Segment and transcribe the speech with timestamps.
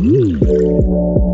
[0.00, 1.27] Hello,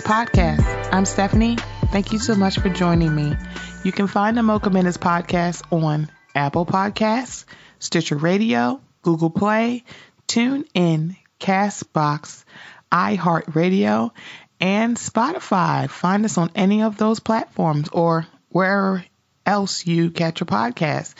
[0.00, 0.88] Minutes podcast.
[0.92, 1.56] I'm Stephanie.
[1.92, 3.36] Thank you so much for joining me.
[3.84, 7.44] You can find the Mocha Minutes podcast on Apple Podcasts,
[7.80, 9.84] Stitcher Radio, Google Play,
[10.26, 12.44] TuneIn, Castbox,
[12.90, 14.12] iHeartRadio,
[14.58, 15.90] and Spotify.
[15.90, 19.04] Find us on any of those platforms or wherever
[19.44, 21.14] else you catch your podcast.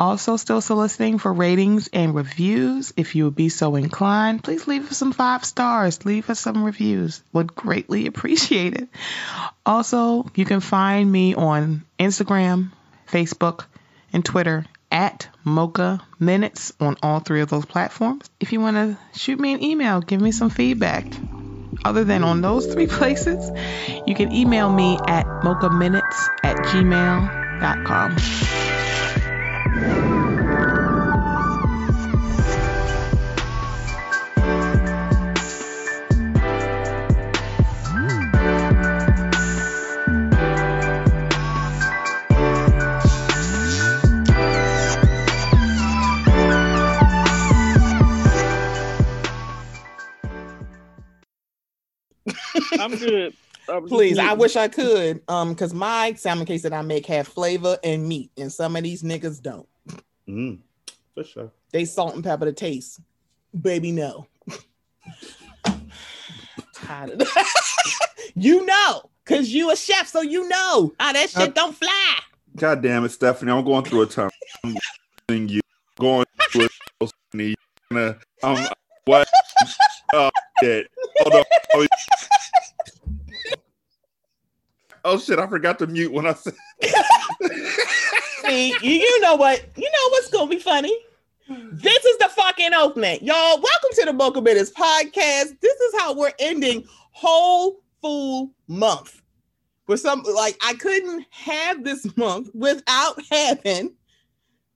[0.00, 2.94] Also, still soliciting for ratings and reviews.
[2.96, 6.06] If you would be so inclined, please leave us some five stars.
[6.06, 7.22] Leave us some reviews.
[7.34, 8.88] Would greatly appreciate it.
[9.66, 12.70] Also, you can find me on Instagram,
[13.12, 13.66] Facebook,
[14.10, 18.28] and Twitter at Mocha Minutes on all three of those platforms.
[18.40, 21.04] If you want to shoot me an email, give me some feedback.
[21.84, 23.50] Other than on those three places,
[24.06, 28.16] you can email me at mochaminutes at gmail.com.
[52.80, 53.34] I'm good.
[53.68, 55.22] I'm just Please, I wish I could.
[55.28, 58.82] Um, because my salmon cakes that I make have flavor and meat, and some of
[58.82, 59.68] these niggas don't.
[60.28, 60.58] Mm,
[61.14, 61.52] for sure.
[61.72, 63.00] They salt and pepper the taste.
[63.58, 64.26] Baby, no.
[66.74, 67.28] Tired of
[68.34, 72.16] you know, cause you a chef, so you know how that shit don't fly.
[72.56, 73.52] God damn it, Stephanie.
[73.52, 74.30] I'm going through a time.
[74.64, 74.76] I'm
[75.48, 75.60] you
[75.98, 76.68] going through
[77.00, 77.54] a Stephanie.
[77.90, 78.68] You're gonna, um,
[79.04, 79.28] what?
[80.12, 80.30] Oh,
[80.60, 80.88] shit.
[81.20, 81.44] Hold on.
[81.74, 81.86] Oh,
[85.04, 85.38] oh, shit.
[85.38, 86.54] I forgot to mute when I said.
[88.46, 89.64] See, you, know what?
[89.76, 90.96] You know what's gonna be funny?
[91.48, 93.18] This is the fucking opening.
[93.22, 95.60] Y'all, welcome to the Mocha Minutes podcast.
[95.60, 99.20] This is how we're ending whole full month.
[99.86, 103.94] For some like I couldn't have this month without having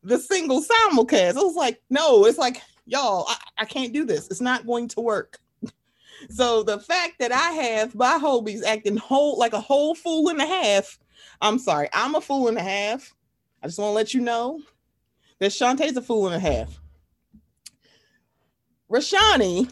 [0.05, 1.37] the single simulcast.
[1.37, 4.29] I was like, no, it's like, y'all, I, I can't do this.
[4.29, 5.39] It's not going to work.
[6.31, 10.41] So the fact that I have my homies acting whole like a whole fool and
[10.41, 10.99] a half,
[11.43, 13.13] I'm sorry, I'm a fool and a half.
[13.63, 14.61] I just want to let you know
[15.41, 16.81] that Shantae's a fool and a half.
[18.91, 19.71] Rashani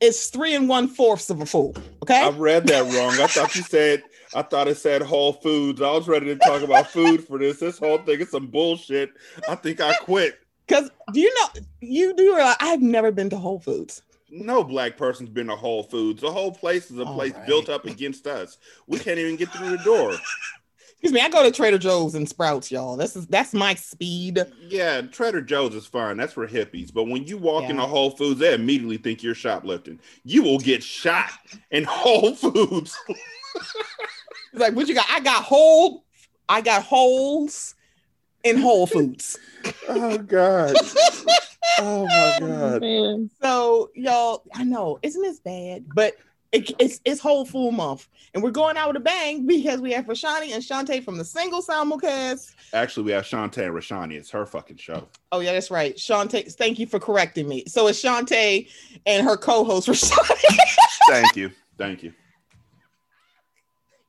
[0.00, 1.74] is three and one fourths of a fool.
[2.02, 2.20] Okay.
[2.20, 3.20] I read that wrong.
[3.20, 4.02] I thought you said,
[4.34, 5.80] I thought it said Whole Foods.
[5.80, 7.58] I was ready to talk about food for this.
[7.58, 9.12] This whole thing is some bullshit.
[9.48, 10.38] I think I quit.
[10.66, 14.02] Because do you know you do realize I've never been to Whole Foods.
[14.30, 16.22] No black person's been to Whole Foods.
[16.22, 17.46] The whole place is a All place right.
[17.46, 18.58] built up against us.
[18.86, 20.12] We can't even get through the door.
[20.90, 22.96] Excuse me, I go to Trader Joe's and Sprouts, y'all.
[22.96, 24.40] This is that's my speed.
[24.68, 26.16] Yeah, Trader Joe's is fine.
[26.16, 26.92] That's for hippies.
[26.92, 27.70] But when you walk Yeah.
[27.72, 30.00] into Whole Foods, they immediately think you're shoplifting.
[30.24, 31.30] You will get shot
[31.70, 32.98] in Whole Foods.
[33.56, 35.06] It's like, what you got?
[35.10, 36.04] I got whole,
[36.48, 37.73] I got holes
[38.44, 39.38] in Whole Foods.
[39.88, 40.76] oh God.
[41.78, 42.80] Oh my God.
[42.82, 43.30] Man.
[43.42, 45.86] So, y'all, I know, isn't this bad?
[45.94, 46.16] But
[46.52, 49.90] it, it's it's whole full month, and we're going out with a bang because we
[49.92, 52.54] have Rashani and Shantae from the single simulcast.
[52.72, 54.12] Actually, we have Shantae and Rashani.
[54.12, 55.08] It's her fucking show.
[55.32, 55.96] Oh yeah, that's right.
[55.96, 57.64] Shantae, thank you for correcting me.
[57.66, 58.68] So it's Shantae
[59.04, 60.58] and her co-host Rashani.
[61.08, 61.50] Thank you.
[61.76, 62.12] Thank you.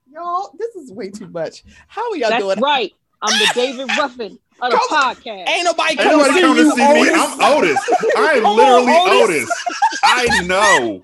[0.08, 1.64] y'all, this is way too much.
[1.88, 2.48] How are y'all doing?
[2.50, 2.64] That's doing?
[2.64, 2.94] right.
[3.22, 5.50] I'm the David Ruffin of the Come- podcast.
[5.50, 7.10] Ain't nobody coming nobody to see coming to you, see me.
[7.14, 7.80] I'm Otis.
[8.18, 8.56] I am Come on,
[8.86, 9.44] literally Otis.
[9.44, 9.64] Otis.
[10.04, 11.04] I know.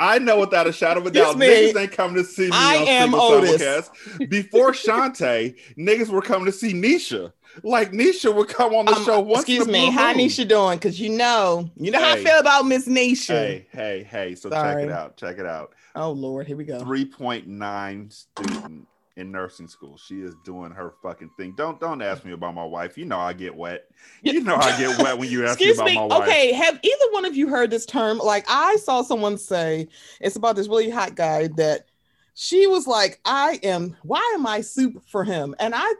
[0.00, 1.36] I know without a shadow of a doubt.
[1.38, 1.46] Me.
[1.46, 3.62] Niggas ain't coming to see me I on am Otis.
[3.62, 4.28] simulcast.
[4.30, 7.32] Before Shantae, niggas were coming to see Nisha.
[7.62, 9.40] Like Nisha would come on the Um, show once.
[9.40, 10.26] excuse in a me, how moon.
[10.26, 10.78] Nisha doing?
[10.78, 13.26] Because you know, you know how I feel about Miss Nisha.
[13.34, 14.34] Hey, hey, hey.
[14.34, 15.18] So check it out.
[15.18, 15.74] Check it out.
[15.94, 16.80] Oh Lord, here we go.
[16.80, 18.86] 3.9 student
[19.16, 19.96] in nursing school.
[19.96, 21.54] She is doing her fucking thing.
[21.56, 22.96] Don't don't ask me about my wife.
[22.96, 23.84] You know I get wet.
[24.22, 25.96] You know I get wet when you ask Excuse me me.
[25.96, 26.28] about my wife.
[26.28, 28.18] Okay, have either one of you heard this term?
[28.18, 29.88] Like I saw someone say
[30.20, 31.86] it's about this really hot guy that
[32.34, 35.54] she was like, I am, why am I soup for him?
[35.58, 35.92] And I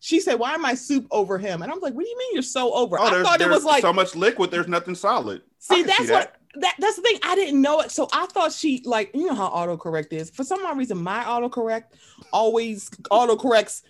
[0.00, 1.62] she said, Why am I soup over him?
[1.62, 2.98] And I was like, What do you mean you're so over?
[2.98, 4.50] Oh, I there's, thought it was like so much liquid.
[4.50, 5.42] There's nothing solid.
[5.58, 7.18] See that's see what that that's the thing.
[7.22, 10.30] I didn't know it, so I thought she like you know how autocorrect is.
[10.30, 11.84] For some odd reason, my autocorrect
[12.32, 13.82] always autocorrects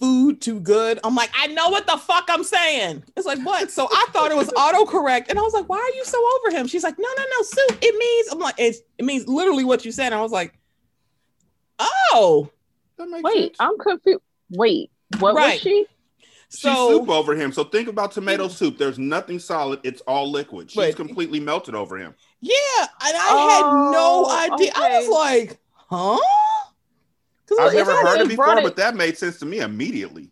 [0.00, 0.98] food too good.
[1.04, 3.04] I'm like, I know what the fuck I'm saying.
[3.16, 3.70] It's like what?
[3.70, 6.56] So I thought it was autocorrect, and I was like, why are you so over
[6.56, 6.66] him?
[6.66, 7.78] She's like, no, no, no, soup.
[7.80, 10.06] It means I'm like, it's, it means literally what you said.
[10.06, 10.58] And I was like,
[11.78, 12.50] oh,
[12.98, 13.56] That makes Wait, sense.
[13.60, 14.20] I'm confused.
[14.50, 15.52] Wait, what Right.
[15.52, 15.86] was she?
[16.54, 17.52] She's so soup over him.
[17.52, 18.78] So think about tomato soup.
[18.78, 19.80] There's nothing solid.
[19.82, 20.70] It's all liquid.
[20.70, 22.14] She's But- completely melted over him.
[22.40, 23.62] yeah, and I had
[23.92, 24.72] no Oh, idea.
[24.74, 26.18] I was like, huh?
[27.46, 30.30] Because I've never heard it before, it- but that made sense to me immediately.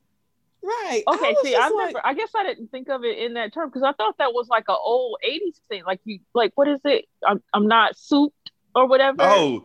[0.62, 1.02] right.
[1.08, 2.06] Okay, was see, I like- never.
[2.06, 4.48] I guess I didn't think of it in that term because I thought that was
[4.48, 5.82] like an old '80s thing.
[5.84, 7.06] Like you, like what is it?
[7.26, 9.16] I'm I'm not souped or whatever.
[9.22, 9.64] Oh,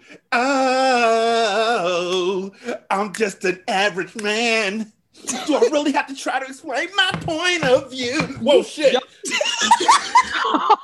[1.00, 2.52] oh,
[2.90, 4.92] I'm just an average man.
[5.26, 8.22] Do I really have to try to explain my point of view?
[8.42, 8.94] Whoa, shit.
[8.94, 9.04] Yup.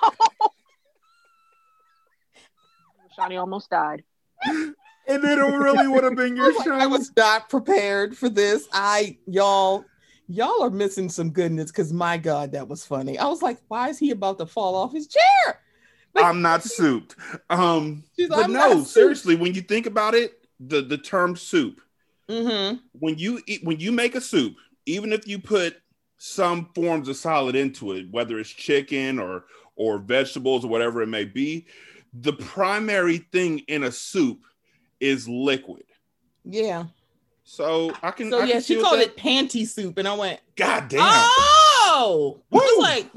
[3.16, 4.04] Shawnee almost died.
[4.46, 6.74] And it really would have been I your like, show.
[6.74, 8.68] I was not prepared for this.
[8.74, 9.86] I y'all,
[10.28, 13.18] y'all are missing some goodness because my God, that was funny.
[13.18, 15.62] I was like, why is he about to fall off his chair?
[16.16, 17.16] I'm not souped.
[17.50, 20.98] Um, like, but "I'm no, not souped." seriously, when you think about it, the the
[20.98, 21.82] term soup,
[22.30, 22.78] Mm-hmm.
[22.94, 24.56] when you eat, when you make a soup,
[24.86, 25.78] even if you put
[26.18, 31.08] some forms of solid into it, whether it's chicken or or vegetables or whatever it
[31.08, 31.66] may be,
[32.14, 34.40] the primary thing in a soup
[35.00, 35.84] is liquid.
[36.46, 36.86] Yeah.
[37.44, 38.30] So I can.
[38.32, 41.02] So I yeah, can she called that- it panty soup, and I went, God damn.
[41.02, 43.12] oh, I was like,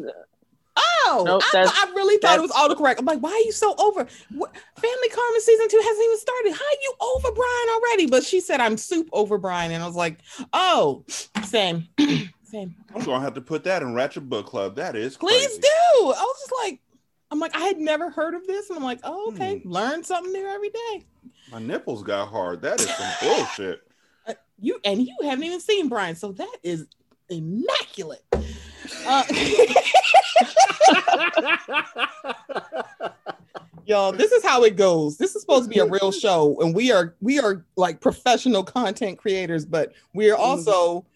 [1.07, 2.99] oh, Nope, I, I really thought it was autocorrect.
[2.99, 4.07] I'm like, why are you so over?
[4.35, 6.53] What, Family Karma season two hasn't even started.
[6.53, 8.07] How are you over Brian already?
[8.07, 10.19] But she said I'm soup over Brian, and I was like,
[10.53, 11.05] oh,
[11.45, 11.89] same,
[12.45, 12.75] same.
[12.95, 14.77] I'm gonna have to put that in Ratchet Book Club.
[14.77, 15.61] That is Please crazy.
[15.61, 15.69] do.
[16.05, 16.81] I was just like,
[17.31, 19.71] I'm like, I had never heard of this, and I'm like, oh, okay, Hmm.
[19.71, 21.05] learn something new every day.
[21.51, 22.63] My nipples got hard.
[22.63, 23.81] That is some bullshit.
[24.29, 26.89] Uh, you and you haven't even seen Brian, so that is
[27.29, 28.25] immaculate.
[29.07, 29.23] Uh,
[33.87, 35.17] y'all, this is how it goes.
[35.17, 38.65] This is supposed to be a real show, and we are we are like professional
[38.65, 41.07] content creators, but we are also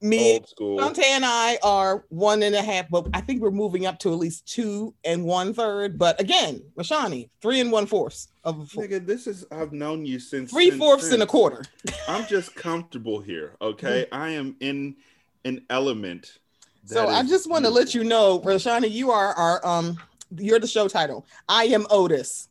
[0.00, 0.40] me.
[0.58, 4.12] Dante and I are one and a half, but I think we're moving up to
[4.12, 5.98] at least two and one third.
[5.98, 8.84] But again, Rashani, three and one fourth of a four.
[8.84, 11.64] Nigga, this is I've known you since three since- fourths and a quarter.
[12.08, 13.54] I'm just comfortable here.
[13.60, 14.96] Okay, I am in
[15.44, 16.38] an element.
[16.86, 19.98] So I just want to let you know, Rashani, you are our um,
[20.36, 21.26] you're the show title.
[21.48, 22.48] I am Otis.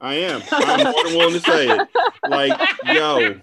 [0.00, 0.42] I am.
[0.52, 1.88] I'm more than willing to say it.
[2.26, 2.60] Like,
[2.92, 3.40] yo,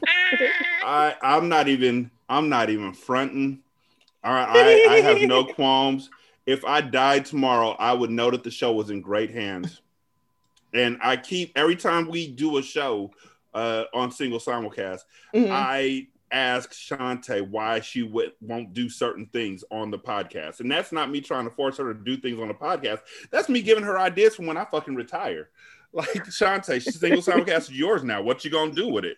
[0.84, 3.60] I I'm not even I'm not even fronting.
[4.24, 4.48] All right,
[4.88, 6.10] I, I have no qualms.
[6.46, 9.82] If I died tomorrow, I would know that the show was in great hands.
[10.74, 13.12] And I keep every time we do a show
[13.54, 15.02] uh, on single simulcast,
[15.34, 15.50] Mhm.
[15.52, 20.60] I ask Shantae why she would, won't do certain things on the podcast.
[20.60, 23.00] And that's not me trying to force her to do things on the podcast.
[23.32, 25.50] That's me giving her ideas for when I fucking retire.
[25.94, 28.22] Like Shantae, single simulcast is yours now.
[28.22, 29.16] What you gonna do with it?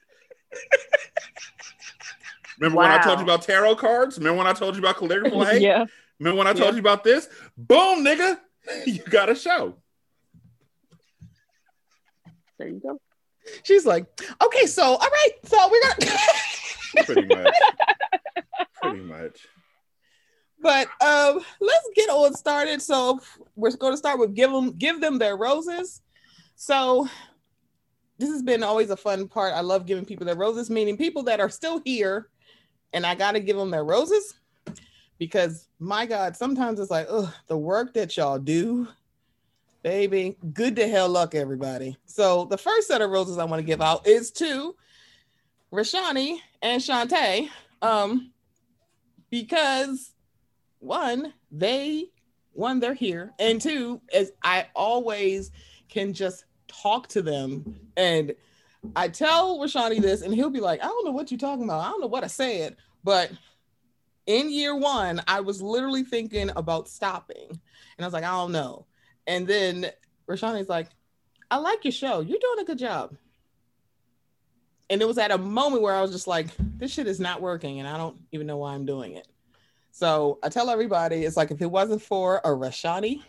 [2.59, 4.19] Remember when I told you about tarot cards?
[4.19, 5.35] Remember when I told you about calligraphy?
[5.43, 5.85] Hey, yeah.
[6.19, 6.73] Remember when I told Yeah.
[6.73, 7.29] you about this?
[7.57, 8.37] Boom, nigga.
[8.85, 9.75] You got a show.
[12.59, 12.99] There you go.
[13.63, 14.05] She's like,
[14.43, 16.12] okay, so all right, so we're gonna.
[17.06, 17.53] Pretty much.
[18.82, 19.48] Pretty much.
[20.62, 22.82] but um, let's get on started.
[22.82, 23.20] So
[23.56, 26.01] we're going to start with give them give them their roses.
[26.56, 27.08] So
[28.17, 29.53] this has been always a fun part.
[29.53, 32.29] I love giving people their roses, meaning people that are still here,
[32.94, 34.36] and I got to give them their roses
[35.20, 38.88] because my God, sometimes it's like, ugh, the work that y'all do,
[39.84, 40.38] baby.
[40.53, 41.98] Good to hell luck, everybody.
[42.06, 44.75] So the first set of roses I want to give out is to
[45.72, 47.49] Rashani and Shantae.
[47.81, 48.31] Um,
[49.29, 50.13] because
[50.79, 52.05] one, they
[52.53, 55.51] one, they're here, and two, as I always
[55.89, 57.79] can just talk to them.
[57.95, 58.33] And
[58.95, 61.81] I tell Rashani this, and he'll be like, I don't know what you're talking about.
[61.81, 62.75] I don't know what I said.
[63.03, 63.31] But
[64.25, 67.47] in year one, I was literally thinking about stopping.
[67.49, 67.59] And
[67.99, 68.85] I was like, I don't know.
[69.27, 69.87] And then
[70.27, 70.89] Rashani's like,
[71.49, 72.21] I like your show.
[72.21, 73.15] You're doing a good job.
[74.89, 77.41] And it was at a moment where I was just like, this shit is not
[77.41, 79.27] working, and I don't even know why I'm doing it.
[79.91, 83.24] So I tell everybody, it's like if it wasn't for a Rashani,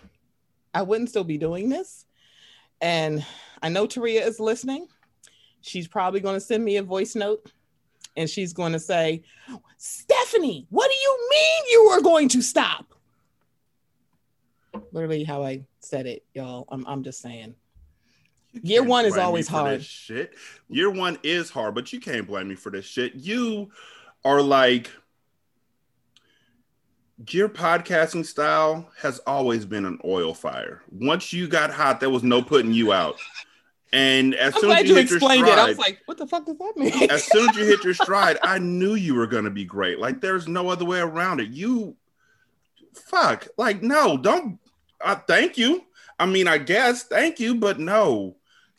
[0.75, 2.05] I wouldn't still be doing this.
[2.81, 3.25] And
[3.63, 4.87] I know Taria is listening.
[5.63, 7.51] She's probably going to send me a voice note
[8.17, 9.23] and she's going to say,
[9.79, 12.89] Stephanie, what do you mean you are going to stop?
[14.93, 16.67] literally how I said it, y'all.
[16.71, 17.55] I'm I'm just saying.
[18.53, 19.83] You Year one is always hard.
[19.83, 20.35] Shit.
[20.69, 23.15] Year one is hard, but you can't blame me for this shit.
[23.15, 23.71] You
[24.25, 24.91] are like
[27.31, 30.83] your podcasting style has always been an oil fire.
[30.91, 33.17] Once you got hot, there was no putting you out.
[33.93, 35.63] And as I'm soon as you, you hit your explained stride, it.
[35.63, 36.93] I was like, what the fuck does that mean?
[37.11, 39.99] as soon as you hit your stride, I knew you were going to be great.
[39.99, 41.49] Like there's no other way around it.
[41.49, 41.97] You,
[42.93, 44.59] fuck, like no, don't.
[45.01, 45.85] Uh, thank you.
[46.19, 48.37] I mean, I guess thank you, but no,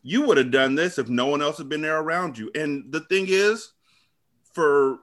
[0.10, 2.50] you would have done this if no one else had been there around you.
[2.56, 3.74] And the thing is,
[4.54, 5.02] for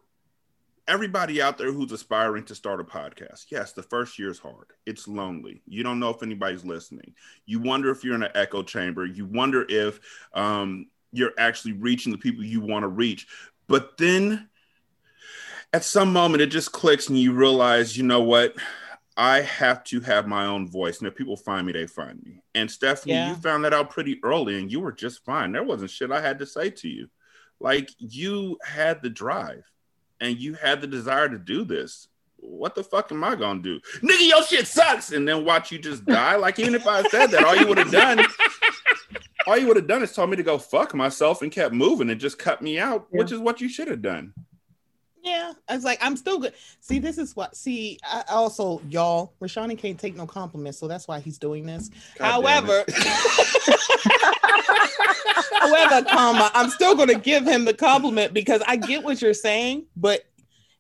[0.89, 4.67] everybody out there who's aspiring to start a podcast, yes, the first year is hard.
[4.85, 5.63] It's lonely.
[5.65, 7.15] You don't know if anybody's listening.
[7.45, 9.07] You wonder if you're in an echo chamber.
[9.07, 10.01] You wonder if
[10.35, 13.29] um, you're actually reaching the people you want to reach.
[13.69, 14.49] But then
[15.73, 18.57] at some moment, it just clicks and you realize, you know what?
[19.17, 20.99] I have to have my own voice.
[20.99, 22.43] And if people find me, they find me.
[22.55, 23.31] And Stephanie, Yeah.
[23.31, 25.53] you found that out pretty early and you were just fine.
[25.53, 27.09] There wasn't shit I had to say to you.
[27.59, 29.65] Like you had the drive
[30.21, 32.09] and you had the desire to do this.
[32.37, 33.81] What the fuck am I gonna do?
[34.03, 35.11] Nigga, your shit sucks.
[35.13, 36.37] And then watch you just die.
[36.37, 38.21] Like, even if I said that, all you would have done,
[39.47, 42.11] all you would have done is told me to go fuck myself and kept moving
[42.11, 43.19] and just cut me out, Yeah.
[43.23, 44.35] which is what you should have done.
[45.27, 46.55] Yeah, I was like, I'm still good.
[46.79, 47.57] See, this is what.
[47.57, 51.91] See, I also, y'all, Rashani can't take no compliments, so that's why he's doing this.
[52.17, 52.85] God however,
[55.61, 59.35] however, comma, I'm still going to give him the compliment because I get what you're
[59.35, 60.23] saying, but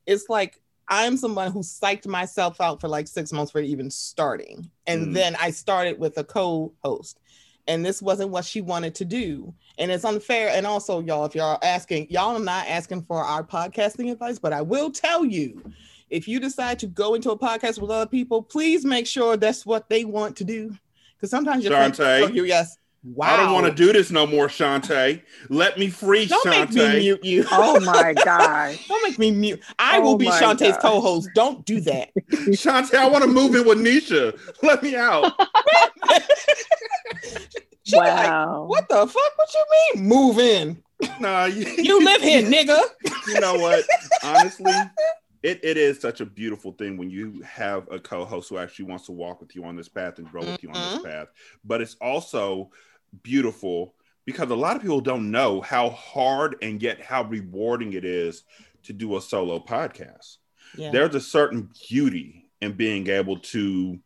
[0.06, 4.70] it's like I'm someone who psyched myself out for like six months for even starting,
[4.86, 5.14] and Mm.
[5.14, 7.18] then I started with a co-host.
[7.68, 9.52] And this wasn't what she wanted to do.
[9.78, 10.50] And it's unfair.
[10.50, 14.38] And also, y'all, if y'all are asking, y'all are not asking for our podcasting advice,
[14.38, 15.62] but I will tell you
[16.08, 19.66] if you decide to go into a podcast with other people, please make sure that's
[19.66, 20.76] what they want to do.
[21.16, 22.34] Because sometimes you're Shantae.
[22.34, 22.78] you yes.
[23.04, 23.26] Wow.
[23.28, 25.22] I don't want to do this no more, Shantae.
[25.48, 26.98] Let me free, Don't make me Shantae.
[26.98, 27.44] mute you.
[27.52, 28.76] Oh my god.
[28.88, 29.62] Don't make me mute.
[29.78, 30.80] I Oh will be my Shantae's God.
[30.80, 31.28] co-host.
[31.34, 32.10] Don't do that.
[32.30, 34.36] Shantae, I want to move in with Nisha.
[34.62, 35.32] Let me out.
[37.84, 38.64] She'll like, wow.
[38.64, 39.14] what the fuck?
[39.36, 40.08] What you mean?
[40.08, 40.82] Move in.
[41.20, 42.80] Nah, you, You live here, nigga.
[43.28, 43.84] you know what?
[44.24, 44.72] Honestly,
[45.42, 49.06] it, it is such a beautiful thing when you have a co-host who actually wants
[49.06, 51.28] to walk with you on this path and grow with you on this path.
[51.64, 52.70] But it's also
[53.22, 58.04] beautiful because a lot of people don't know how hard and yet how rewarding it
[58.04, 58.42] is
[58.84, 60.38] to do a solo podcast.
[60.76, 60.90] Yeah.
[60.90, 63.98] There's a certain beauty in being able to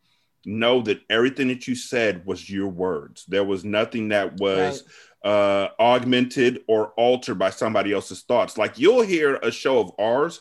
[0.44, 3.24] know that everything that you said was your words.
[3.26, 4.84] There was nothing that was
[5.24, 8.56] uh, augmented or altered by somebody else's thoughts.
[8.56, 10.40] Like you'll hear a show of ours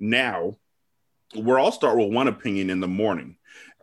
[0.00, 0.56] now,
[1.34, 3.36] we're all start with one opinion in the morning.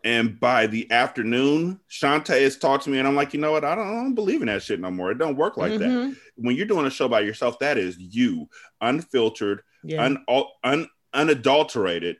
[0.03, 3.65] And by the afternoon, Shantae has talked to me, and I'm like, you know what?
[3.65, 5.11] I don't, I don't believe in that shit no more.
[5.11, 5.89] It don't work like that.
[5.89, 6.15] Mhm.
[6.35, 8.47] When you're doing a show by yourself, that is you,
[8.81, 10.03] unfiltered, Yeah.
[10.05, 10.23] un,
[10.63, 12.17] un, unadulterated,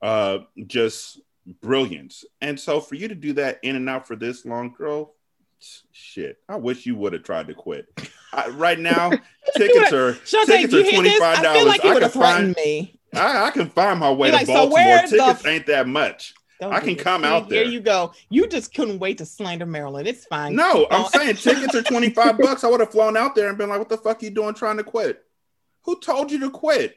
[0.00, 1.20] uh, just
[1.60, 2.24] brilliance.
[2.40, 5.14] And so for you to do that in and out for this long, girl,
[5.92, 6.38] shit.
[6.48, 7.86] I wish you would have tried to quit.
[8.32, 9.10] I, right now,
[9.56, 11.58] tickets are Shantae, tickets are twenty five I dollars.
[11.58, 12.95] feel like you I would have threatened find me.
[13.14, 15.02] I, I can find my way Be to like, so Baltimore.
[15.02, 16.34] the- tickets ain't that much.
[16.60, 17.64] Don't I can come out there.
[17.64, 18.12] Here you go.
[18.30, 20.08] You just couldn't wait to slander Maryland.
[20.08, 20.54] It's fine.
[20.56, 22.64] No, I'm saying tickets are 25 bucks.
[22.64, 24.78] I would have flown out there and been like, what the fuck you doing trying
[24.78, 25.22] to quit?
[25.84, 26.96] Who told you to quit?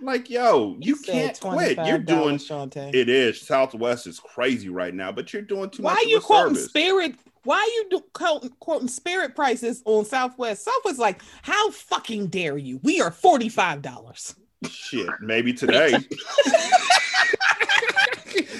[0.00, 1.78] Like, yo, you, said can't quit.
[1.86, 2.94] You're doing Shantae.
[2.94, 3.40] it is.
[3.42, 6.70] Southwest is crazy right now, but you're doing too Why much are you quoting service.
[6.70, 7.14] spirit?
[7.44, 10.64] Why are you do, quoting, quoting spirit prices on Southwest?
[10.64, 12.80] Southwest like, how fucking dare you?
[12.82, 14.34] We are forty five dollars.
[14.68, 15.92] Shit, maybe today.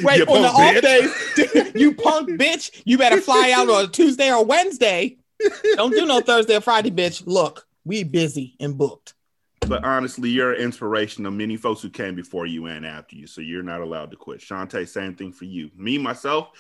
[0.02, 3.88] Wait, You on the off days, you punk bitch, you better fly out on a
[3.88, 5.16] Tuesday or Wednesday.
[5.74, 7.22] Don't do no Thursday or Friday, bitch.
[7.26, 9.14] Look, we busy and booked.
[9.66, 13.26] But honestly, you're an inspiration of many folks who came before you and after you.
[13.26, 14.40] So you're not allowed to quit.
[14.40, 15.70] Shantae, same thing for you.
[15.76, 16.50] Me, myself,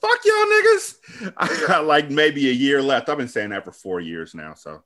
[0.00, 1.32] fuck y'all niggas.
[1.36, 3.08] I got like maybe a year left.
[3.08, 4.54] I've been saying that for four years now.
[4.54, 4.82] So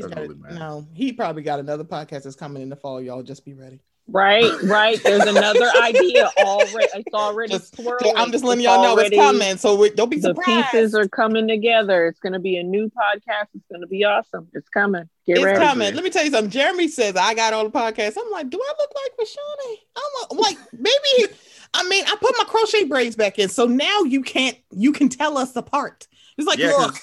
[0.00, 0.54] doesn't got- really matter.
[0.54, 3.00] no, he probably got another podcast that's coming in the fall.
[3.00, 3.80] Y'all just be ready.
[4.12, 5.00] Right, right.
[5.04, 6.88] There's another idea already.
[6.96, 8.12] It's already Just- swirling.
[8.16, 10.48] I'm just letting It's y'all know already- it's coming, so we, don't be surprised.
[10.48, 12.06] The pieces are coming together.
[12.08, 13.46] It's going to be a new podcast.
[13.54, 14.48] It's going to be awesome.
[14.52, 15.08] It's coming.
[15.26, 15.60] Get it's ready.
[15.64, 15.94] coming.
[15.94, 16.50] Let me tell you something.
[16.50, 18.16] Jeremy says I got all the podcasts.
[18.20, 19.76] I'm like, do I look like Rashani?
[20.32, 21.32] I'm, like, maybe.
[21.72, 24.56] I mean, I put my crochet braids back in, so now you can't.
[24.72, 26.08] You can tell us apart.
[26.36, 26.96] It's like, Yeah, look,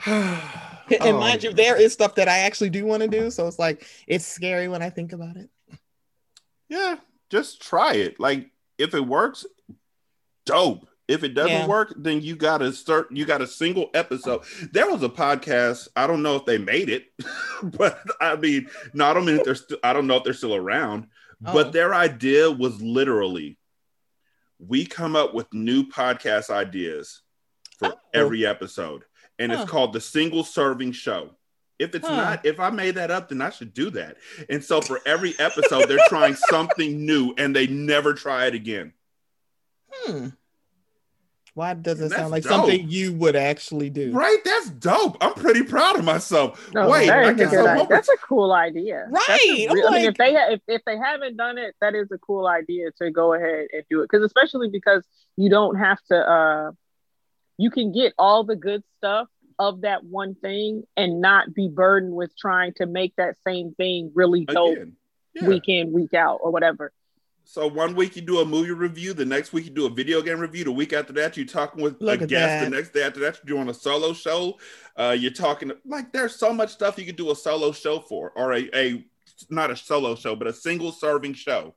[0.00, 0.52] 'cause-
[1.00, 3.30] and Oh, mind you, there is stuff that I actually do want to do.
[3.30, 5.48] So it's like it's scary when I think about it.
[6.68, 6.96] yeah,
[7.30, 8.18] just try it.
[8.20, 9.46] Like if it works,
[10.44, 10.88] dope.
[11.08, 11.66] If it doesn't Yeah.
[11.68, 13.12] work, then you got to start.
[13.12, 14.42] You got a single episode.
[14.72, 15.86] There was a podcast.
[15.94, 17.04] I don't know if they made it,
[17.62, 19.54] but I mean, no, I don't mean if they're.
[19.54, 21.06] Still, I don't know if they're still around.
[21.44, 21.52] Oh.
[21.52, 23.56] But their idea was literally,
[24.58, 27.22] we come up with new podcast ideas
[27.78, 27.98] for Oh.
[28.12, 29.04] every episode,
[29.38, 29.62] and Huh.
[29.62, 31.30] it's called the Single Serving Show.
[31.78, 32.16] If it's Huh.
[32.16, 34.16] not, if I made that up, then I should do that.
[34.48, 38.92] And so for every episode, they're trying something new, and they never try it again.
[39.92, 40.28] Hmm.
[41.54, 42.52] Why does it sound like dope.
[42.52, 44.12] something you would actually do?
[44.12, 44.36] Right?
[44.44, 45.16] That's dope.
[45.22, 46.70] I'm pretty proud of myself.
[46.74, 47.82] No, Wait, that I guess good I'm idea.
[47.84, 49.08] over- That's a cool idea.
[49.10, 49.66] That's a Right.
[49.70, 52.18] I'm I mean, if they ha- if, if they haven't done it, that is a
[52.18, 54.10] cool idea to go ahead and do it.
[54.10, 55.02] Because especially because
[55.36, 56.16] you don't have to.
[56.18, 56.72] uh
[57.58, 62.12] You can get all the good stuff of that one thing and not be burdened
[62.12, 64.96] with trying to make that same thing really dope Again.
[65.34, 65.48] Yeah.
[65.48, 66.92] week in week out or whatever.
[67.48, 70.20] So one week you do a movie review, the next week you do a video
[70.20, 72.64] game review, the week after that you're talking with Look a guest, that.
[72.70, 74.58] the next day after that you're doing a solo show.
[74.96, 78.32] Uh, you're talking like there's so much stuff you could do a solo show for,
[78.34, 79.04] or a, a
[79.48, 81.74] not a solo show, but a single serving show.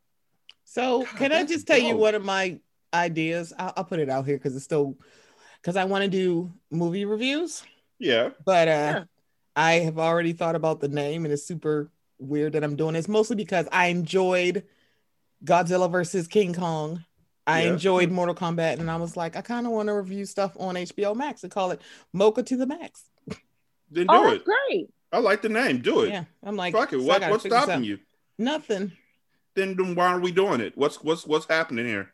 [0.65, 2.59] So God, can I that's just tell you one of my
[2.93, 3.53] ideas?
[3.57, 4.97] I'll, I'll put it out here because it's still
[5.61, 7.63] because I want to do movie reviews,
[7.99, 9.03] Yeah, but uh, Yeah.
[9.55, 13.07] I have already thought about the name and it's super weird that I'm doing this.
[13.09, 14.63] Mostly because I enjoyed
[15.43, 17.03] Godzilla versus King Kong.
[17.47, 17.73] I Yeah.
[17.73, 20.75] enjoyed Mortal Kombat, and I was like, I kind of want to review stuff on
[20.75, 21.81] HBO Max and call it
[22.13, 23.05] Mocha to the Max.
[23.91, 24.43] then do Oh, it.
[24.45, 24.87] great.
[25.11, 25.81] I like the name.
[25.81, 26.09] Do it.
[26.09, 26.99] Yeah, I'm like, Fuck it.
[26.99, 27.97] so What, what's stopping you?
[28.37, 28.91] Nothing.
[29.55, 30.77] Then, then why are we doing it?
[30.77, 32.13] What's what's what's happening here?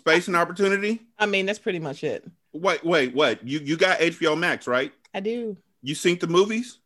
[0.00, 1.02] Space and opportunity.
[1.18, 2.26] I mean, that's pretty much it.
[2.54, 3.46] Wait, wait, what?
[3.46, 4.94] You you got HBO Max, right?
[5.12, 5.58] I do.
[5.82, 6.78] You synced the movies?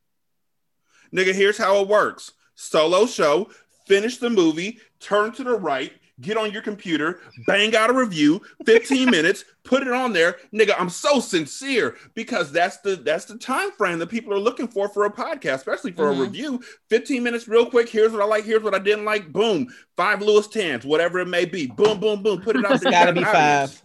[1.14, 2.33] Nigga, here's how it works.
[2.56, 3.50] Solo show,
[3.87, 8.40] finish the movie, turn to the right, get on your computer, bang out a review,
[8.66, 10.37] 15 minutes, put it on there.
[10.54, 14.68] Nigga, I'm so sincere because that's the that's the time frame that people are looking
[14.68, 16.18] for for a podcast, especially for Mhm.
[16.18, 16.62] a review.
[16.88, 17.88] 15 minutes real quick.
[17.88, 19.33] Here's what I like, here's what I didn't like.
[19.33, 19.66] Boom.
[19.96, 21.66] Five Lewis Tans, whatever it may be.
[21.66, 22.40] Boom, boom, boom.
[22.42, 23.72] Put it out It's got to be got audience.
[23.72, 23.83] five.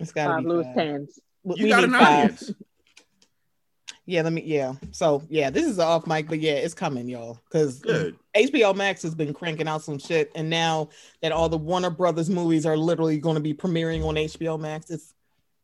[0.00, 0.74] It's got to Five be Lewis five.
[0.76, 1.20] Tans.
[1.44, 2.02] We- You we got need an five.
[2.24, 2.52] audience.
[4.08, 4.42] Yeah, let me.
[4.42, 4.72] Yeah.
[4.90, 7.38] So yeah, this is off mic, but yeah, it's coming, y'all.
[7.44, 7.82] Because
[8.34, 10.88] HBO Max has been cranking out some shit, and now
[11.20, 14.88] that all the Warner Brothers movies are literally going to be premiering on HBO Max,
[14.88, 15.12] it's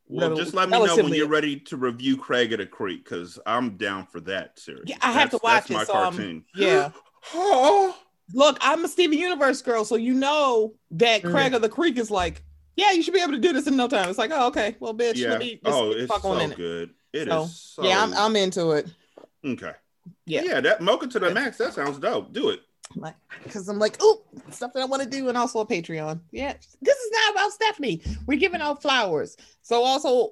[0.09, 3.39] Well, just let me know when you're ready to review Craig of the Creek because
[3.47, 4.85] I'm down for that series.
[4.89, 6.45] Yeah, I have to watch that's my it, so, um, cartoon.
[6.55, 6.91] yeah.
[7.33, 7.97] oh,
[8.35, 8.59] look.
[8.61, 11.31] I'm a Steven Universe girl, so you know that Mhm.
[11.31, 12.45] Craig of the Creek is like,
[12.77, 14.11] yeah, you should be able to do this in no time.
[14.11, 15.31] It's like, oh, okay, well, bitch, yeah.
[15.31, 16.91] let me just oh, it's fuck on so in good.
[16.91, 17.85] It is So, so.
[17.85, 18.89] Yeah, I'm, I'm into it.
[19.45, 19.73] okay.
[20.27, 20.43] Yeah.
[20.43, 21.59] Yeah, that Mocha to the max.
[21.59, 22.33] That sounds dope.
[22.33, 22.61] Do it.
[22.97, 26.21] like because I'm like, oh, stuff that I want to do, and also a Patreon.
[26.31, 28.03] Yeah, this is not about Stephanie.
[28.27, 29.37] We're giving out flowers.
[29.63, 30.31] So also,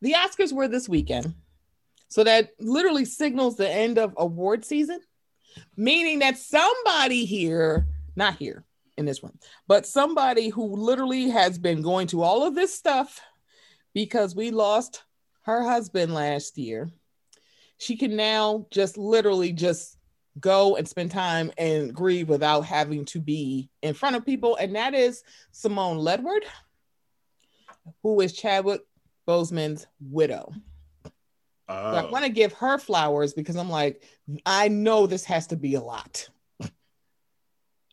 [0.00, 1.34] the Oscars were this weekend,
[2.08, 5.00] so that literally signals the end of award season,
[5.76, 8.64] meaning that somebody here, not here
[8.96, 13.20] in this room, but somebody who literally has been going to all of this stuff
[13.94, 15.02] because we lost
[15.42, 16.90] her husband last year.
[17.78, 19.98] She can now just literally just
[20.40, 24.56] go and spend time and grieve without having to be in front of people.
[24.56, 26.42] And that is Simone Ledward,
[28.02, 28.82] who is Chadwick
[29.28, 30.52] Boseman's widow.
[31.90, 34.02] So I Oh, want to give her flowers because I'm like,
[34.46, 36.28] I know this has to be a lot.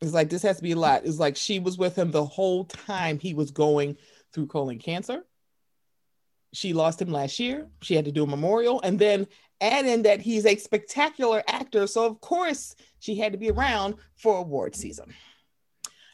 [0.02, 1.06] It's like this has to be a lot.
[1.06, 3.98] It's like she was with him the whole time he was going
[4.32, 5.26] through colon cancer.
[6.54, 7.68] She lost him last year.
[7.82, 9.28] She had to do a memorial, and then
[9.62, 11.86] add in that he's a spectacular actor.
[11.88, 15.14] So of course she had to be around for award season.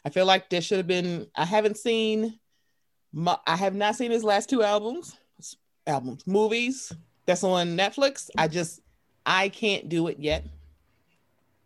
[0.04, 1.26] I feel like there should have been.
[1.34, 2.38] I haven't seen.
[3.46, 5.16] I have not seen his last two albums.
[5.86, 6.92] Albums, movies
[7.26, 8.30] that's on Netflix.
[8.36, 8.80] I just
[9.24, 10.44] I can't do it yet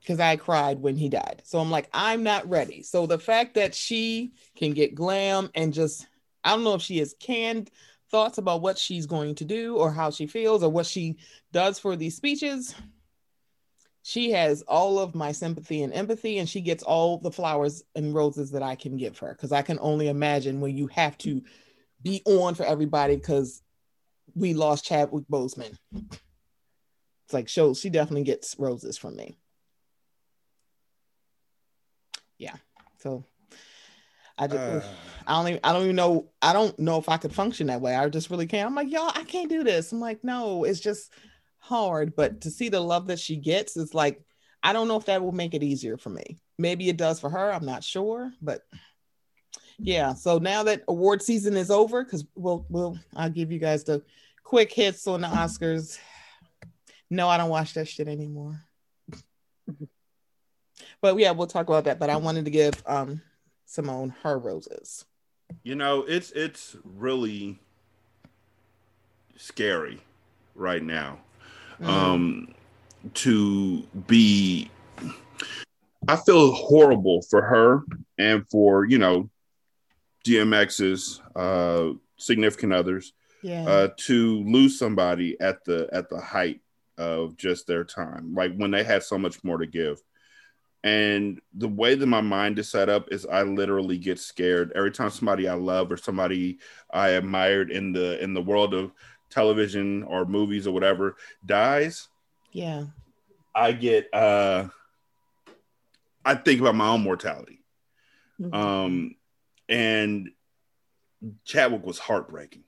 [0.00, 1.42] because I cried when he died.
[1.44, 2.82] So I'm like, I'm not ready.
[2.82, 6.06] So the fact that she can get glam and just
[6.42, 7.70] I don't know if she is canned
[8.10, 11.16] thoughts about what she's going to do or how she feels or what she
[11.52, 12.74] does for these speeches.
[14.02, 18.14] She has all of my sympathy and empathy, and she gets all the flowers and
[18.14, 21.42] roses that I can give her because I can only imagine when you have to
[22.02, 23.62] be on for everybody because
[24.34, 25.76] we lost Chadwick Boseman.
[25.92, 29.38] It's like shows she definitely gets roses from me.
[32.38, 32.56] Yeah.
[32.98, 33.24] So
[34.40, 34.80] I just Uh,
[35.26, 37.82] I don't even I don't even know I don't know if I could function that
[37.82, 37.94] way.
[37.94, 38.66] I just really can't.
[38.66, 39.92] I'm like, y'all, I can't do this.
[39.92, 41.12] I'm like, no, it's just
[41.58, 42.16] hard.
[42.16, 44.24] But to see the love that she gets is like,
[44.62, 46.38] I don't know if that will make it easier for me.
[46.58, 47.52] Maybe it does for her.
[47.52, 48.62] I'm not sure, but
[49.78, 50.14] yeah.
[50.14, 54.02] So now that award season is over, because we'll we'll I'll give you guys the
[54.42, 55.98] quick hits on the Oscars.
[57.10, 58.60] No, I don't watch that shit anymore.
[61.02, 61.98] but yeah, we'll talk about that.
[61.98, 63.20] But I wanted to give um
[63.70, 65.04] Simone her roses.
[65.62, 67.60] You know, it's it's really
[69.36, 70.00] scary
[70.56, 71.20] right now.
[71.80, 71.86] Mm.
[71.86, 72.54] Um
[73.14, 74.72] to be
[76.08, 77.84] I feel horrible for her
[78.18, 79.30] and for, you know,
[80.26, 83.62] DMX's uh significant others yeah.
[83.68, 86.60] uh to lose somebody at the at the height
[86.98, 90.02] of just their time like when they had so much more to give
[90.82, 94.90] and the way that my mind is set up is i literally get scared every
[94.90, 96.58] time somebody i love or somebody
[96.90, 98.90] i admired in the in the world of
[99.28, 102.08] television or movies or whatever dies
[102.52, 102.84] yeah.
[103.54, 104.66] i get uh
[106.24, 107.58] i think about my own mortality
[108.40, 108.54] Mhm.
[108.54, 109.14] um
[109.68, 110.30] and
[111.44, 112.64] chadwick was heartbreaking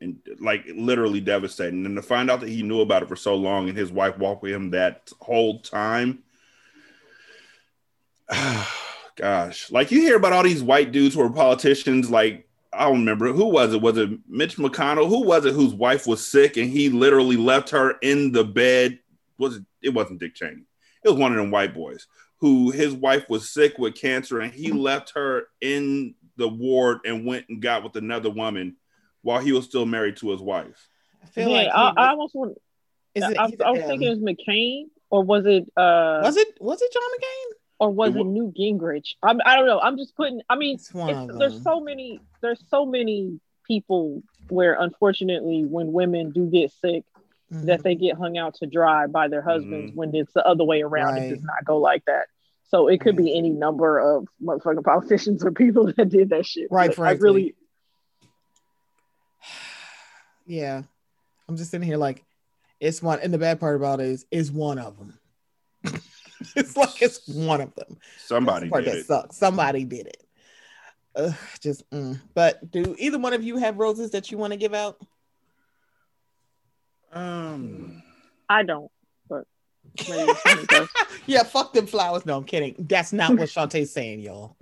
[0.00, 3.36] and like literally devastating and to find out that he knew about it for so
[3.36, 6.23] long and his wife walked with him that whole time
[9.16, 13.00] gosh like you hear about all these white dudes who are politicians like i don't
[13.00, 16.56] remember who was it was it mitch mcconnell who was it whose wife was sick
[16.56, 18.98] and he literally left her in the bed
[19.38, 20.64] was it it wasn't dick cheney
[21.04, 22.06] it was one of them white boys
[22.38, 27.24] who his wife was sick with cancer and he left her in the ward and
[27.24, 28.76] went and got with another woman
[29.22, 30.88] while he was still married to his wife.
[31.22, 32.58] I feel yeah, like I, he- I almost want.
[33.14, 35.62] is it, I, he's- I was thinking it was McCain, or was it?
[35.76, 37.56] uh was it was it John McCain?
[37.78, 39.14] Or was It it Newt Gingrich?
[39.22, 39.80] I'm, I don't know.
[39.80, 40.40] I'm just putting.
[40.48, 42.20] I mean, It's it's, there's so many.
[42.40, 47.04] There's so many people where, unfortunately, when women do get sick,
[47.52, 47.66] Mhm.
[47.66, 49.92] that they get hung out to dry by their husbands.
[49.92, 49.96] Mhm.
[49.96, 51.24] When it's the other way around, Right.
[51.24, 52.26] it does not go like that.
[52.70, 56.68] So it could be any number of motherfucking politicians or people that did that shit.
[56.70, 57.54] Right, But I really,
[60.46, 60.82] yeah.
[61.48, 62.24] I'm just sitting here like
[62.80, 65.18] it's one and the bad part about it is is one of them.
[66.56, 67.98] it's like it's one of them.
[68.18, 69.06] Somebody the part did that it.
[69.06, 69.36] sucks.
[69.36, 70.24] Somebody did it.
[71.16, 72.20] Ugh, just mm.
[72.34, 75.00] but do either one of you have roses that you want to give out?
[77.12, 78.02] Um,
[78.48, 78.90] I don't.
[79.28, 79.46] But
[80.08, 80.88] maybe somebody does.
[81.26, 82.26] yeah, fuck them flowers.
[82.26, 82.74] No, I'm kidding.
[82.78, 84.56] That's not what Shantae's saying, y'all.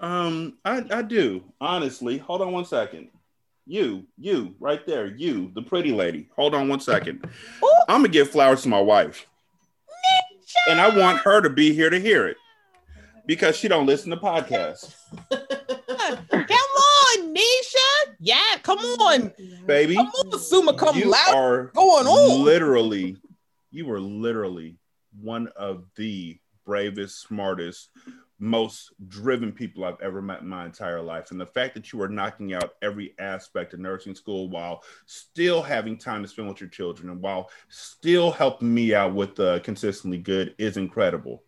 [0.00, 2.18] um, I, I do honestly.
[2.18, 3.08] Hold on one second.
[3.66, 6.28] You, you, right there, you, the pretty lady.
[6.34, 7.24] Hold on one second.
[7.62, 7.70] Ooh.
[7.88, 9.26] I'm gonna give flowers to my wife,
[10.68, 12.36] and I want her to be here to hear it
[13.26, 14.94] because she don't listen to podcasts,
[15.30, 15.40] come
[16.40, 18.14] on, Nisha.
[18.20, 19.32] Yeah, come on.
[19.66, 19.94] baby.
[19.94, 21.34] Come on, Summa come you loud.
[21.34, 22.44] are going on?
[22.44, 23.16] literally
[23.70, 24.76] you were literally
[25.20, 27.90] one of the bravest smartest
[28.42, 31.30] most driven people i've ever met in my entire life.
[31.30, 35.62] And the fact that you are knocking out every aspect of nursing school while still
[35.62, 39.60] having time to spend with your children and while still helping me out with uh,
[39.60, 41.44] consistently good is incredible.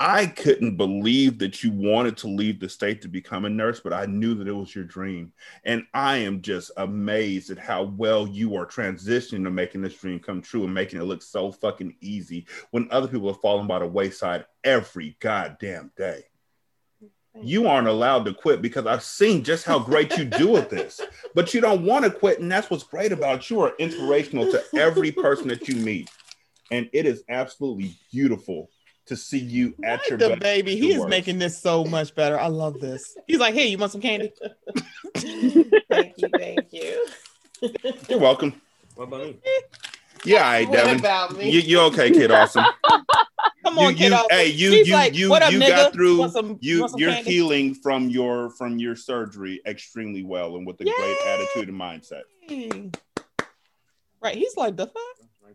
[0.00, 3.92] I couldn't believe that you wanted to leave the state to become a nurse but
[3.92, 5.32] i knew that it was your dream.
[5.64, 10.18] And I am just amazed at how well you are transitioning to making this dream
[10.18, 13.78] come true and making it look so fucking easy when other people are falling by
[13.78, 16.24] the wayside every goddamn day.
[17.40, 21.00] You aren't allowed to quit because I've seen just how great you do at this,
[21.34, 22.40] but you don't want to quit.
[22.40, 23.50] And that's what's great about it.
[23.50, 26.10] You are inspirational to every person that you meet.
[26.70, 28.70] And it is absolutely beautiful
[29.06, 30.40] to see you at Like your the best.
[30.42, 31.08] baby, he is worst.
[31.10, 32.38] making this so much better.
[32.38, 33.16] I love this.
[33.26, 34.32] He's like, "Hey, you want some candy?"
[35.16, 37.06] Thank you, thank you.
[38.08, 38.60] You're welcome.
[38.94, 39.38] What about me?
[40.24, 40.98] Yeah, all right, What Devin.
[41.00, 41.50] about me?
[41.50, 42.30] You, you okay, kid?
[42.30, 42.64] Awesome.
[43.64, 44.12] Come on, you, kid.
[44.12, 44.26] off.
[44.30, 45.68] hey, you, He's you, like, you, "What up, you nigga?
[45.68, 46.18] got through.
[46.18, 50.56] Want some- you, want some you're candy?" healing from your from your surgery extremely well
[50.56, 52.22] and with a great attitude and mindset.
[54.22, 54.94] Right, he's like the fuck.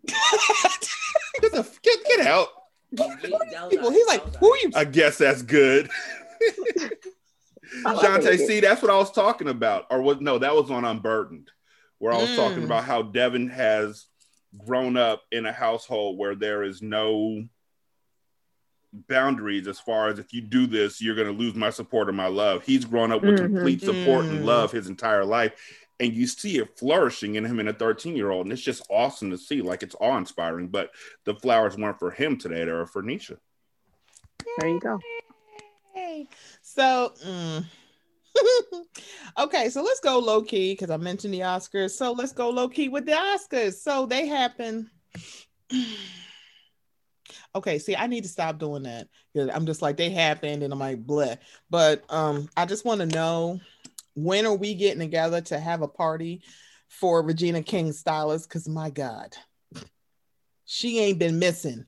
[1.41, 2.47] Get the get, get out.
[3.69, 4.71] People, he's like, who are you?
[4.76, 5.89] I guess that's good.
[7.84, 9.88] Like see, that's what I was talking about.
[9.91, 10.21] Or what?
[10.21, 11.50] No, that was on Unburdened,
[11.97, 12.65] where I was talking Mm.
[12.65, 14.06] about how Devin has
[14.65, 17.43] grown up in a household where there is no
[19.07, 22.13] boundaries as far as if you do this, you're going to lose my support or
[22.13, 22.63] my love.
[22.63, 23.53] He's grown up with Mhm.
[23.53, 24.29] complete support Mm.
[24.29, 25.53] and love his entire life.
[25.99, 28.45] And you see it flourishing in him in a 13 year old.
[28.45, 29.62] And it's just awesome to see.
[29.62, 30.67] Like it's awe inspiring.
[30.67, 30.91] But
[31.23, 33.38] the flowers weren't for him today, they were for Nisha.
[34.60, 34.99] There you go.
[35.95, 36.27] Yay.
[36.62, 37.65] So, mm.
[39.39, 41.91] okay, so let's go low key because I mentioned the Oscars.
[41.91, 43.73] So let's go low key with the Oscars.
[43.73, 44.89] So they happen.
[47.55, 49.07] Okay, see, I need to stop doing that.
[49.35, 51.37] I'm just like they happened, and I'm like bleh.
[51.69, 53.59] But um, I just want to know
[54.15, 56.41] when are we getting together to have a party
[56.87, 58.49] for Regina King stylist?
[58.49, 59.35] Because my God,
[60.65, 61.85] she ain't been missing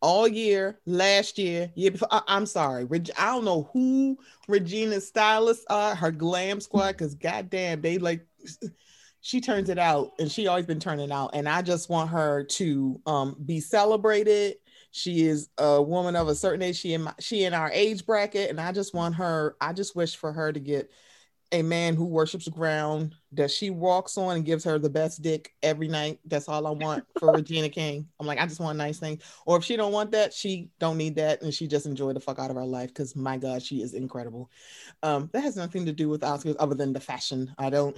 [0.00, 2.08] all year, last year, year before.
[2.10, 7.14] I, am sorry, Reg- I don't know who Regina's stylists are, her glam squad, because
[7.14, 8.26] goddamn, they like
[9.22, 12.44] she turns it out, and she always been turning out, and I just want her
[12.44, 14.56] to um be celebrated.
[14.90, 16.76] She is a woman of a certain age.
[16.76, 19.56] She in my, she in our age bracket, and I just want her.
[19.60, 20.90] I just wish for her to get
[21.52, 25.20] a man who worships the ground that she walks on and gives her the best
[25.20, 26.18] dick every night.
[26.24, 28.08] That's all I want for Regina King.
[28.18, 29.22] I'm like, I just want nice things.
[29.44, 32.20] Or if she don't want that, she don't need that, and she just enjoy the
[32.20, 34.50] fuck out of her life because my God, she is incredible.
[35.02, 37.54] Um, that has nothing to do with Oscars other than the fashion.
[37.58, 37.96] I don't.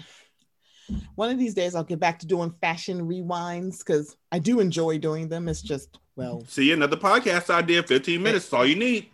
[1.14, 4.99] One of these days, I'll get back to doing fashion rewinds because I do enjoy
[4.99, 5.49] doing them.
[5.49, 7.83] It's just well, See another podcast idea.
[7.83, 8.44] Fifteen minutes.
[8.47, 9.09] That's all you need.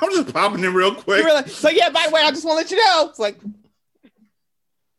[0.00, 1.24] I'm just popping in real quick.
[1.24, 1.48] Really?
[1.48, 3.08] So yeah, by the way, I just want to let you know.
[3.08, 3.38] It's like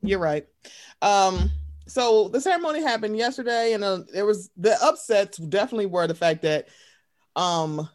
[0.02, 0.48] you're right.
[1.02, 1.52] Um,
[1.88, 6.42] so the ceremony happened yesterday, and uh, there was the upsets definitely were the fact
[6.44, 6.68] that
[7.36, 7.88] um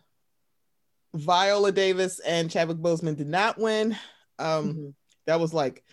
[1.14, 3.96] Viola Davis and Chadwick Boseman did not win.
[4.38, 4.94] Um, Mhm.
[5.26, 5.84] That was like,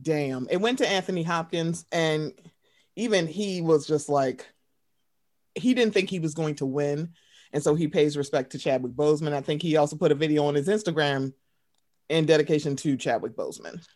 [0.00, 0.48] damn.
[0.50, 2.32] It went to Anthony Hopkins, and
[2.96, 4.46] even he was just like,
[5.54, 7.12] he didn't think he was going to win.
[7.52, 9.34] And so he pays respect to Chadwick Boseman.
[9.34, 11.34] I think he also put a video on his Instagram
[12.08, 13.86] in dedication to Chadwick Boseman.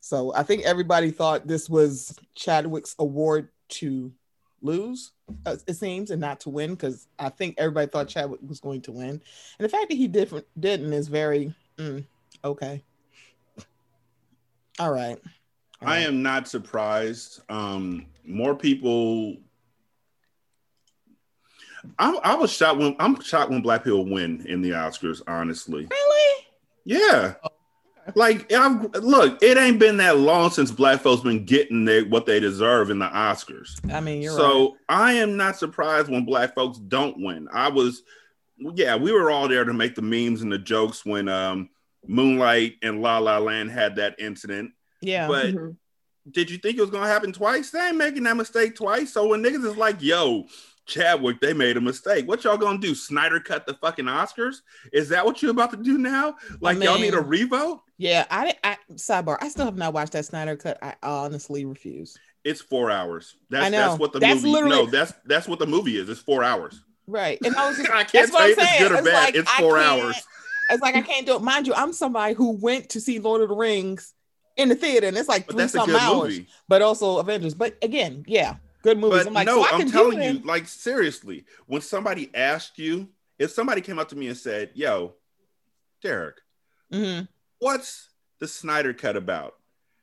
[0.00, 4.12] So I think everybody thought this was Chadwick's award to
[4.62, 5.12] lose,
[5.46, 8.82] uh, it seems, and not to win, because I think everybody thought Chadwick was going
[8.82, 9.10] to win.
[9.10, 9.20] And
[9.58, 12.04] the fact that he didn't is very mm,
[12.44, 12.82] okay.
[14.78, 15.18] All right.
[15.82, 16.06] All I right.
[16.06, 17.40] am not surprised.
[17.48, 19.36] Um, more people.
[21.98, 25.20] I, I was shocked when I'm shocked when black people win in the Oscars.
[25.26, 26.44] Honestly, Really?
[26.84, 27.34] yeah.
[28.14, 32.26] Like, I'm, look, it ain't been that long since black folks been getting their, what
[32.26, 33.80] they deserve in the Oscars.
[33.90, 34.78] I mean, you're so right.
[34.90, 37.48] I am not surprised when black folks don't win.
[37.50, 38.02] I was,
[38.58, 41.70] yeah, we were all there to make the memes and the jokes when um,
[42.06, 44.72] Moonlight and La La Land had that incident.
[45.00, 45.28] Yeah.
[45.28, 45.76] But Mhm.
[46.30, 47.70] did you think it was gonna happen twice?
[47.70, 49.12] They ain't making that mistake twice.
[49.12, 50.46] So when niggas is like, yo,
[50.86, 52.26] Chadwick, they made a mistake.
[52.28, 52.94] What y'all gonna do?
[52.94, 54.56] Snyder cut the fucking Oscars?
[54.92, 56.36] Is that what you're about to do now?
[56.60, 57.80] Like y'all need a revote?
[57.96, 58.26] yeah.
[58.30, 59.38] I, I sidebar.
[59.40, 60.78] I still have not watched that Snyder cut.
[60.82, 62.16] I honestly refuse.
[62.44, 63.36] It's four hours.
[63.48, 63.78] That's I know.
[63.78, 64.52] that's what the That's movie.
[64.52, 66.08] literally- No, that's that's what the movie is.
[66.10, 66.82] It's four hours.
[67.06, 67.38] Right.
[67.42, 68.82] And I was just, I can't that's what I'm it's saying.
[68.82, 69.24] good or It's bad.
[69.24, 70.22] like, it's four hours.
[70.70, 71.42] It's like I can't do it.
[71.42, 74.14] Mind you, I'm somebody who went to see Lord of the Rings
[74.56, 76.22] in the theater, and it's like But three something hours.
[76.34, 76.46] movie.
[76.68, 77.54] But also Avengers.
[77.54, 79.20] But again, yeah, good movies.
[79.20, 83.08] But I'm like, no, so I I'm telling you, like seriously, when somebody asked you,
[83.38, 85.14] if somebody came up to me and said, "Yo,
[86.02, 86.36] Derek,
[86.92, 87.28] Mhm.
[87.58, 89.56] what's the Snyder cut about?"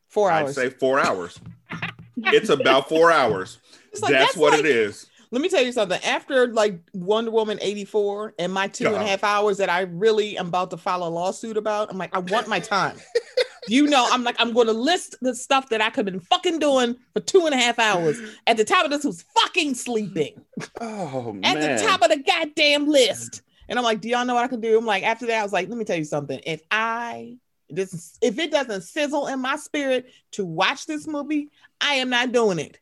[0.09, 0.49] 4 hours.
[0.57, 1.39] I'd say four hours.
[2.17, 3.59] it's about four hours.
[4.01, 5.07] Like, that's, that's what like- it is.
[5.31, 6.01] Let me tell you something.
[6.03, 10.37] After like Wonder Woman 84 and my two and a half hours that I really
[10.37, 12.97] am about to file a lawsuit about, I'm like, I want my time.
[13.69, 16.19] you know, I'm like, I'm going to list the stuff that I could have been
[16.19, 18.19] fucking doing for two and a half hours.
[18.45, 20.41] At the top of this was fucking sleeping.
[20.81, 21.77] Oh At man.
[21.77, 23.41] the top of the goddamn list.
[23.69, 24.77] And I'm like, do y'all know what I can do?
[24.77, 26.39] I'm like, after that, I was like, let me tell you something.
[26.45, 27.37] If I
[27.69, 32.31] this if it doesn't sizzle in my spirit to watch this movie, I am not
[32.33, 32.79] doing it.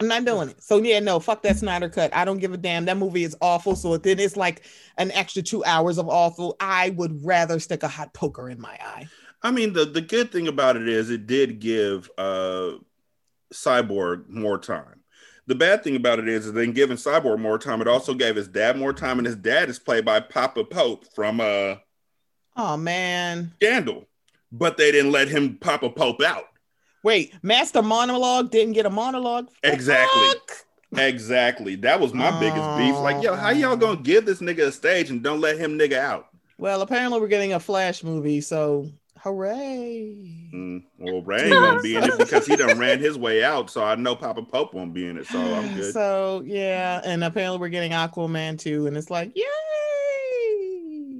[0.00, 0.62] I'm not doing it.
[0.62, 2.14] So yeah, no, fuck that Snyder cut.
[2.14, 2.84] I don't give a damn.
[2.84, 3.74] That movie is awful.
[3.74, 4.62] So then it's like
[4.96, 6.56] an extra two hours of awful.
[6.60, 9.08] I would rather stick a hot poker in my eye.
[9.42, 12.72] I mean, the the good thing about it is it did give uh
[13.52, 15.02] Cyborg more time.
[15.46, 18.36] The bad thing about it is, is then giving Cyborg more time, it also gave
[18.36, 21.76] his dad more time, and his dad is played by Papa Pope from uh
[22.56, 23.52] Oh man.
[23.56, 24.06] Scandal.
[24.50, 26.44] But they didn't let him Papa Pope out.
[27.08, 29.48] Wait, Master Monologue didn't get a monologue?
[29.62, 30.28] Exactly.
[30.28, 30.52] Fuck.
[30.98, 31.74] Exactly.
[31.76, 32.94] That was my biggest beef.
[32.96, 35.94] Like, yo, how y'all gonna give this nigga a stage and don't let him nigga
[35.94, 36.28] out?
[36.58, 40.18] Well, apparently we're getting a Flash movie, so hooray.
[40.52, 43.70] Mm, well, Ray ain't gonna be in it because he done ran his way out.
[43.70, 45.26] So I know Papa Pope won't be in it.
[45.28, 45.94] So I'm good.
[45.94, 49.44] So yeah, and apparently we're getting Aquaman too, and it's like, yay!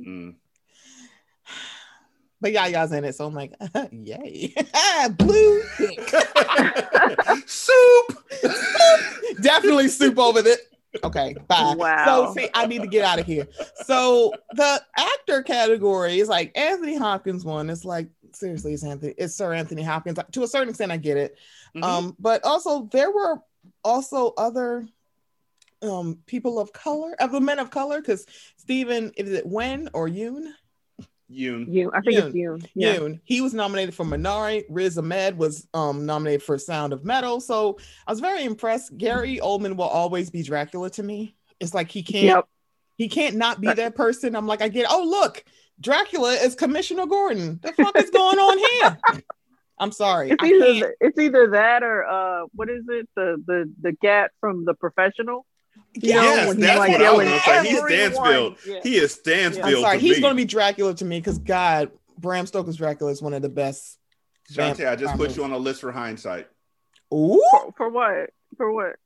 [0.06, 0.34] Mm.
[2.40, 3.54] But Yaya's in it, so I'm like,
[3.90, 4.54] yay.
[5.18, 6.08] Blue pink.
[7.46, 8.24] Soup.
[9.40, 10.60] Definitely soup over it.
[11.02, 11.74] Okay, bye.
[11.76, 12.04] Wow.
[12.04, 13.46] So see, I need to get out of here.
[13.84, 17.68] So the actor category is like Anthony Hopkins won.
[17.70, 20.18] It's like seriously, it's Anthony, it's Sir Anthony Hopkins.
[20.32, 21.36] To a certain extent, I get it.
[21.76, 21.84] Mhm.
[21.84, 23.42] Um, but also there were
[23.84, 24.86] also other
[25.82, 30.08] um people of color, of the men of color, because Steven, is it Wen or
[30.08, 30.52] Yoon?
[31.30, 31.72] Yoon.
[31.72, 32.26] You, I think Yoon.
[32.26, 32.58] it's you.
[32.74, 32.96] Yeah.
[32.96, 33.20] Yoon.
[33.24, 34.64] He was nominated for Minari.
[34.68, 37.40] Riz Ahmed was um nominated for Sound of Metal.
[37.40, 38.96] So I was very impressed.
[38.96, 41.36] Gary Oldman will always be Dracula to me.
[41.60, 42.48] It's like he can't Yep.
[42.96, 44.34] he can't not be that person.
[44.34, 45.44] I'm like, I get oh look,
[45.80, 47.60] Dracula is Commissioner Gordon.
[47.62, 49.22] The fuck is going on here?
[49.78, 50.30] I'm sorry.
[50.30, 54.64] It's either it's either that or uh what is it the the the cat from
[54.64, 55.46] the professional
[56.02, 57.68] you know, Yes, when he's, that's like, what I was yelling, gonna say.
[57.68, 58.56] He's "Everyone!" Stansfield.
[58.66, 58.80] Yeah.
[58.82, 59.66] He is Stansfield.
[59.66, 59.98] I'm sorry.
[59.98, 60.20] to He's me.
[60.20, 63.48] going to be Dracula to me because God, Bram Stoker's Dracula is one of the
[63.48, 63.98] best.
[64.52, 66.48] Shantae, I just put you on a list for hindsight.
[67.12, 68.96] Ooh, for, for what for what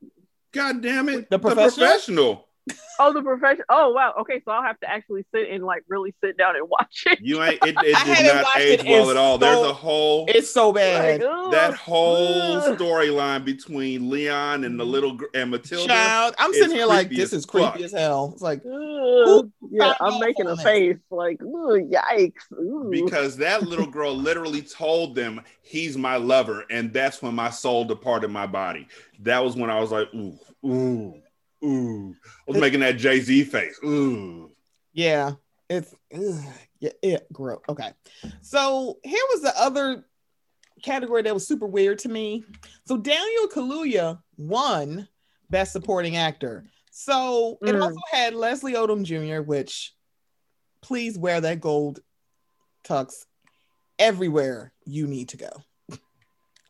[0.53, 1.31] God damn it.
[1.31, 2.47] The The Professional?
[2.68, 2.87] Professional.
[3.01, 6.14] oh the profession oh wow okay so i'll have to actually sit and like really
[6.22, 8.87] sit down and watch it You ain't it, it I did haven't watched age it
[8.87, 9.38] well at all.
[9.38, 11.20] There's a whole it's so bad.
[11.20, 15.88] Like, ugh, that whole storyline between Leon and the little and Matilda.
[15.88, 17.81] Child, I'm sitting here like this is creepy fuck.
[17.81, 18.31] as hell.
[18.33, 19.51] It's like Ugh.
[19.70, 22.88] yeah i'm making a face like ugh, yikes Ooh.
[22.90, 27.85] because that little girl literally told them he's my lover, and that's when my soul
[27.85, 28.87] departed my body.
[29.20, 31.22] That was when I was like, ooh, ooh,
[31.64, 32.14] ooh.
[32.48, 33.79] I was making that Jay Z face.
[33.85, 34.51] Ooh.
[34.92, 35.33] yeah,
[35.70, 36.44] it's ugh,
[36.81, 37.61] yeah, it gross.
[37.68, 37.92] Okay,
[38.40, 40.05] so here was the other
[40.83, 42.44] category that was super weird to me.
[42.87, 45.09] So Daniel Kaluuya won
[45.51, 46.64] Best Supporting Actor.
[46.90, 47.83] So it Mm.
[47.83, 49.94] also had Leslie Odom Jr., which
[50.83, 52.01] please wear that gold
[52.85, 53.25] tux
[53.98, 55.51] everywhere you need to go.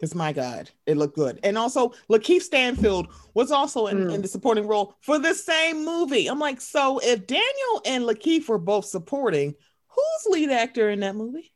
[0.02, 1.38] Because my God, it looked good.
[1.44, 4.14] And also, Lakeith Stanfield was also in, Mm.
[4.14, 6.26] in the supporting role for the same movie.
[6.26, 9.54] I'm like, so if Daniel and Lakeith were both supporting,
[9.86, 11.52] who's lead actor in that movie?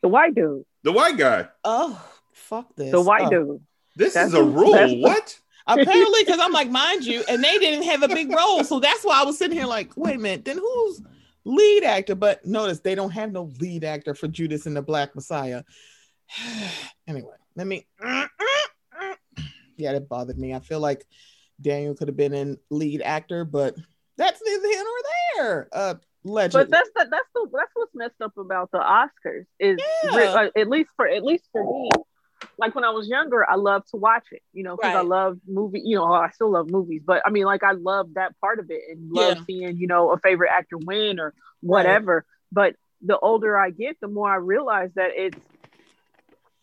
[0.00, 1.48] the white dude The white guy.
[1.64, 2.92] Oh, fuck this.
[2.92, 3.30] the white Oh.
[3.30, 3.60] dude
[3.94, 4.72] This That's is a rule.
[4.72, 5.40] that's the- what?
[5.66, 8.64] Apparently, because I'm like, mind you, and they didn't have a big role.
[8.64, 11.02] So that's why I was sitting here like, wait a minute, then who's
[11.44, 12.14] lead actor?
[12.14, 15.62] But notice they don't have no lead actor for Judas and the Black Messiah.
[17.06, 17.86] anyway, let me.
[19.78, 20.54] Yeah, that bothered me.
[20.54, 21.04] I feel like
[21.60, 23.76] Daniel could have been in lead actor, but
[24.16, 25.68] that's neither here nor there.
[25.70, 26.52] Uh, legend.
[26.54, 29.78] but that's the, that's the that's what's messed up about the oscars is
[30.14, 30.22] Yeah.
[30.32, 31.90] uh, at least for at least for me
[32.58, 35.06] like when I was younger, I loved to watch it, you know, because I Right.
[35.06, 38.32] love movie, you know, I still love movies, but I mean, like I love that
[38.40, 39.42] part of it and love Yeah.
[39.46, 42.24] seeing, you know, a favorite actor win or whatever.
[42.50, 45.36] But the older I get, the more I realize that it's,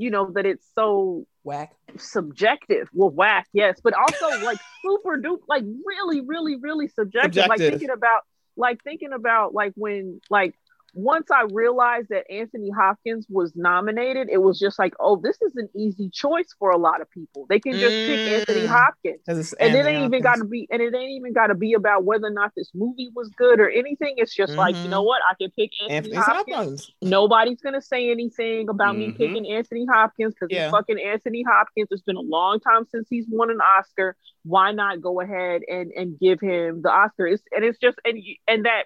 [0.03, 1.73] you know, that it's so whack.
[1.97, 2.89] subjective.
[2.93, 7.47] Well, whack, yes, but also like super duper, like really, really, really subjective.
[7.47, 8.23] Like thinking about,
[8.57, 10.55] like thinking about, like when, like
[10.93, 15.55] once I realized that Anthony Hopkins was nominated, it was just like, oh, this is
[15.55, 17.45] an easy choice for a lot of people.
[17.49, 18.27] They can just pick Mm.
[18.39, 19.19] Anthony Hopkins.
[19.25, 20.49] 'Cause it's And it Anthony ain't even got to Hopkins.
[20.51, 23.29] be, and it ain't even got to be about whether or not this movie was
[23.29, 24.15] good or anything.
[24.17, 25.21] It's just like, you know what?
[25.29, 26.55] I can pick Anthony, Anthony Hopkins.
[26.55, 26.91] Hopkins.
[27.01, 29.17] Nobody's gonna say anything about me Mhm.
[29.17, 30.69] picking Anthony Hopkins because Yeah.
[30.69, 31.87] fucking Anthony Hopkins.
[31.91, 34.15] It's been a long time since he's won an Oscar.
[34.43, 37.25] Why not go ahead and and give him the Oscar?
[37.27, 38.83] It's, and it's just and and that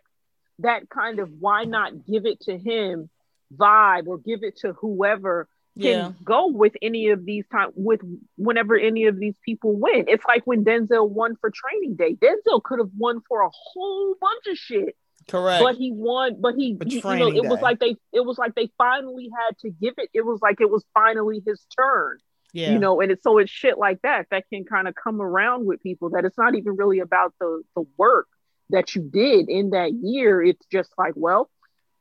[0.59, 3.09] that kind of why not give it to him
[3.55, 5.47] vibe or give it to whoever
[5.79, 6.11] can Yeah.
[6.23, 8.01] go with any of these time with
[8.35, 10.05] whenever any of these people win.
[10.07, 12.15] It's like when Denzel won for Training Day.
[12.15, 14.95] Denzel could have won for a whole bunch of shit
[15.27, 15.61] Correct.
[15.63, 18.55] but he won but he But you, know it was like they it was like
[18.55, 22.17] they finally had to give it it was like it was finally his turn
[22.53, 22.71] yeah.
[22.71, 25.65] you know and it's so it's shit like that that can kind of come around
[25.65, 28.27] with people that it's not even really about the the work
[28.69, 31.49] that you did in that year it's just like well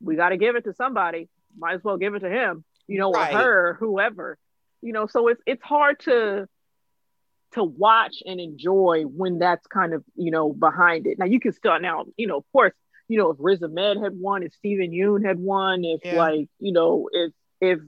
[0.01, 2.99] we got to give it to somebody might as well give it to him you
[2.99, 3.33] know Right.
[3.35, 4.39] or her whoever
[4.83, 6.47] you know so it's it's hard to
[7.53, 11.53] to watch and enjoy when that's kind of you know behind it now you can
[11.53, 12.73] still now you know of course
[13.09, 16.19] you know if Riz Ahmed had won if Steven Yeun had won if Yeah.
[16.19, 17.79] like you know if if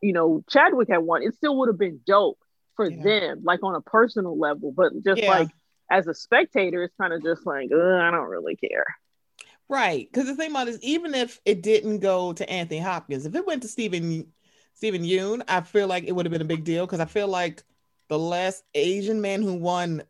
[0.00, 2.38] you know Chadwick had won it still would have been dope
[2.76, 3.02] for Yeah.
[3.02, 5.28] them like on a personal level but just Yeah.
[5.28, 5.48] like
[5.90, 8.86] as a spectator it's kind of just like I don't really care
[9.68, 10.08] Right.
[10.10, 13.46] Because the thing about is, even if it didn't go to Anthony Hopkins, if it
[13.46, 14.26] went to Steven
[14.74, 17.28] Steven Yeun, I feel like it would have been a big deal because I feel
[17.28, 17.62] like
[18.08, 20.02] the last Asian man who won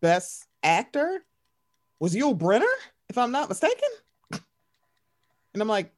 [0.00, 1.24] Best Actor
[1.98, 2.72] was Yul Brynner,
[3.08, 3.88] if I'm not mistaken.
[4.32, 5.92] And I'm like,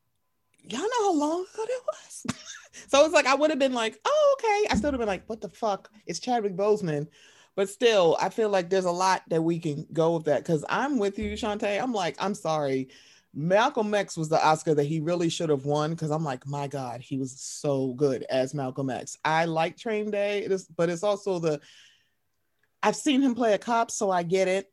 [0.65, 2.27] y'all know how long ago that was?
[2.89, 4.67] so it's like I would have been like, oh, okay.
[4.71, 5.91] I still would have been like, what the fuck?
[6.07, 7.07] It's Chadwick Boseman.
[7.57, 10.65] But still, I feel like there's a lot that we can go with that because
[10.69, 11.81] I'm with you, Shantae.
[11.81, 12.89] I'm like, I'm sorry.
[13.33, 16.69] Malcolm X was the Oscar that he really should have won because I'm like, my
[16.69, 19.17] God, he was so good as Malcolm X.
[19.25, 21.61] I like Train Day, it is, but it's also the
[22.83, 24.71] I've seen him play a cop, so I get it.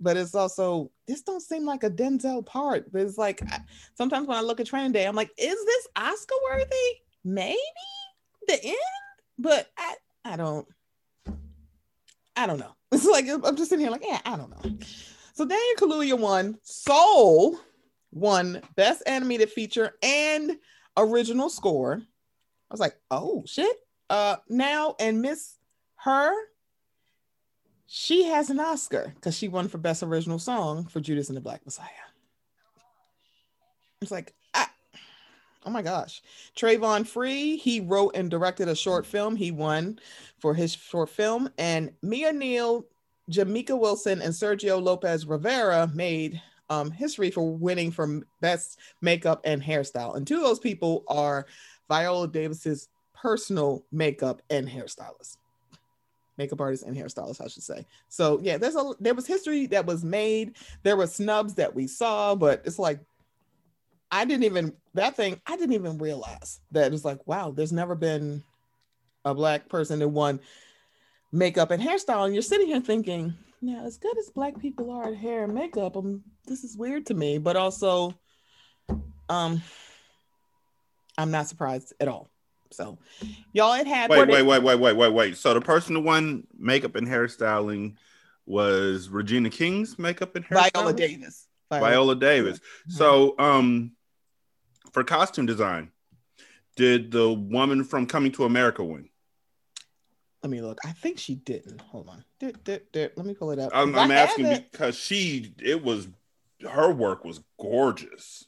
[0.00, 2.90] but it's also this don't seem like a Denzel part.
[2.90, 3.42] But it's like
[3.94, 6.74] sometimes when I look at Train Day, I'm like, is this Oscar worthy?
[7.22, 7.58] Maybe
[8.48, 8.76] the end,
[9.38, 10.66] but I I don't
[12.36, 12.74] I don't know.
[12.92, 14.78] It's like I'm just sitting here like, yeah, I don't know.
[15.34, 16.58] So Daniel Kaluuya won.
[16.64, 17.56] Soul
[18.10, 20.58] won Best Animated Feature and
[20.96, 22.02] Original Score.
[22.02, 23.76] I was like, oh shit.
[24.08, 25.56] Uh, now and Miss
[26.00, 26.32] H.E.R.,
[27.86, 31.40] she has an Oscar because she won for Best Original Song for Judas and the
[31.40, 31.86] Black Messiah.
[34.02, 34.34] It's like,
[35.66, 36.22] oh my gosh.
[36.56, 39.36] Travon Free, he wrote and directed a short film.
[39.36, 39.98] He won
[40.38, 41.50] for his short film.
[41.58, 42.86] And Mia Neal,
[43.30, 46.40] Jamika Wilson, and Sergio Lopez Rivera made
[46.70, 50.16] um, history for winning for Best Makeup and Hairstyle.
[50.16, 51.46] And two of those people are
[51.88, 52.88] Viola Davis's
[53.20, 55.36] personal makeup and hairstylist
[56.38, 59.84] makeup artist and hairstylist i should say so yeah there's a there was history that
[59.84, 62.98] was made there were snubs that we saw but it's like
[64.10, 67.94] i didn't even that thing i didn't even realize that it's like wow there's never
[67.94, 68.42] been
[69.24, 70.40] a black person that won
[71.32, 75.08] makeup and hairstyle and you're sitting here thinking yeah as good as black people are
[75.08, 78.14] at hair and makeup um, this is weird to me but also
[79.28, 79.62] um
[81.18, 82.28] i'm not surprised at all
[82.72, 82.98] so,
[83.52, 84.10] y'all, it had.
[84.10, 85.36] Wait, wait, wait, wait, wait, wait, wait.
[85.36, 87.96] So the person who won makeup and hairstyling
[88.46, 90.72] was Regina King's makeup and hairstyling.
[90.74, 91.46] Viola Davis.
[91.70, 92.60] Viola, Viola Davis.
[92.88, 93.92] So, um,
[94.92, 95.90] for costume design,
[96.76, 99.08] did the woman from Coming to America win?
[100.42, 100.78] Let me look.
[100.84, 101.80] I think she didn't.
[101.82, 102.24] Hold on.
[102.38, 103.12] Did, did, did.
[103.16, 103.72] Let me pull it up.
[103.74, 106.08] I'm, I'm asking because she, it was,
[106.68, 108.46] her work was gorgeous.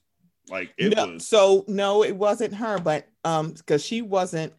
[0.49, 1.27] Like it no, was.
[1.27, 4.53] So no, it wasn't her, but um, because she wasn't.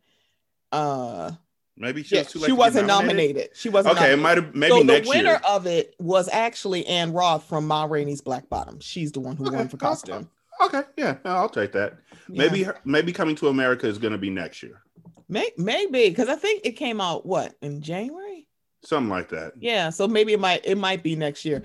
[0.71, 1.31] uh
[1.75, 3.35] Maybe she, yeah, was she wasn't nominated?
[3.35, 3.57] nominated.
[3.57, 3.95] She wasn't.
[3.95, 4.19] Okay, nominated.
[4.19, 4.55] it might have.
[4.55, 5.41] Maybe so next the winner year.
[5.47, 8.79] of it was actually Ann Roth from Ma Rainey's Black Bottom.
[8.79, 9.57] She's the one who okay.
[9.57, 10.29] won for costume.
[10.61, 11.97] Okay, yeah, I'll take that.
[12.29, 12.47] Yeah.
[12.47, 14.81] Maybe maybe coming to America is going to be next year.
[15.29, 18.47] May, maybe because I think it came out what in January.
[18.83, 19.53] Something like that.
[19.59, 21.63] Yeah, so maybe it might it might be next year.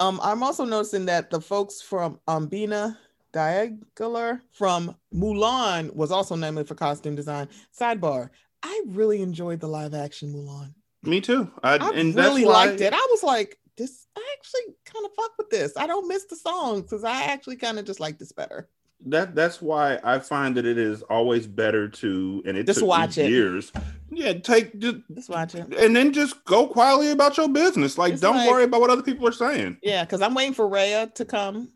[0.00, 2.98] Um, I'm also noticing that the folks from um Bina
[3.32, 7.48] Daigeler from Mulan was also nominated for costume design.
[7.78, 8.30] Sidebar:
[8.62, 10.74] I really enjoyed the live action Mulan.
[11.02, 11.50] Me too.
[11.62, 12.92] I, I and really liked it.
[12.92, 14.06] I was like, this.
[14.16, 15.76] I actually kind of fuck with this.
[15.76, 18.68] I don't miss the songs because I actually kind of just like this better.
[19.06, 23.16] That that's why I find that it is always better to and it just watch
[23.16, 23.30] it.
[23.30, 23.72] years.
[24.10, 27.96] Yeah, take just, just watch it and then just go quietly about your business.
[27.96, 29.78] Like, it's don't like, worry about what other people are saying.
[29.82, 31.70] Yeah, because I'm waiting for Raya to come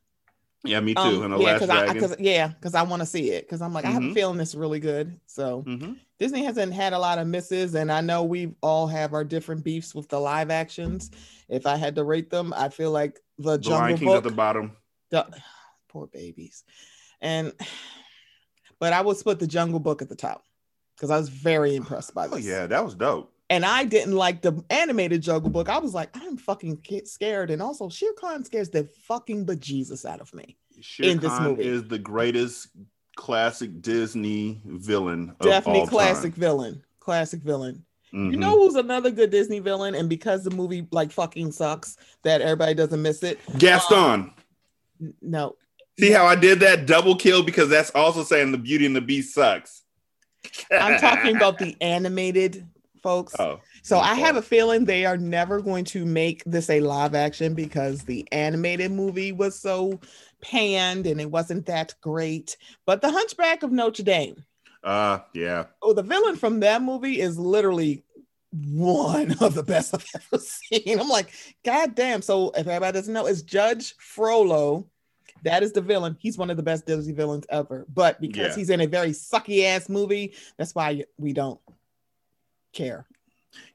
[0.64, 1.00] yeah, me too.
[1.00, 3.46] Um, and the yeah, last I, cause, yeah, because I want to see it.
[3.46, 3.90] Because I'm like, mm-hmm.
[3.90, 4.14] I have a mm-hmm.
[4.14, 5.18] feeling this really good.
[5.26, 5.94] So mm-hmm.
[6.22, 9.64] Disney hasn't had a lot of misses, and I know we all have our different
[9.64, 11.10] beefs with the live actions.
[11.48, 14.30] If I had to rate them, I feel like the, the Jungle Book at the
[14.30, 14.76] bottom.
[15.10, 15.26] The,
[15.88, 16.62] poor babies,
[17.20, 17.52] and
[18.78, 20.44] but I would put the Jungle Book at the top
[20.94, 22.46] because I was very impressed by oh, this.
[22.46, 25.68] Oh yeah, that was dope and I didn't like the animated Jungle Book.
[25.68, 30.20] I was like, I'm fucking scared, and also Shere Khan scares the fucking bejesus out
[30.20, 31.68] of me Shere in Khan this movie.
[31.68, 32.68] Is the greatest
[33.16, 35.34] classic Disney villain.
[35.40, 36.40] Definitely classic time.
[36.40, 36.84] villain.
[37.00, 37.84] Classic villain.
[38.14, 38.32] Mm-hmm.
[38.32, 39.94] You know who's another good Disney villain?
[39.94, 43.40] And because the movie like fucking sucks, that everybody doesn't miss it.
[43.58, 43.98] Gaston.
[43.98, 44.34] Um,
[45.20, 45.56] no.
[45.98, 49.00] See how I did that double kill because that's also saying the Beauty and the
[49.00, 49.82] Beast sucks.
[50.70, 52.66] I'm talking about the animated
[53.02, 53.34] folks.
[53.38, 57.14] Oh, so I have a feeling they are never going to make this a live
[57.14, 60.00] action because the animated movie was so
[60.42, 62.56] panned and it wasn't that great.
[62.84, 64.44] But the Hunchback of Notre Dame.
[64.84, 65.66] Uh, yeah.
[65.80, 68.04] Oh, the villain from that movie is literally
[68.50, 71.00] one of the best I've ever seen.
[71.00, 71.32] I'm like,
[71.64, 72.22] God damn.
[72.22, 74.86] So if everybody doesn't know, it's Judge Frollo.
[75.44, 76.16] That is the villain.
[76.20, 77.86] He's one of the best Disney villains ever.
[77.92, 78.54] But because yeah.
[78.54, 81.60] he's in a very sucky ass movie, that's why we don't
[82.72, 83.06] care.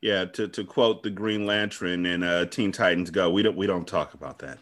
[0.01, 3.68] Yeah, to, to quote the Green Lantern and uh, Teen Titans Go, we don't we
[3.68, 4.57] don't talk about that.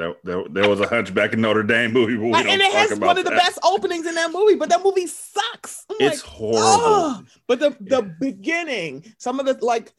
[0.00, 2.72] There, there, there was a Hunchback in Notre Dame movie, but we don't and it
[2.72, 4.54] has one of the best openings in that movie.
[4.54, 5.84] But that movie sucks.
[5.90, 6.62] I'm it's like, horrible.
[6.62, 7.24] Oh.
[7.46, 9.92] But the the beginning, some of the like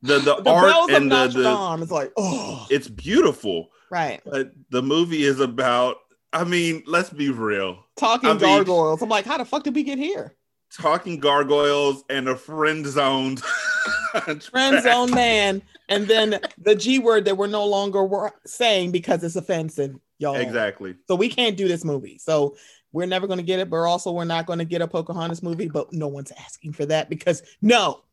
[0.00, 3.68] the the, the art and the, the Dame, it's like oh, it's beautiful.
[3.90, 4.22] Right.
[4.24, 5.96] But the movie is about.
[6.32, 7.84] I mean, let's be real.
[7.96, 9.00] Talking I gargoyles.
[9.00, 10.34] Mean, I'm like, how the fuck did we get here?
[10.72, 13.40] talking gargoyles and a friend zoned
[14.50, 19.36] friend zone man, and then the G word that we're no longer saying because it's
[19.36, 20.36] offensive, y'all.
[20.36, 20.96] Exactly.
[21.06, 22.18] So we can't do this movie.
[22.18, 22.56] So
[22.92, 25.42] we're never going to get it, but also we're not going to get a Pocahontas
[25.42, 25.68] movie.
[25.68, 28.04] But no one's asking for that because no,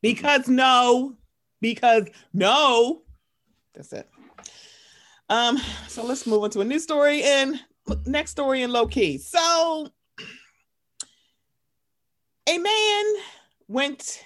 [0.00, 1.16] because no,
[1.60, 3.02] because no.
[3.74, 4.08] That's it.
[5.28, 5.58] Um,
[5.88, 7.58] so let's move on to a new story and
[8.04, 9.18] next story in low key.
[9.18, 9.88] So
[12.48, 13.04] a man
[13.68, 14.22] went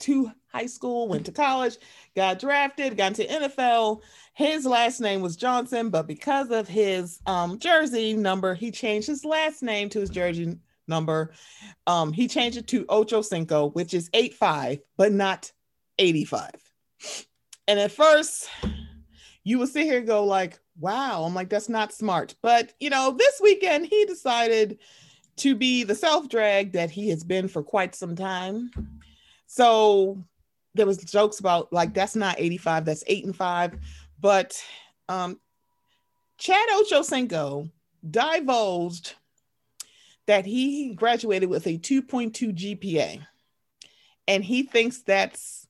[0.00, 1.76] to high school, went to college,
[2.16, 4.00] got drafted, got into NFL.
[4.32, 9.24] His last name was Johnson, but because of his um, jersey number, he changed his
[9.24, 10.58] last name to his jersey
[10.88, 11.32] number.
[11.86, 15.52] Um, he changed it to Ocho Cinco, which is 85, but not
[15.98, 16.50] 85.
[17.68, 18.48] And at first,
[19.44, 22.34] you will sit here and go like, wow, I'm like, that's not smart.
[22.42, 24.78] But you know, this weekend he decided
[25.36, 28.70] to be the self-drag that he has been for quite some time.
[29.46, 30.24] So
[30.76, 33.78] there was jokes about like that's not 85, that's eight and five.
[34.20, 34.62] But
[35.08, 35.40] um
[36.38, 37.70] Chad Ochocinco
[38.08, 39.14] divulged
[40.26, 43.26] that he graduated with a 2.2 GPA.
[44.28, 45.66] And he thinks that's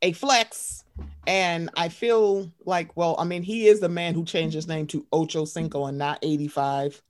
[0.00, 0.84] a flex.
[1.26, 4.86] And I feel like, well, I mean, he is the man who changed his name
[4.88, 7.00] to Ocho Cinco and not 85.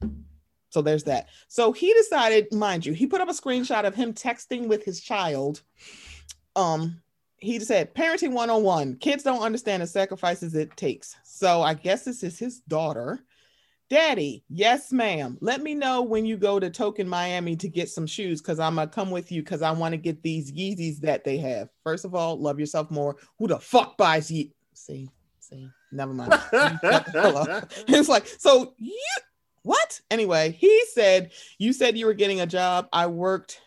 [0.70, 1.28] So there's that.
[1.48, 5.00] So he decided, mind you, he put up a screenshot of him texting with his
[5.00, 5.62] child.
[6.56, 7.00] Um,
[7.36, 8.96] he said, parenting 101.
[8.96, 11.16] Kids don't understand the sacrifices it takes.
[11.24, 13.20] So I guess this is his daughter.
[13.90, 15.36] Daddy, yes, ma'am.
[15.40, 18.76] Let me know when you go to Token Miami to get some shoes because I'm
[18.76, 21.68] gonna come with you because I want to get these Yeezys that they have.
[21.84, 23.16] First of all, love yourself more.
[23.38, 24.54] Who the fuck buys Ye?
[24.72, 26.32] See, see, never mind.
[26.52, 28.96] it's like, so you
[29.62, 30.00] what?
[30.10, 32.88] Anyway, he said, You said you were getting a job.
[32.92, 33.60] I worked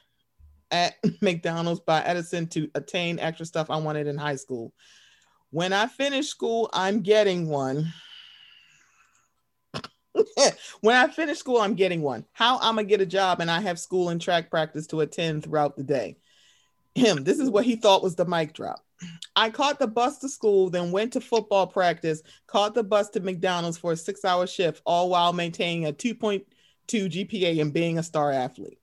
[0.71, 4.73] at McDonald's by Edison to attain extra stuff I wanted in high school.
[5.51, 7.93] When I finish school, I'm getting one.
[10.81, 12.25] when I finish school, I'm getting one.
[12.33, 15.43] How I'm gonna get a job and I have school and track practice to attend
[15.43, 16.17] throughout the day.
[16.95, 18.85] Him, this is what he thought was the mic drop.
[19.35, 23.19] I caught the bus to school, then went to football practice, caught the bus to
[23.19, 26.45] McDonald's for a six hour shift, all while maintaining a 2.2
[26.87, 28.79] GPA and being a star athlete.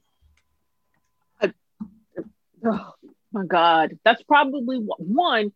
[2.65, 2.93] Oh
[3.33, 3.99] my God.
[4.05, 5.53] That's probably one,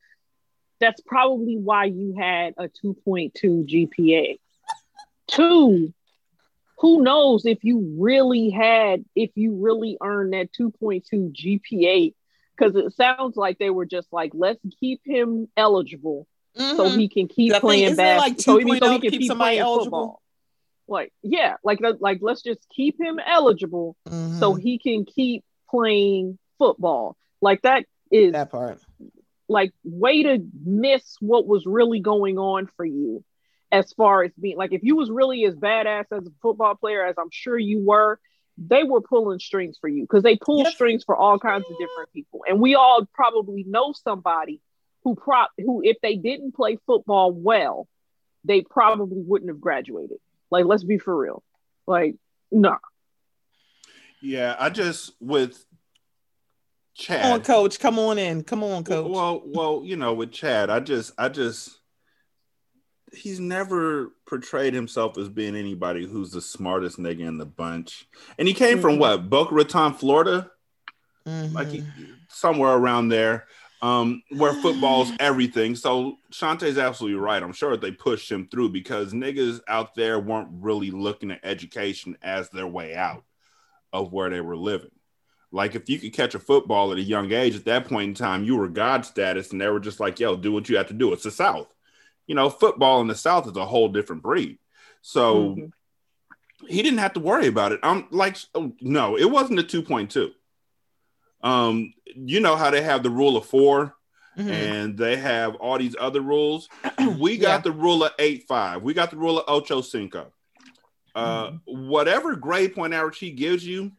[0.80, 3.32] that's probably why you had a 2.2
[3.66, 4.38] GPA.
[5.26, 5.92] Two,
[6.78, 12.14] who knows if you really had, if you really earned that 2.2 GPA,
[12.56, 16.98] because it sounds like they were just like, let's keep him eligible so Mhm.
[17.00, 18.54] he can keep playing isn't like basketball.
[18.54, 19.84] so, he- 2.0 so he can keep playing eligible?
[19.84, 20.22] football.
[20.88, 24.38] Like, yeah, like, like let's just keep him eligible Mhm.
[24.38, 27.16] so he can keep playing football.
[27.40, 28.80] Like that is that part.
[29.48, 33.22] like way to miss what was really going on for you
[33.72, 37.04] as far as being like if you was really as badass as a football player
[37.04, 38.18] as I'm sure you were,
[38.56, 40.72] they were pulling strings for you because they pull Yes.
[40.74, 42.44] strings for all kinds of different people.
[42.48, 44.60] And we all probably know somebody
[45.04, 47.86] who prop who if they didn't play football well,
[48.44, 50.18] they probably wouldn't have graduated.
[50.50, 51.42] Like let's be for real.
[51.86, 52.14] Like
[52.50, 52.76] no.
[54.22, 55.65] Yeah, I just with
[56.96, 57.22] Chad.
[57.22, 57.78] Come on, coach.
[57.78, 58.42] Come on in.
[58.42, 59.10] Come on, coach.
[59.10, 61.78] Well, well, you know, with Chad, I just, I just,
[63.12, 68.08] he's never portrayed himself as being anybody who's the smartest nigga in the bunch.
[68.38, 68.98] And he came from Mhm.
[69.00, 70.50] what, Boca Raton, Florida,
[71.26, 71.52] Mhm.
[71.52, 71.84] like he,
[72.28, 73.46] somewhere around there,
[73.82, 75.76] um, where football's everything.
[75.76, 77.42] So Shantae's absolutely right.
[77.42, 82.16] I'm sure they pushed him through because niggas out there weren't really looking at education
[82.22, 83.22] as their way out
[83.92, 84.90] of where they were living.
[85.52, 88.14] Like if you could catch a football at a young age, at that point in
[88.14, 90.88] time, you were God status, and they were just like, "Yo, do what you have
[90.88, 91.68] to do." It's the South,
[92.26, 92.50] you know.
[92.50, 94.58] Football in the South is a whole different breed.
[95.02, 95.72] So Mhm.
[96.68, 97.80] he didn't have to worry about it.
[97.82, 100.32] I'm like, oh, no, it wasn't a two point two.
[101.42, 103.94] Um, you know how they have the rule of 4
[104.36, 104.50] Mhm.
[104.50, 106.68] and they have all these other rules.
[107.20, 107.70] We got Yeah.
[107.70, 108.82] the rule of eight five.
[108.82, 110.32] We got the rule of ocho cinco.
[111.14, 113.92] Uh, whatever grade point average he gives you,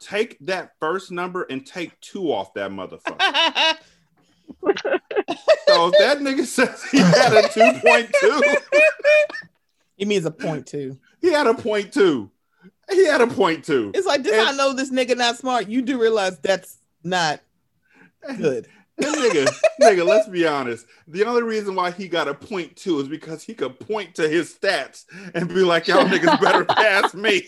[0.00, 3.18] take that first number and take two off that motherfucker.
[5.66, 8.42] so if that nigga says he had a two point two,
[9.96, 10.98] he means a point two.
[11.20, 12.30] he had a point two.
[12.90, 13.92] He had a point two.
[13.94, 15.68] It's like, did I know this nigga not smart?
[15.68, 17.40] You do realize that's not
[18.38, 18.68] good.
[19.00, 19.48] Nigga,
[19.82, 20.86] nigga, let's be honest.
[21.08, 24.28] The only reason why he got a point two is because he could point to
[24.28, 27.44] his stats and be like, y'all niggas better pass me.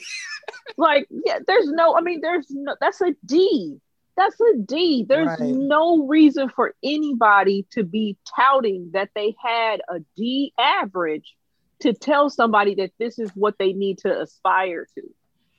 [0.77, 3.79] Like yeah there's no i mean there's no that's a d
[4.17, 5.55] that's a d there's Right.
[5.55, 11.35] no reason for anybody to be touting that they had a d average
[11.81, 15.03] to tell somebody that this is what they need to aspire to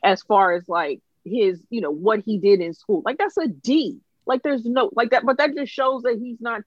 [0.04, 3.48] as far as like his you know what he did in school like that's a
[3.48, 6.62] d like there's no like that but that just shows that he's not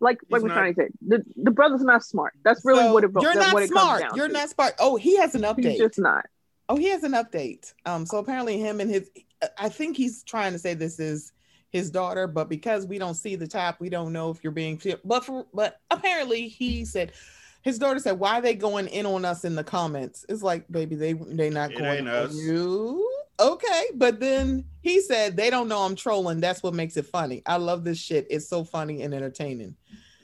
[0.00, 2.32] like like He's we're not- trying to say, the, the brother's not smart.
[2.44, 4.00] That's really So what it you're that- not what it comes smart.
[4.00, 4.32] down You're to.
[4.32, 4.74] not smart.
[4.80, 5.78] Oh, he has an He's update.
[5.78, 6.26] just not.
[6.72, 7.74] Oh, he has an update.
[7.84, 9.10] Um, so apparently him and his
[9.58, 11.32] I think he's trying to say this is
[11.68, 14.80] his daughter, but because we don't see the top, we don't know if you're being
[15.04, 17.12] but for but apparently he said
[17.60, 20.24] his daughter said, Why are they going in on us in the comments?
[20.30, 23.06] It's like, baby, they they not It going on you.
[23.38, 26.40] Okay, but then he said they don't know I'm trolling.
[26.40, 27.42] That's what makes it funny.
[27.44, 28.26] I love this shit.
[28.30, 29.76] It's so funny and entertaining.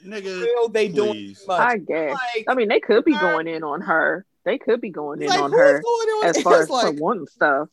[0.03, 1.41] Nigga, Real, they doing please.
[1.41, 1.59] too much.
[1.59, 2.17] I guess.
[2.35, 4.25] Like, I mean, they could be going in on her.
[4.49, 6.25] They could be going in like, on her going on?
[6.25, 7.67] as far as It's like, for one stuff.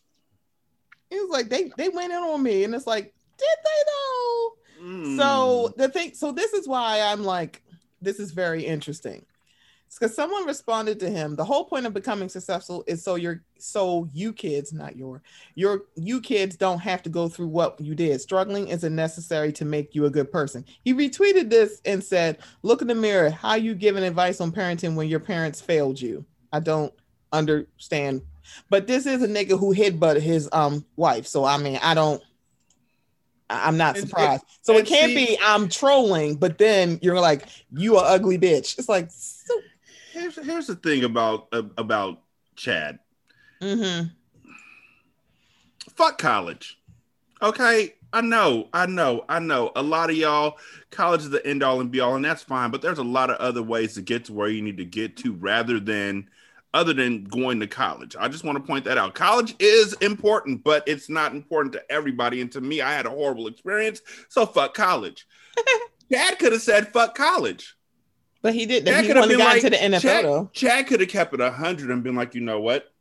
[1.10, 4.52] it was like they they went in on me, and it's like, did they though?
[4.82, 5.16] Mm.
[5.16, 7.62] So the thing, so this is why I'm like,
[8.02, 9.24] this is very interesting.
[9.86, 11.36] It's because someone responded to him.
[11.36, 15.22] The whole point of becoming successful is so you're so you kids, not your
[15.54, 18.20] your you kids don't have to go through what you did.
[18.20, 20.64] Struggling isn't necessary to make you a good person.
[20.82, 23.30] He retweeted this and said, "Look in the mirror.
[23.30, 26.26] How you giving advice on parenting when your parents failed you?
[26.52, 26.92] I don't
[27.32, 28.22] understand."
[28.70, 31.26] But this is a nigga who but his um wife.
[31.26, 32.22] So I mean, I don't.
[33.50, 34.44] I- I'm not And- surprised.
[34.62, 38.78] So it can't see- be I'm trolling, but then you're like, you are ugly bitch.
[38.78, 39.54] It's like, so,
[40.12, 42.22] here's here's the thing about uh, about
[42.56, 42.98] Chad.
[43.60, 44.10] mhm.
[45.94, 46.78] Fuck college.
[47.42, 49.72] Okay, I know, I know, I know.
[49.76, 50.58] A lot of y'all,
[50.90, 52.70] college is the end all and be all, and that's fine.
[52.70, 55.16] But there's a lot of other ways to get to where you need to get
[55.18, 56.28] to, rather than
[56.72, 58.16] other than going to college.
[58.18, 59.14] I just want to point that out.
[59.14, 62.40] College is important, but it's not important to everybody.
[62.40, 65.26] And to me, I had a horrible experience, so fuck college.
[66.10, 67.76] Dad could have said fuck college.
[68.42, 68.86] But he did.
[68.86, 70.50] Chad could have to been like, into the NFL Chad, though.
[70.52, 72.92] Chad could have kept it 100 and been like, you know what?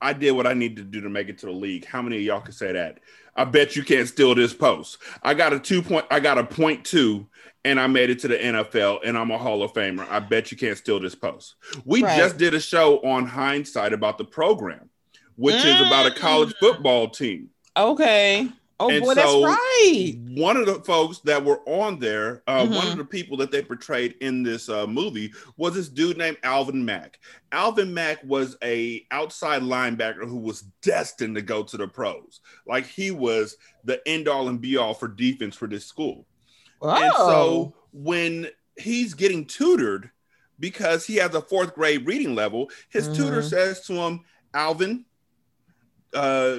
[0.00, 1.86] I did what I needed to do to make it to the league.
[1.86, 3.00] How many of y'all can say that?
[3.36, 4.98] I bet you can't steal this post.
[5.22, 7.26] I got a two point, I got a point two,
[7.64, 10.06] and I made it to the NFL, and I'm a Hall of Famer.
[10.10, 11.54] I bet you can't steal this post.
[11.84, 12.16] We Right.
[12.16, 14.88] just did a show on hindsight about the program,
[15.36, 16.58] which is about a college Mm.
[16.60, 17.48] football team.
[17.76, 18.48] Okay.
[18.80, 20.14] Oh And boy, so- that's right.
[20.30, 22.92] One of the folks that were on there, uh, one Mhm.
[22.92, 26.84] of the people that they portrayed in this uh, movie was this dude named Alvin
[26.84, 27.20] Mack.
[27.52, 32.40] Alvin Mack was a outside linebacker who was destined to go to the pros.
[32.66, 36.26] Like he was the end all and be all for defense for this school.
[36.82, 36.90] Oh.
[36.90, 40.10] And so when he's getting tutored
[40.58, 43.48] because he has a fourth grade reading level, his tutor Mhm.
[43.50, 44.20] says to him,
[44.52, 45.04] Alvin,
[46.12, 46.58] uh,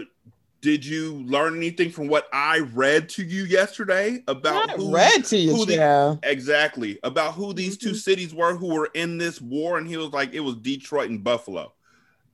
[0.66, 5.24] did you learn anything from what I read to you yesterday about Not who read
[5.26, 7.96] to you, who the- exactly about who these two Mhm.
[7.98, 9.78] cities were who were in this war?
[9.78, 11.72] And he was like, it was Detroit and Buffalo.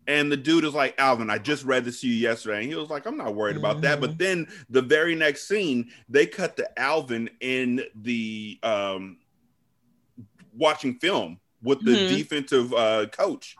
[0.08, 2.60] And the dude is like, Alvin, I just read this to you yesterday.
[2.62, 4.00] And he was like, I'm not worried about that.
[4.00, 9.18] But then the very next scene, they cut to Alvin in the um
[10.54, 12.08] watching film with the Mhm.
[12.08, 13.58] defensive uh coach.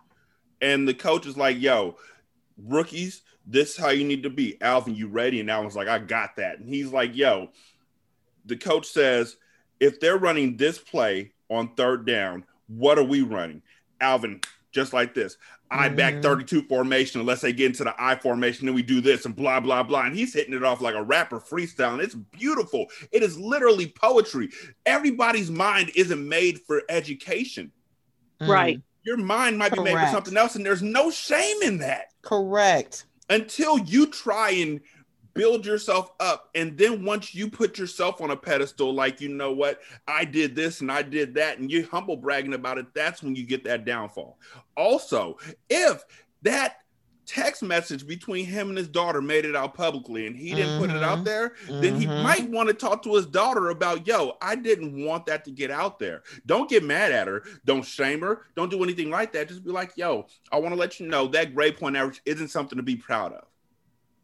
[0.62, 1.98] And the coach is like, yo,
[2.58, 4.60] rookies, this is how you need to be.
[4.62, 5.40] Alvin, you ready?
[5.40, 6.60] And Alvin's like, I got that.
[6.60, 7.50] And he's like, yo,
[8.46, 9.36] the coach says,
[9.80, 13.62] if they're running this play on third down, what are we running?
[14.00, 14.42] Alvin,
[14.72, 15.38] just like this.
[15.70, 16.22] I back Mhm.
[16.22, 19.60] 32 formation unless they get into the I formation, then we do this and blah,
[19.60, 20.02] blah, blah.
[20.02, 21.94] And he's hitting it off like a rapper freestyle.
[21.94, 22.88] And it's beautiful.
[23.12, 24.50] It is literally poetry.
[24.86, 27.72] Everybody's mind isn't made for education.
[28.42, 28.82] Right.
[29.04, 33.06] Your mind might be made for something else, and there's no shame in that Correct.
[33.32, 34.82] Until you try and
[35.34, 36.50] build yourself up.
[36.54, 39.80] And then once you put yourself on a pedestal like you know what?
[40.08, 41.58] I did this and i did that.
[41.58, 42.88] And you're humble bragging about it.
[42.94, 44.38] That's when you get that downfall.
[44.76, 45.38] Also
[45.70, 46.04] if
[46.42, 46.81] that
[47.34, 50.90] text message between him and his daughter made it out publicly and he didn't put
[50.90, 51.24] it out Mhm.
[51.26, 52.24] there then he Mhm.
[52.24, 55.72] might want to talk to his daughter about yo i didn't want that to get
[55.72, 56.24] out there.
[56.46, 57.44] Don't get mad at her.
[57.66, 58.46] Don't shame her.
[58.56, 59.48] Don't do anything like that.
[59.48, 62.50] Just be like yo i want to let you know that grade point average isn't
[62.50, 63.46] something to be proud of.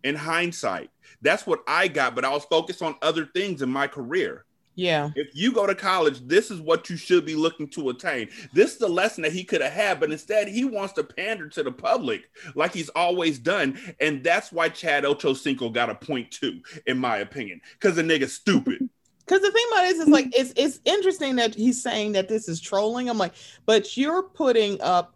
[0.03, 0.89] In hindsight
[1.21, 4.45] that's what i got but i was focused on other things in my career
[4.77, 5.09] Yeah.
[5.15, 8.73] if you go to college this is what you should be looking to attain this
[8.73, 11.63] is the lesson that he could have had but instead he wants to pander to
[11.63, 16.61] the public like he's always done and that's why chad ochocinco got a point two
[16.85, 18.87] in my opinion because the nigga's stupid
[19.25, 22.29] Because the thing about it is, it's like it's it's interesting that he's saying that
[22.29, 23.09] this is trolling.
[23.09, 23.33] I'm like,
[23.65, 25.15] but you're putting up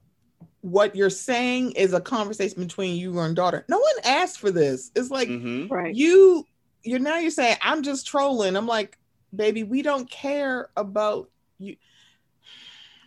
[0.62, 3.64] what you're saying is a conversation between you and daughter.
[3.70, 4.92] No one asked for this.
[4.96, 5.70] It's like Mhm.
[5.72, 5.96] Right.
[5.96, 6.46] you
[6.84, 8.58] you're now you're saying I'm just trolling.
[8.58, 8.98] I'm like,
[9.36, 11.30] baby, we don't care about
[11.60, 11.76] you.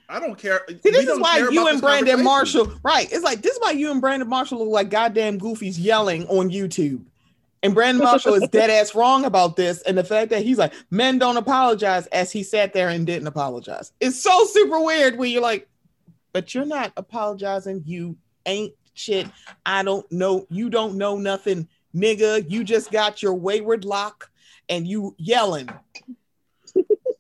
[0.08, 2.22] i don't care See, We this is why you and Brandon.
[2.22, 3.10] Marshall, right?
[3.10, 6.50] It's like this is why you and Brandon Marshall look like goddamn goofies yelling on
[6.50, 7.04] YouTube.
[7.62, 9.80] And Brandon Marshall is dead ass wrong about this.
[9.82, 13.26] And the fact that he's like, men don't apologize as he sat there and didn't
[13.26, 13.92] apologize.
[14.00, 15.66] It's so super weird when you're like,
[16.32, 17.82] but you're not apologizing.
[17.86, 19.28] You ain't shit.
[19.64, 20.46] I don't know.
[20.50, 22.44] You don't know nothing, nigga.
[22.50, 24.30] You just got your wayward lock
[24.68, 25.70] and you yelling.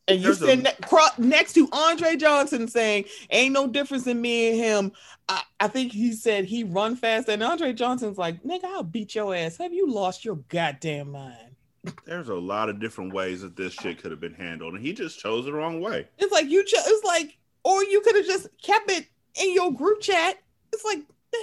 [0.06, 4.50] And you sit ne- cro- next to Andre Johnson saying, Ain't no difference in me
[4.50, 4.92] and him.
[5.28, 7.28] I, I think he said he run fast.
[7.28, 9.56] And Andre Johnson's like, Nigga, I'll beat your ass.
[9.56, 11.56] Have you lost your goddamn mind?
[12.04, 14.94] There's a lot of different ways that this shit could have been handled, and he
[14.94, 16.06] just chose the wrong way.
[16.18, 19.72] It's like you just, it's like, or you could have just kept it in your
[19.72, 20.38] group chat.
[20.72, 21.00] It's like,
[21.30, 21.38] the?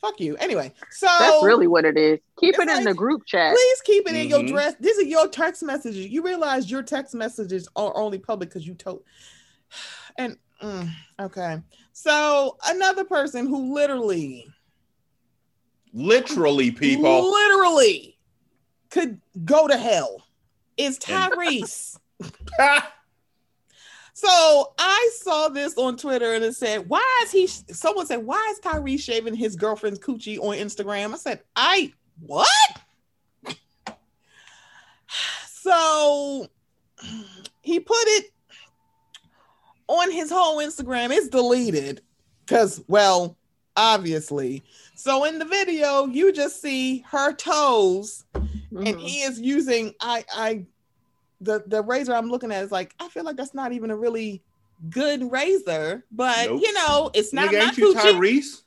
[0.00, 0.36] Fuck you.
[0.36, 2.18] Anyway, so That's really what it is.
[2.38, 3.52] Keep it in the group chat.
[3.54, 4.48] Please keep it in your Mhm.
[4.48, 4.74] dress.
[4.80, 6.06] These are your text messages.
[6.08, 9.04] You realize your text messages are only public because you told.
[10.16, 10.90] And mm,
[11.20, 14.46] okay, so another person who literally,
[15.92, 17.30] Literally, people.
[17.30, 18.18] literally
[18.90, 20.24] could go to hell
[20.76, 21.98] is Tyrese.
[24.20, 28.46] So I saw this on Twitter and it said, "Why is he?" Someone said, "Why
[28.50, 32.48] is Tyrese shaving his girlfriend's coochie on Instagram?" I said, "I what?"
[35.62, 36.48] So
[37.60, 38.32] he put it
[39.88, 41.10] on his whole Instagram.
[41.10, 42.02] It's deleted
[42.44, 43.36] because, well,
[43.76, 44.62] obviously.
[44.96, 49.00] So in the video, you just see her toes and Mhm.
[49.00, 50.66] he is using I I
[51.40, 53.96] the the razor I'm looking at is like I feel like that's not even a
[53.96, 54.42] really
[54.88, 56.60] good razor, but Nope.
[56.62, 57.94] you know it's not Nigga, my ain't you.
[57.94, 58.62] Tyrese?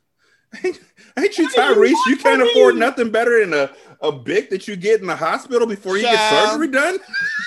[0.63, 0.79] Ain't,
[1.17, 1.95] ain't you What do you Tyrese?
[2.09, 3.71] You can't from afford nothing better than a,
[4.07, 6.99] a bic that you get in the hospital before you get surgery done.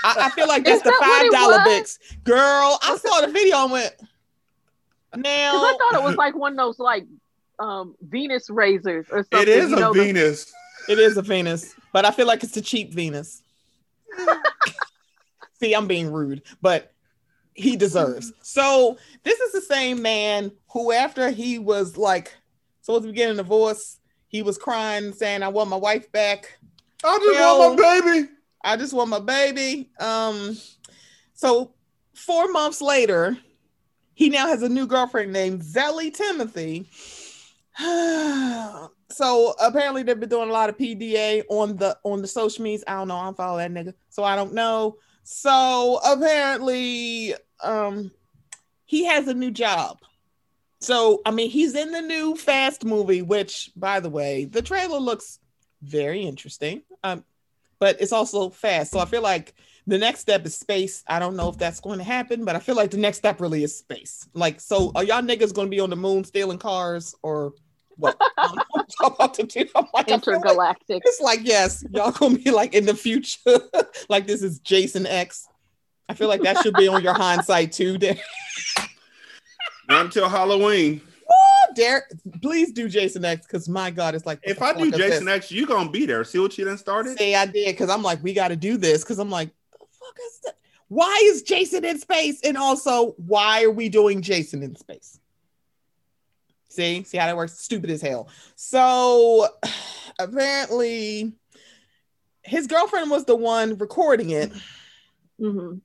[0.02, 2.80] I, I feel like that's the that five dollar dollar bics, girl.
[2.82, 3.94] I saw the video and went.
[5.12, 7.06] Because Now I thought it was like one of those like
[7.60, 9.38] um Venus razors or something.
[9.42, 10.52] It is you a know, the- Venus.
[10.88, 13.40] it is a Venus, but I feel like it's a cheap Venus.
[15.60, 16.92] See, I'm being rude, but
[17.54, 18.32] he deserves.
[18.42, 22.34] So this is the same man who, after he was like
[22.80, 23.98] supposed to be getting a divorce,
[24.28, 26.58] he was crying, saying, "I want my wife back.
[27.04, 28.28] I just want my baby.
[28.62, 30.56] I just want my baby." Um,
[31.34, 31.74] so
[32.14, 33.36] four months later,
[34.14, 36.88] he now has a new girlfriend named Zelie Timothy.
[39.10, 42.84] so apparently they've been doing a lot of PDA on the on the social medias.
[42.86, 43.16] I don't know.
[43.16, 44.96] I don't follow that nigga, so I don't know.
[45.28, 48.12] So apparently, um,
[48.84, 49.98] he has a new job.
[50.80, 55.00] So I mean, he's in the new Fast movie, which, by the way, the trailer
[55.00, 55.40] looks
[55.82, 56.82] very interesting.
[57.02, 57.24] Um,
[57.80, 58.92] but it's also fast.
[58.92, 59.54] So I feel like
[59.88, 61.02] the next step is space.
[61.08, 63.40] I don't know if that's going to happen, but I feel like the next step
[63.40, 64.28] really is space.
[64.32, 67.52] Like, so are y'all niggas going to be on the moon stealing cars or
[67.96, 68.16] what?
[68.36, 69.66] I don't know what y'all about to do.
[69.74, 71.02] I'm like, I feel like- intergalactic.
[71.04, 73.38] it's like, yes, y'all gonna be like in the future,
[74.08, 75.46] like this is Jason X.
[76.08, 77.98] I feel like that should be on your hindsight too.
[77.98, 78.20] Derek.
[79.88, 81.00] Not until Halloween.
[81.28, 82.04] Woo, Derek,
[82.42, 85.66] please do Jason X because my God, it's like If I do Jason X, you
[85.66, 86.22] gonna be there.
[86.24, 87.18] See what you done started?
[87.18, 89.78] say I did because I'm like, we got to do this because I'm like, the
[89.78, 90.56] fuck is that?
[90.88, 92.40] Why is Jason in space?
[92.44, 95.18] And also, why are we doing Jason in space?
[96.76, 97.58] See, see how that works?
[97.58, 98.28] Stupid as hell.
[98.54, 99.48] So
[100.18, 101.32] apparently,
[102.42, 104.52] his girlfriend was the one recording it.
[105.40, 105.80] Mhm.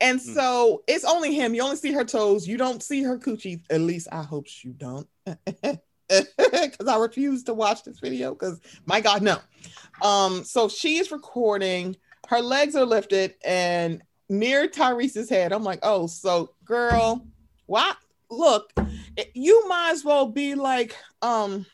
[0.00, 0.32] And Hmm.
[0.34, 1.54] so it's only him.
[1.54, 2.46] You only see her toes.
[2.48, 3.62] You don't see her coochie.
[3.70, 5.08] At least I hope you don't.
[6.08, 8.34] Because I refuse to watch this video.
[8.34, 9.38] Because my God, no.
[10.02, 11.96] Um, so she is recording.
[12.28, 15.52] Her legs are lifted and near Tyrese's head.
[15.52, 17.24] I'm like, oh, so girl,
[17.64, 17.94] why?
[18.32, 18.72] Look,
[19.34, 21.66] you might as well be like, um,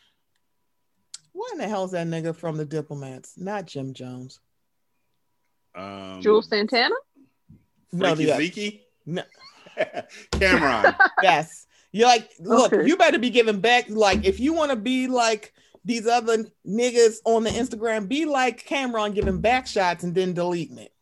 [1.31, 3.33] what in the hell is that nigga from the diplomats?
[3.37, 4.39] Not Jim Jones.
[5.73, 6.95] Um, Juelz Santana?
[7.93, 8.81] No, Freaky the- Zeke?
[9.05, 9.23] No.
[10.33, 10.95] Cam'ron.
[11.23, 11.65] Yes.
[11.91, 12.85] You're like, look, Okay.
[12.87, 13.85] you better be giving back.
[13.89, 15.53] Like, if you want to be like
[15.85, 20.77] these other niggas on the Instagram, be like Cam'ron giving back shots and then deleting
[20.77, 20.93] it.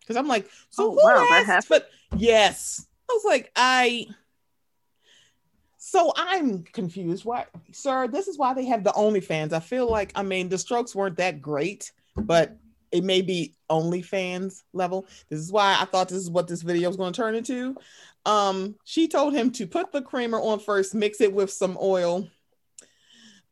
[0.00, 1.80] Because I'm like, so Oh, who wow, that asked for
[2.16, 2.84] yes.
[3.08, 4.06] I was like, I
[5.94, 7.24] so I'm confused.
[7.24, 8.08] Why, sir?
[8.08, 9.52] This is why they have the OnlyFans.
[9.52, 12.56] I feel like, I mean, the strokes weren't that great, but
[12.90, 15.06] it may be OnlyFans level.
[15.30, 17.76] This is why I thought this is what this video was going to turn into.
[18.26, 22.28] Um, she told him to put the creamer on first, mix it with some oil.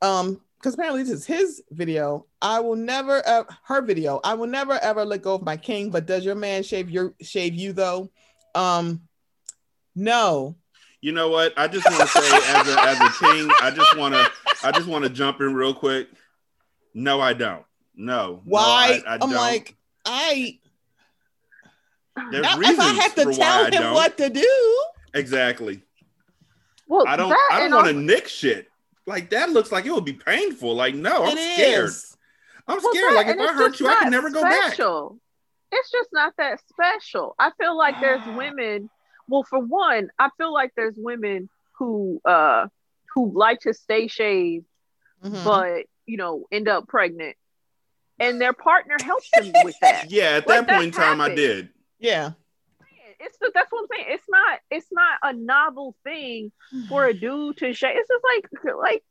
[0.00, 2.26] Um, because apparently this is his video.
[2.40, 4.18] I will never uh, her video.
[4.24, 5.90] I will never ever let go of my king.
[5.90, 8.10] But does your man shave your shave you though?
[8.56, 9.02] Um,
[9.94, 10.56] no.
[11.02, 11.52] You know what?
[11.58, 14.30] I just want to say, as a as a king, I just want to
[14.64, 16.08] I just want to jump in real quick.
[16.94, 17.64] No, I don't.
[17.96, 18.40] No.
[18.44, 19.00] Why?
[19.04, 19.32] No, I, I I'm don't.
[19.32, 19.76] like,
[20.06, 20.58] I
[22.30, 23.94] There's now, if reasons I have to for why tell I him don't.
[23.94, 24.84] what to do,
[25.14, 25.82] Exactly.
[26.86, 27.36] Well, I don't.
[27.50, 28.68] I don't want to nick shit.
[29.04, 30.74] Like that looks like it would be painful.
[30.76, 31.84] Like no, I'm it scared.
[31.86, 32.16] is.
[32.68, 33.12] I'm Well, scared.
[33.12, 34.78] that- like if I hurt you, I can not never go back.
[35.74, 37.34] It's just not that special.
[37.40, 38.36] I feel like there's ah.
[38.36, 38.88] women.
[39.32, 42.66] Well, for one, I feel like there's women who uh
[43.14, 44.66] who like to stay shaved,
[45.24, 45.42] Mhm.
[45.44, 47.36] but you know end up pregnant,
[48.18, 50.06] and their partner helps them with that.
[50.10, 51.70] Yeah, at Like, that point in time, I did.
[51.98, 52.32] yeah.
[53.24, 54.06] It's the, that's what I'm saying.
[54.10, 56.52] It's not it's not a novel thing
[56.90, 57.96] for a dude to shave.
[57.96, 58.24] It's just
[58.62, 59.02] like like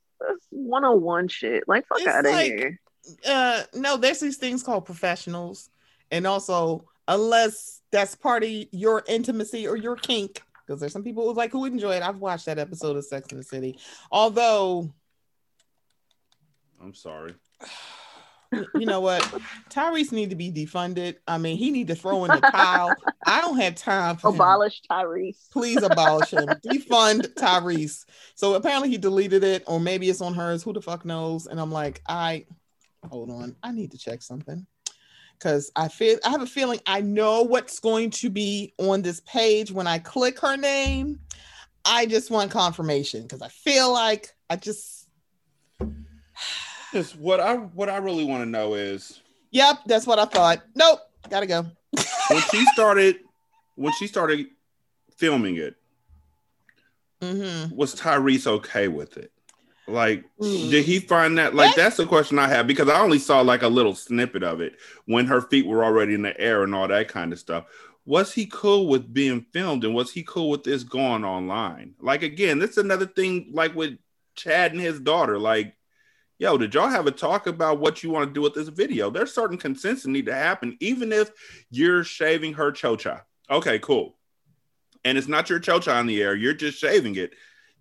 [0.51, 1.63] one on one shit.
[1.67, 2.80] Like fuck out of like- here.
[3.26, 5.69] uh no there's these things called professionals
[6.11, 10.42] and also unless that's part of your intimacy or your kink.
[10.66, 12.04] Because there's some people who like who enjoy it?
[12.04, 13.78] I've watched that episode of sex in the city.
[14.12, 14.94] Although
[16.82, 17.36] I'm sorry.
[18.52, 19.22] you know what?
[19.70, 21.16] Tyrese need to be defunded.
[21.28, 22.94] I mean he need to throw in the towel.
[23.26, 24.36] I don't have time for him.
[24.36, 25.50] Abolish Tyrese.
[25.52, 26.48] please abolish him.
[26.66, 28.06] Defund tyrese.
[28.36, 30.64] So apparently he deleted it or maybe it's on hers.
[30.64, 31.48] Who the fuck knows?
[31.48, 32.46] And i'm like i
[33.10, 33.56] hold on.
[33.64, 34.66] I need to check something
[35.42, 39.22] because i feel i have a feeling i know what's going to be on this
[39.22, 41.20] page when i click her name
[41.86, 45.08] i just want confirmation because i feel like i just
[46.94, 49.22] Just what I what I really want to know is
[49.52, 51.66] yep that's what i thought nope gotta go
[52.28, 53.20] when she started
[53.76, 54.48] when she started
[55.18, 55.76] filming it,
[57.22, 57.76] mm-hmm.
[57.76, 59.32] was Tyrese okay with it?
[59.88, 60.69] Like, Mm.
[60.69, 61.55] did he find that?
[61.55, 64.61] Like, that's the question I have because I only saw like a little snippet of
[64.61, 67.65] it when her feet were already in the air and all that kind of stuff.
[68.05, 71.93] Was he cool with being filmed and was he cool with this going online?
[71.99, 73.97] Like, again, this is another thing, like with
[74.36, 75.38] Chad and his daughter.
[75.38, 75.75] Like,
[76.39, 79.09] yo, did y'all have a talk about what you want to do with this video?
[79.11, 81.29] There's certain consensus need to happen, even if
[81.69, 83.21] you're shaving her chocha.
[83.49, 84.17] Okay, cool.
[85.03, 87.34] And it's not your chocha in the air, you're just shaving it.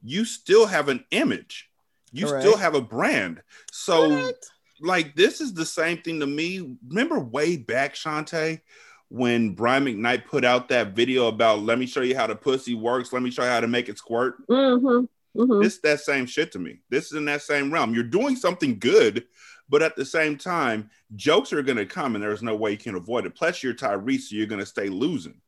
[0.02, 1.69] You still have an image.
[2.12, 2.42] You Correct.
[2.42, 3.42] still have a brand.
[3.72, 4.50] So, Correct.
[4.80, 6.76] like, this is the same thing to me.
[6.88, 8.60] Remember way back, Shantae,
[9.08, 12.74] when Brian McKnight put out that video about let me show you how the pussy
[12.74, 14.46] works, let me show you how to make it squirt.
[14.48, 15.40] Mm-hmm.
[15.40, 15.62] Mm-hmm.
[15.62, 16.80] This that same shit to me.
[16.90, 17.94] This is in that same realm.
[17.94, 19.26] You're doing something good,
[19.68, 22.94] but at the same time, jokes are gonna come and there's no way you can
[22.94, 23.34] avoid it.
[23.34, 25.40] Plus, you're Tyrese, so you're gonna stay losing.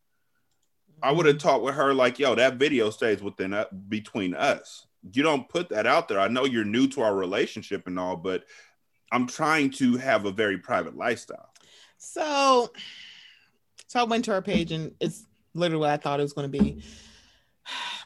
[1.02, 4.86] I would have talked with her like, yo, that video stays within uh, between us.
[5.12, 6.20] You don't put that out there.
[6.20, 8.44] I know you're new to our relationship and all, but
[9.10, 11.50] I'm trying to have a very private lifestyle.
[11.98, 12.70] So,
[13.88, 15.24] so I went to her page and it's
[15.54, 16.82] literally what I thought it was going to be.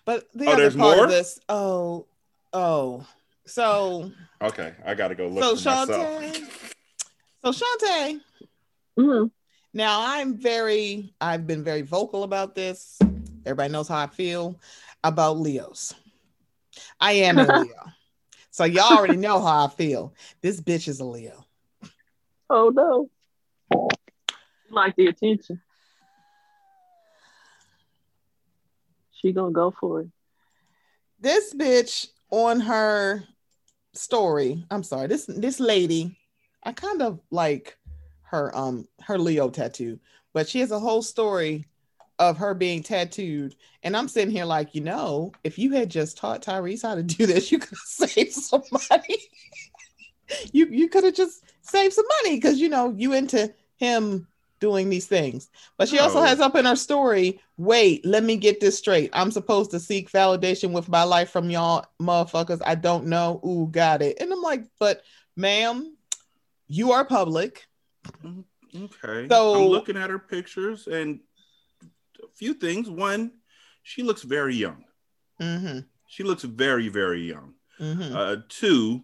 [0.05, 1.05] But the Oh, other there's part more?
[1.07, 2.07] of this, oh,
[2.53, 3.07] oh,
[3.47, 4.11] so
[4.43, 5.93] Okay, I gotta go look so for.
[5.93, 6.73] Shantae,
[7.45, 8.21] so Shantae.
[8.99, 9.27] Mm-hmm.
[9.73, 12.99] Now I'm very, I've been very vocal about this.
[13.45, 14.59] Everybody knows how I feel
[15.05, 15.95] about Leos.
[17.01, 17.75] I am a Leo,
[18.51, 20.15] so y'all already know how I feel.
[20.41, 21.45] This bitch is a Leo.
[22.51, 23.11] Oh no.
[24.71, 25.61] Like the attention.
[29.13, 30.09] She gonna go for it.
[31.21, 33.25] this bitch on her
[33.95, 36.19] story i'm sorry this this lady
[36.65, 37.79] i kind of like
[38.23, 39.99] her um her leo tattoo
[40.35, 41.65] but she has a whole story
[42.19, 43.55] of her being tattooed.
[43.83, 47.03] And i'm sitting here like you know if you had just taught tyrese how to
[47.03, 47.79] do this you could have
[48.11, 49.17] saved some money
[50.53, 54.27] you you could have just saved some money because you know you into him
[54.59, 55.51] doing these things.
[55.77, 59.11] But she also has up in her story wait let me get this straight.
[59.13, 62.61] I'm supposed to seek validation with my life from y'all motherfuckers.
[62.65, 63.41] I don't know.
[63.45, 64.17] Ooh got it.
[64.21, 65.03] And i'm like but
[65.37, 65.95] ma'am
[66.69, 67.67] you are public.
[68.25, 68.85] Mm-hmm.
[68.85, 69.29] Okay.
[69.29, 71.21] So- I'm looking at her pictures and
[72.37, 72.89] few things.
[72.89, 73.33] One,
[73.83, 74.85] she looks very young.
[75.41, 77.55] mm-hmm, She looks very, very young.
[77.81, 78.15] mm-hmm.
[78.17, 79.03] Uh, two,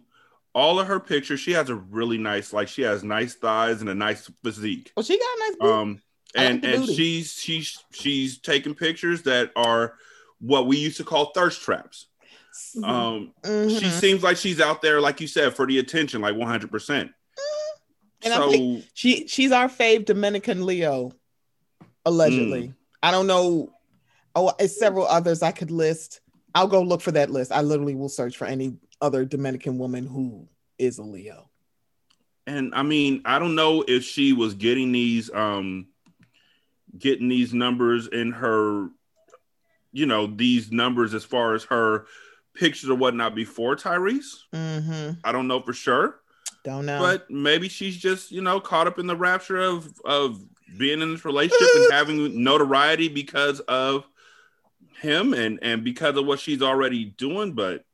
[0.55, 3.89] all of her pictures, she has a really nice, like she has nice thighs and
[3.89, 4.91] a nice physique.
[4.95, 5.73] well she got a nice booty.
[5.73, 6.01] Um,
[6.35, 9.93] I like and and she's she's she's taking pictures that are
[10.39, 12.07] what we used to call thirst traps.
[12.83, 13.79] Um, Mhm.
[13.79, 16.71] she seems like she's out there, like you said, for the attention, like 100.
[16.71, 17.11] percent
[18.23, 21.11] And I think- she she's our fave dominican leo
[22.05, 22.75] allegedly Mm.
[23.03, 23.71] I don't know
[24.35, 26.21] oh it's several others i could list
[26.55, 30.07] i'll go look for that list i literally will search for any other dominican woman
[30.07, 30.47] who
[30.79, 31.47] is a leo
[32.45, 35.87] and I mean, I don't know if she was getting these um
[36.97, 38.89] getting these numbers in her,
[39.91, 42.05] you know, these numbers as far as her
[42.53, 44.35] pictures or whatnot before Tyrese.
[44.53, 45.11] mm-hmm.
[45.23, 46.19] I don't know for sure.
[46.63, 46.99] Don't know.
[46.99, 50.41] but maybe she's just you know caught up in the rapture of of
[50.77, 54.05] being in this relationship and having notoriety because of
[55.01, 57.53] him and and because of what she's already doing.
[57.53, 57.85] But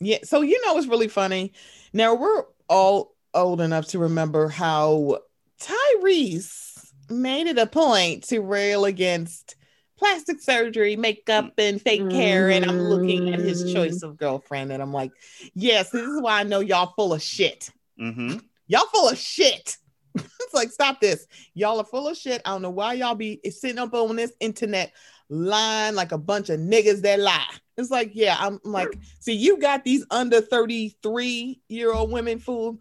[0.00, 1.52] Yeah, so you know it's really funny.
[1.92, 5.18] Now we're all old enough to remember how
[5.60, 9.56] Tyrese made it a point to rail against
[9.98, 12.50] plastic surgery, makeup, and fake hair.
[12.50, 15.12] And I'm looking at his choice of girlfriend, and I'm like,
[15.54, 17.70] yes, this is why I know y'all full of shit.
[18.00, 18.38] Mm-hmm.
[18.68, 19.76] Y'all full of shit.
[20.40, 21.26] it's like, stop this.
[21.54, 22.42] Y'all are full of shit.
[22.44, 24.92] I don't know why y'all be sitting up on this internet
[25.28, 27.46] lying like a bunch of niggas that lie.
[27.76, 32.78] It's like, yeah, I'm like, see, you got these under 33 year old women fooled.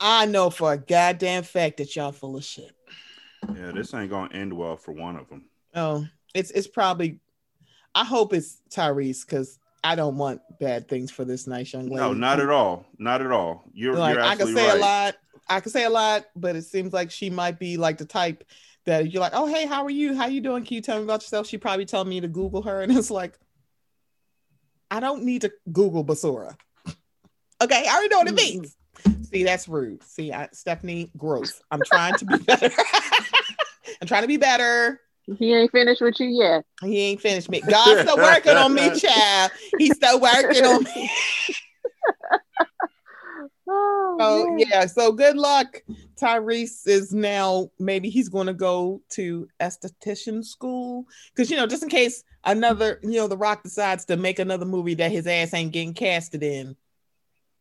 [0.00, 2.72] I know for a goddamn fact that y'all full of shit.
[3.54, 5.44] yeah, this ain't gonna end well for one of them.
[5.74, 7.20] Oh, it's it's probably
[7.94, 11.96] I hope it's Tyrese because I don't want bad things for this nice young lady.
[11.96, 13.64] No, not at all, not at all.
[13.72, 14.76] You're, like you're I can say right.
[14.76, 15.14] a lot.
[15.48, 18.44] I can say a lot, but it seems like she might be like the type
[18.84, 20.14] that you're like, oh hey, how are you?
[20.14, 20.64] How you doing?
[20.64, 21.46] Can you tell me about yourself?
[21.46, 23.38] She probably tell me to Google her, and it's like,
[24.90, 26.56] I don't need to Google Basura.
[27.62, 28.76] okay, I already know what it means.
[29.04, 29.22] Mm-hmm.
[29.24, 30.02] See, that's rude.
[30.02, 31.60] See, I, Stephanie, gross.
[31.70, 32.70] I'm trying to be better.
[34.00, 35.00] I'm trying to be better.
[35.38, 36.64] He ain't finished with you yet.
[36.82, 37.60] He ain't finished me.
[37.60, 39.52] God's still working on me, child.
[39.78, 41.10] He's still working on me.
[43.68, 45.82] Oh, yeah, so good luck.
[46.20, 51.82] Tyrese is now maybe he's going to go to esthetician school because you know just
[51.82, 55.54] in case another you know The Rock decides to make another movie that his ass
[55.54, 56.76] ain't getting casted in,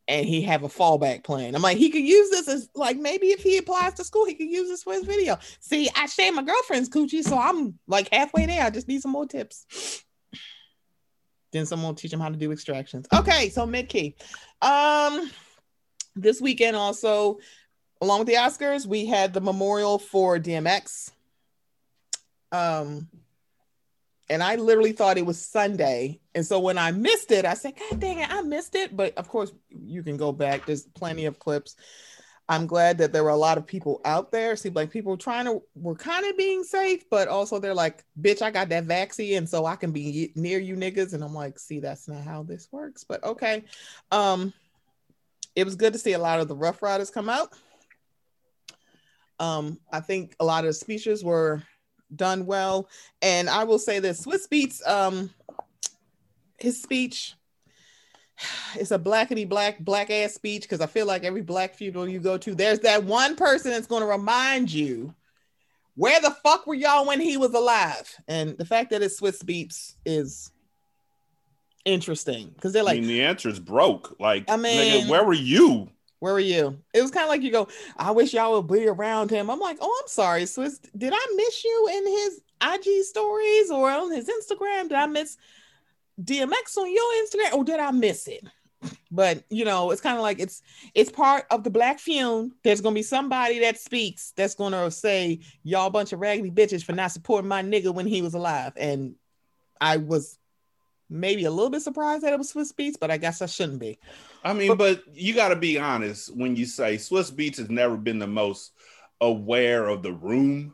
[0.07, 1.55] and he have a fallback plan.
[1.55, 4.35] I'm like he could use this as like maybe if he applies to school he
[4.35, 5.37] could use this for his video.
[5.59, 8.63] See, I shave my girlfriend's coochie, so I'm like halfway there.
[8.63, 10.03] I just need some more tips.
[11.51, 13.07] Then someone will teach him how to do extractions.
[13.13, 14.15] Okay, so mid key.
[14.61, 15.29] Um,
[16.15, 17.39] this weekend also
[18.01, 21.11] along with the oscars we had the memorial for dmx
[22.51, 23.07] um
[24.31, 26.19] and i literally thought it was sunday.
[26.33, 28.95] And so when i missed it i said god dang it i missed it.
[28.95, 30.65] But of course you can go back.
[30.65, 31.75] There's plenty of clips.
[32.49, 34.55] I'm glad that there were a lot of people out there.
[34.55, 38.41] Seemed like people trying to were kind of being safe but also they're like bitch
[38.41, 41.13] i got that vaccine and so i can be near you niggas.
[41.13, 43.03] And i'm like see that's not how this works.
[43.03, 43.65] But okay.
[44.11, 44.53] Um
[45.55, 47.53] it was good to see a lot of the Rough Riders come out.
[49.39, 51.63] Um, I think a lot of the speeches were
[52.15, 52.89] done well,
[53.21, 55.31] and I will say this: Swizz Beatz, um,
[56.59, 57.35] his speech
[58.75, 62.19] it's a blackety black black ass speech because I feel like every black funeral you
[62.19, 65.13] go to, there's that one person that's going to remind you
[65.95, 69.43] where the fuck were y'all when he was alive, and the fact that it's Swizz
[69.43, 70.51] Beatz is
[71.85, 74.15] interesting because they're I like mean, the answer is broke.
[74.19, 75.89] Like, I mean- nigga, where were you?
[76.19, 76.77] Where were you?
[76.93, 77.67] It was kind of like you go,
[77.97, 79.49] I wish y'all would be around him.
[79.49, 80.79] I'm like, oh, I'm sorry, Swizz.
[80.95, 84.83] Did I miss you in his IG stories or on his Instagram?
[84.83, 85.37] Did I miss
[86.21, 88.45] DMX on your Instagram or did I miss it?
[89.11, 90.61] But you know, it's kind of like it's
[90.93, 92.53] it's part of the black fume.
[92.63, 96.93] There's gonna be somebody that speaks that's gonna say, Y'all bunch of raggedy bitches for
[96.93, 98.73] not supporting my nigga when he was alive.
[98.77, 99.15] And
[99.79, 100.37] I was
[101.11, 103.79] maybe a little bit surprised that it was Swizz Beatz, but I guess I shouldn't
[103.79, 103.99] be.
[104.43, 107.97] I mean, but you got to be honest when you say Swizz Beatz has never
[107.97, 108.71] been the most
[109.19, 110.73] aware of the room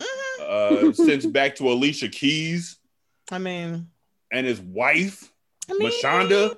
[0.00, 0.40] Mhm.
[0.40, 2.78] uh, since back to Alicia Keys
[3.32, 3.88] I mean,
[4.30, 5.32] and his wife,
[5.68, 6.56] I mean, Mashonda.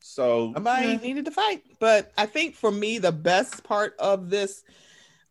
[0.00, 1.62] So Somebody eh, needed to fight.
[1.78, 4.62] But I think for me, the best part of this,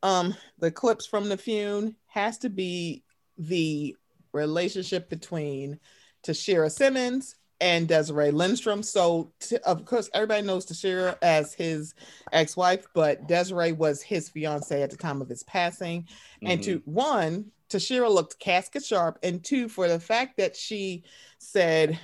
[0.03, 3.03] um, the clips from the fume has to be
[3.37, 3.95] the
[4.33, 5.79] relationship between
[6.27, 8.83] Tashera Simmons and Desiree Lindstrom.
[8.83, 11.95] So, t- of course, everybody knows Tashera as his
[12.31, 16.07] ex-wife, but Desiree was his fiance at the time of his passing.
[16.41, 16.65] And mhm.
[16.65, 21.03] to one, Tashera looked casket sharp, and two, for the fact that she
[21.39, 21.99] said,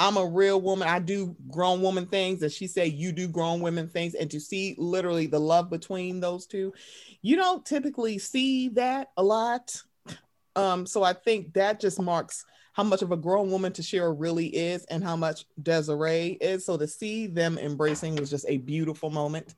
[0.00, 0.86] I'm a real woman.
[0.86, 2.42] I do grown woman things.
[2.42, 4.14] And she said, You do grown women things.
[4.14, 6.72] And to see literally the love between those two,
[7.20, 9.82] you don't typically see that a lot.
[10.54, 12.44] Um, so I think that just marks
[12.78, 16.64] how much of a grown woman Tashera really is and how much Desiree is.
[16.64, 19.56] So to see them embracing was just a beautiful moment.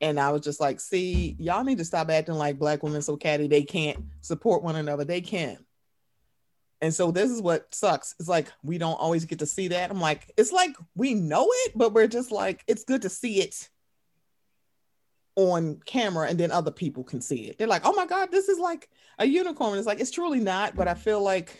[0.00, 3.16] And I was just like, see, y'all need to stop acting like black women so
[3.16, 5.04] catty they can't support one another.
[5.04, 5.58] They can.
[6.80, 8.14] And so this is what sucks.
[8.20, 9.90] It's like we don't always get to see that.
[9.90, 13.40] I'm like, it's like we know it, but we're just like, it's good to see
[13.40, 13.68] it
[15.34, 17.58] on camera and then other people can see it.
[17.58, 18.88] They're like, oh my God, this is like
[19.18, 19.78] a unicorn.
[19.78, 21.58] It's like, it's truly not, but I feel like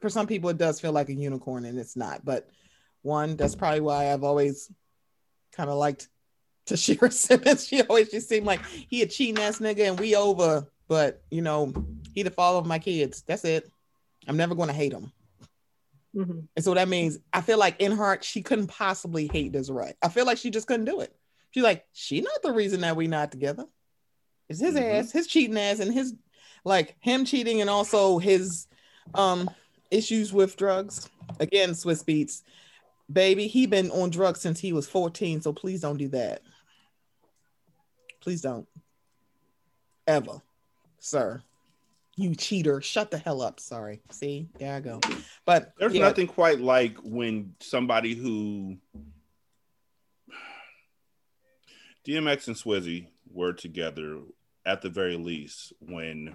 [0.00, 2.24] for some people it does feel like a unicorn and it's not.
[2.24, 2.48] But
[3.02, 4.70] one, that's probably why I've always
[5.52, 6.08] kind of liked
[6.66, 7.66] Tashera Simmons.
[7.66, 11.42] She always just seemed like he a cheating ass nigga and we over, but you
[11.42, 11.72] know,
[12.14, 13.22] he the father of my kids.
[13.26, 13.70] That's it.
[14.26, 15.12] I'm never gonna hate him.
[16.14, 16.46] Mhm.
[16.54, 19.94] And so that means I feel like in her heart, she couldn't possibly hate Desiree.
[20.02, 21.14] I feel like she just couldn't do it.
[21.52, 23.66] She's like, she not the reason that we not together.
[24.48, 24.98] It's his Mhm.
[25.00, 26.14] ass, his cheating ass, and his
[26.64, 28.66] like him cheating and also his
[29.14, 29.48] um
[29.90, 31.08] issues with drugs.
[31.38, 32.42] Again, Swizz Beatz.
[33.12, 36.42] Baby, he been on drugs since he was 14, so please don't do that.
[38.20, 38.66] Please don't.
[40.06, 40.40] Ever.
[40.98, 41.42] Sir.
[42.16, 42.80] You cheater.
[42.80, 43.60] Shut the hell up.
[43.60, 44.00] Sorry.
[44.10, 45.00] See, there I go.
[45.44, 48.76] But There's yeah, nothing quite like when somebody who
[52.06, 54.20] DMX and Swizzy were together
[54.64, 56.34] at the very least when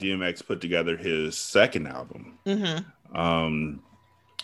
[0.00, 2.84] DMX put together his second album, mhm.
[3.14, 3.82] um,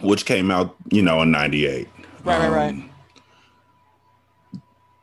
[0.00, 1.88] which came out, you know, in '98.
[2.24, 2.70] Right, right, right.
[2.74, 2.90] Um,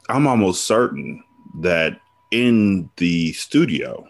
[0.10, 1.24] I'm almost certain
[1.62, 2.00] that
[2.32, 4.08] in the studio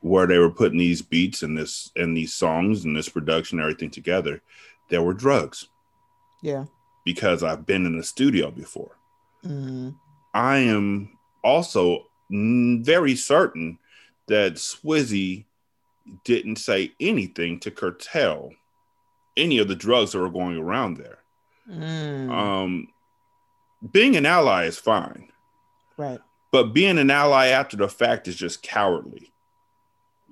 [0.00, 3.64] where they were putting these beats and this and these songs and this production and
[3.64, 4.40] everything together,
[4.88, 5.68] there were drugs
[6.42, 6.64] Yeah.
[7.04, 8.96] because I've been in the studio before.
[9.44, 9.94] Mhm.
[10.34, 13.78] I am also very certain
[14.28, 15.44] that Swizzy
[16.24, 18.52] didn't say anything to curtail
[19.36, 21.18] any of the drugs that were going around there.
[21.68, 22.30] Mm.
[22.30, 22.88] Um,
[23.92, 25.28] being an ally is fine,
[25.96, 26.20] right.
[26.52, 29.32] but being an ally after the fact is just cowardly.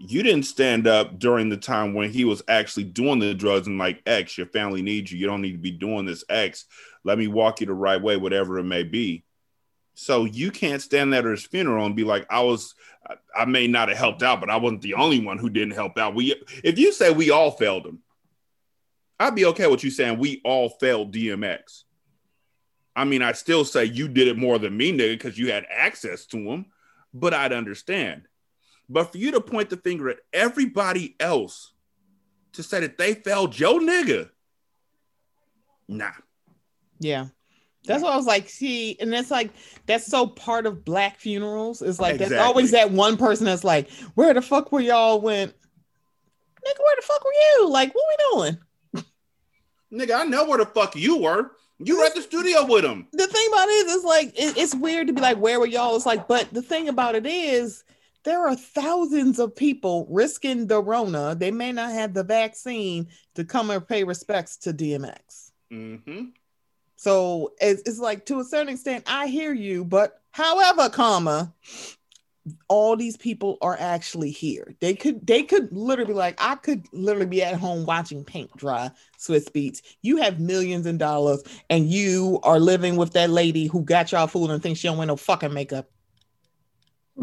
[0.01, 3.79] You didn't stand up during the time when he was actually doing the drugs and
[3.79, 5.19] like X, your family needs you.
[5.19, 6.67] You don't need to be doing this X.
[7.03, 9.25] Let me walk you the right way, whatever it may be.
[10.01, 12.77] So you can't stand there at his funeral and be like, I was,
[13.35, 15.99] I- may not have helped out, but I wasn't the only one who didn't help
[15.99, 16.15] out.
[16.15, 17.99] We, if you say we all failed him,
[19.19, 21.83] I'd be okay with you saying we all failed DMX.
[22.95, 25.67] I mean, I'd still say you did it more than me, nigga, because you had
[25.69, 26.67] access to him,
[27.13, 28.29] but I'd understand.
[28.89, 31.73] But for you to point the finger at everybody else
[32.53, 34.31] to say that they failed your nigga,
[35.89, 36.13] nah.
[37.01, 37.27] Yeah.
[37.85, 39.51] That's what I was like, see, and that's like
[39.87, 41.81] that's so part of black funerals.
[41.81, 42.47] It's like there's Exactly.
[42.47, 47.03] always that one person that's like, where the fuck were y'all when nigga, where the
[47.03, 47.71] fuck were you?
[47.71, 48.59] Like, what we doing?
[49.93, 51.53] Nigga, I know where the fuck you were.
[51.79, 53.07] You were at the studio with him.
[53.13, 55.67] The thing about it is, it's like it- it's weird to be like, where were
[55.67, 55.97] y'all?
[55.97, 57.85] It's like, but the thing about it is
[58.25, 61.37] there are thousands of people risking the Rona.
[61.37, 63.07] They may not have the vaccine
[63.37, 65.53] to come and pay respects to DMX.
[65.73, 66.25] Mm-hmm.
[66.99, 71.55] So it's, it's like to a certain extent, I hear you, but however, comma,
[72.67, 74.75] all these people are actually here.
[74.81, 78.51] They could they could literally be like, I could literally be at home watching paint
[78.57, 79.81] dry, Swizz Beatz.
[80.03, 84.27] You have millions in dollars and you are living with that lady who got y'all
[84.27, 85.89] food and thinks she don't wear no fucking makeup.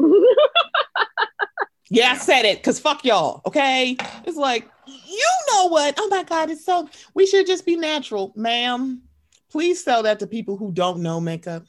[1.89, 3.41] Yeah, I said it because fuck y'all.
[3.45, 3.95] Okay.
[4.25, 5.95] It's like, you know what?
[5.97, 9.03] Oh my God, it's so we should just be natural, ma'am.
[9.51, 11.63] Please sell that to people who don't know makeup.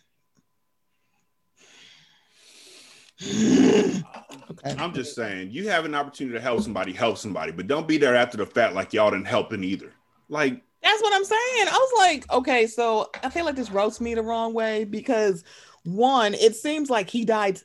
[3.23, 4.75] okay.
[4.79, 7.99] I'm just saying, you have an opportunity to help somebody, help somebody, but don't be
[7.99, 9.93] there after the fact like y'all didn't help him either.
[10.29, 11.69] Like, That's what I'm saying.
[11.69, 15.45] I was like, okay, so I feel like this roasts me the wrong way because
[15.85, 17.61] one, it seems like he died,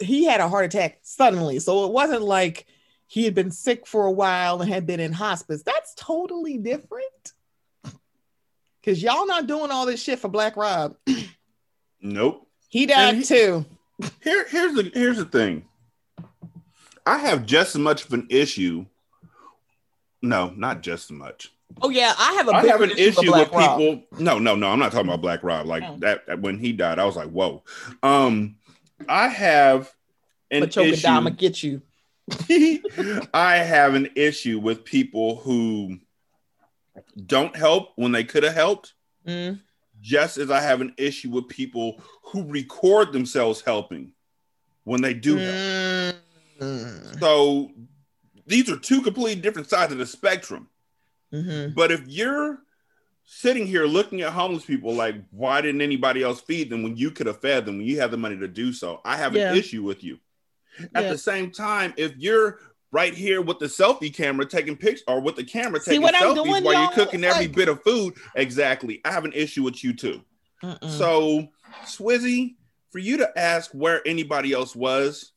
[0.00, 1.60] he had a heart attack suddenly.
[1.60, 2.66] So it wasn't like
[3.06, 5.62] he had been sick for a while and had been in hospice.
[5.62, 7.32] That's totally different.
[8.84, 10.96] Cause y'all not doing all this shit for Black Rob.
[12.00, 12.46] nope.
[12.68, 13.64] He died he- too.
[14.22, 15.64] Here, here's the here's the thing.
[17.06, 18.86] I have just as much of an issue.
[20.22, 21.52] No, not just as much.
[21.82, 23.78] Oh yeah, I have a I have an issue Black with Rob.
[23.78, 24.02] people.
[24.18, 24.68] No, no, no.
[24.68, 25.66] I'm not talking about Black Rob.
[25.66, 25.96] Like Oh.
[26.00, 27.62] that, when he died, I was like, whoa.
[28.02, 28.56] Um,
[29.08, 29.92] I have
[30.50, 31.30] an But issue.
[31.30, 31.82] get you.
[33.34, 35.98] I have an issue with people who
[37.26, 38.94] don't help when they could have helped.
[39.26, 39.60] Mm.
[40.00, 44.12] Just as I have an issue with people who record themselves helping
[44.84, 46.16] when they do help.
[46.60, 47.20] Mm.
[47.20, 47.70] So
[48.46, 50.68] these are two completely different sides of the spectrum.
[51.32, 51.74] Mhm.
[51.74, 52.62] But if you're
[53.24, 57.10] sitting here looking at homeless people like, why didn't anybody else feed them when you
[57.10, 59.00] could have fed them when you had the money to do so?
[59.04, 59.52] I have Yeah.
[59.52, 60.18] an issue with you.
[60.94, 61.12] At Yeah.
[61.12, 62.58] the same time, if you're
[62.92, 66.64] right here with the selfie camera taking pictures or with the camera taking selfies doing,
[66.64, 69.00] while you're cooking every Like- bit of food, exactly.
[69.04, 70.24] I have an issue with you too.
[70.62, 70.90] Mm-mm.
[70.98, 71.48] So,
[71.84, 72.56] Swizzy,
[72.90, 75.32] for you to ask where anybody else was,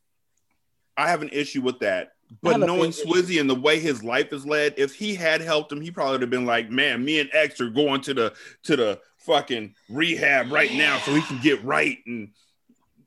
[0.97, 2.09] I have an issue with that.
[2.41, 2.89] But knowing.
[2.91, 6.13] Swizzy and the way his life is led, if he had helped him, he probably
[6.13, 9.75] would have been like, "Man, me and X are going to the to the fucking
[9.87, 12.29] rehab right now so he can get right and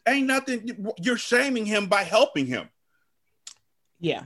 [0.08, 2.70] ain't nothing you're shaming him by helping him
[4.00, 4.22] Yeah.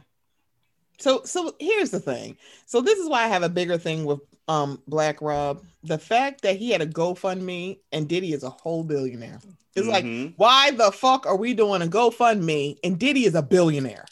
[1.01, 2.37] So so here's the thing.
[2.67, 5.65] So this is why I have a bigger thing with um Black Rob.
[5.85, 9.41] The fact that he had a GoFundMe and Diddy is a whole billionaire.
[9.77, 10.35] It's like, Mhm.
[10.37, 14.05] why the fuck are we doing a GoFundMe and Diddy is a billionaire?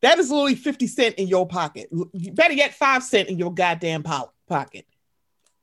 [0.00, 1.88] That is literally 50 cent in your pocket.
[2.12, 4.86] You better get five cent in your goddamn po- pocket.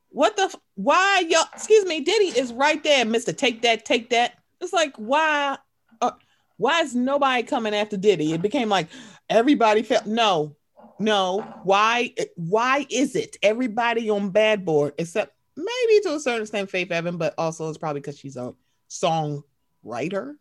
[0.10, 3.36] What the f- why y'all excuse me, Diddy is right there, Mr.
[3.36, 4.34] Take that, take that.
[4.62, 5.58] It's like why
[6.02, 6.12] uh,
[6.58, 8.34] why is nobody coming after Diddy?
[8.34, 8.88] It became like
[9.30, 10.56] everybody felt no,
[11.00, 11.42] no.
[11.64, 12.14] Why?
[12.36, 17.18] Why is it everybody on Bad Board except maybe to a certain extent Faith Evan,
[17.18, 18.54] but also it's probably because she's a
[18.88, 19.44] song
[19.84, 20.36] writer.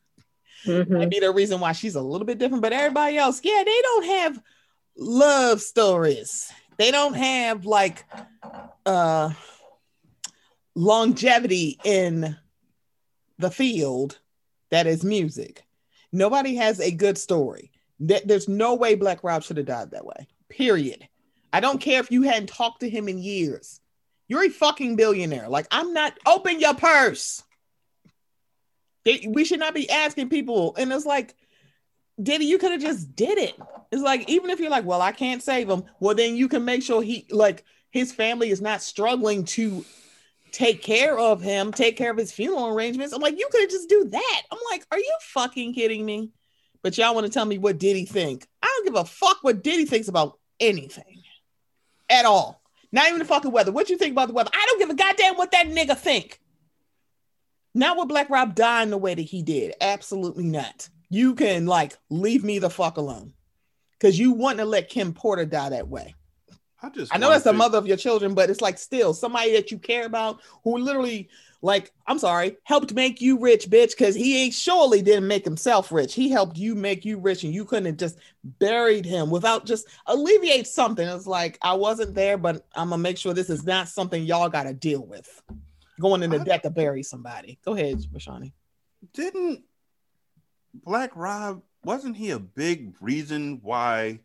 [0.64, 0.90] Mhm.
[0.90, 2.62] Might be the reason why she's a little bit different.
[2.62, 4.42] But everybody else, yeah, they don't have
[4.96, 6.50] love stories.
[6.76, 8.04] They don't have like
[8.86, 9.30] uh
[10.74, 12.36] longevity in
[13.38, 14.18] the field
[14.70, 15.64] that is music.
[16.12, 17.70] Nobody has a good story.
[18.00, 20.26] There- There's no way Black Rob should have died that way.
[20.50, 21.06] Period.
[21.52, 23.80] I don't care if you hadn't talked to him in years.
[24.28, 25.48] You're a fucking billionaire.
[25.48, 27.42] Like, I'm not, open your purse.
[29.26, 30.74] We should not be asking people.
[30.76, 31.34] And it's like,
[32.22, 33.54] Diddy, you could have just did it.
[33.90, 36.64] It's like, even if you're like, well, I can't save him, well, then you can
[36.64, 39.84] make sure he, like, his family is not struggling to
[40.52, 43.14] take care of him, take care of his funeral arrangements.
[43.14, 44.42] I'm like, you could just do that.
[44.50, 46.32] I'm like, are you fucking kidding me?
[46.82, 48.46] But y'all want to tell me what Diddy think?
[48.62, 51.22] I don't give a fuck what Diddy thinks about anything
[52.08, 52.62] at all.
[52.90, 53.72] Not even the fucking weather.
[53.72, 54.50] What you think about the weather?
[54.52, 56.40] I don't give a goddamn what that nigga think.
[57.74, 59.74] Not with Black Rob dying the way that he did.
[59.80, 60.88] Absolutely not.
[61.10, 63.34] You can like leave me the fuck alone.
[64.00, 66.14] Cause you want to let Kim Porter die that way.
[66.80, 69.52] I just I know that's the mother of your children, but it's like still somebody
[69.54, 71.28] that you care about who literally,
[71.60, 75.90] like, I'm sorry, helped make you rich, bitch, because he ain't surely didn't make himself
[75.90, 76.14] rich.
[76.14, 79.88] He helped you make you rich, and you couldn't have just buried him without just
[80.06, 81.06] alleviate something.
[81.06, 84.48] It's like I wasn't there, but I'm gonna make sure this is not something y'all
[84.48, 85.42] gotta deal with.
[86.00, 87.58] Going in the I- debt to bury somebody.
[87.64, 88.52] Go ahead, Rashani.
[89.12, 89.64] didn't
[90.74, 94.20] Black Rob wasn't he a big reason why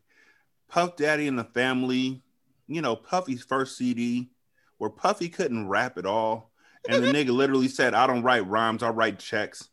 [0.69, 2.22] Puff Daddy and the family,
[2.68, 4.30] you know, Puffy's first CD,
[4.77, 6.51] where Puffy couldn't rap at all,
[6.89, 9.69] and the nigga literally said, "I don't write rhymes, I write checks."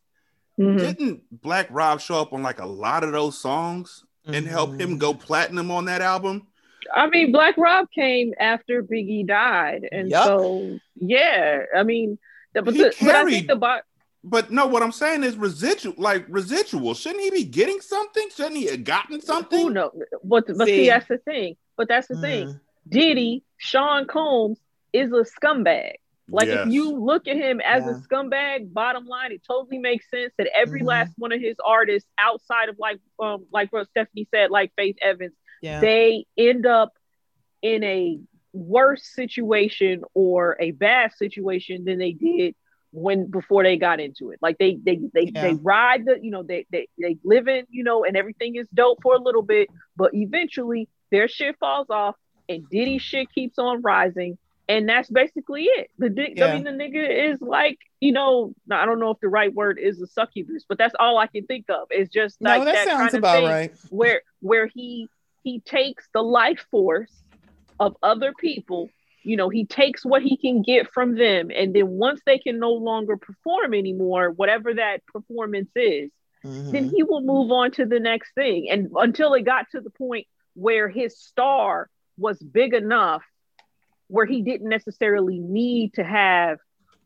[0.59, 0.77] Mhm.
[0.77, 4.97] Didn't Black Rob show up on like a lot of those songs and help him
[4.97, 6.47] go platinum on that album?
[6.93, 10.25] I mean, Black Rob came after Biggie died, and Yup.
[10.25, 12.19] so yeah, I mean,
[12.53, 13.79] the, but, He the, but I carried- think the bo-
[14.23, 16.93] But no, what I'm saying is residual, like residual.
[16.93, 18.27] Shouldn't he be getting something?
[18.35, 19.73] Shouldn't he have gotten who something?
[19.73, 19.91] know,
[20.23, 20.75] but but See.
[20.83, 21.55] see, that's the thing.
[21.77, 22.49] But that's the thing.
[22.49, 22.59] Mhm.
[22.89, 24.59] Diddy, Sean Combs
[24.93, 25.93] is a scumbag.
[26.29, 26.67] Like Yes.
[26.67, 27.91] if you look at him as Yeah.
[27.91, 30.85] a scumbag, bottom line, it totally makes sense that every Mhm.
[30.87, 34.97] last one of his artists outside of like um like what Stephanie said, like Faith
[35.01, 35.81] Evans, Yeah.
[35.81, 36.93] they end up
[37.61, 38.19] in a
[38.53, 42.55] worse situation or a bad situation than they did
[42.91, 44.39] when before they got into it.
[44.41, 45.41] Like they they they Yeah.
[45.41, 48.67] they ride the you know they they they live in you know and everything is
[48.73, 52.15] dope for a little bit, but eventually their shit falls off
[52.49, 54.37] and Diddy shit keeps on rising.
[54.71, 55.89] And that's basically it.
[55.97, 56.45] The di- Yeah.
[56.45, 59.79] I mean, the nigga is like, you know, I don't know if the right word
[59.79, 61.87] is a succubus, but that's all I can think of.
[61.89, 63.71] It's just like no, that, sounds kind of about thing right.
[63.89, 65.07] where where he
[65.43, 67.11] he takes the life force
[67.79, 68.89] of other people
[69.23, 72.57] you know he takes what he can get from them and then once they can
[72.59, 76.09] no longer perform anymore whatever that performance is
[76.43, 76.91] then Mhm.
[76.95, 80.25] he will move on to the next thing and until it got to the point
[80.55, 81.87] where his star
[82.17, 83.23] was big enough
[84.11, 86.57] where he didn't necessarily need to have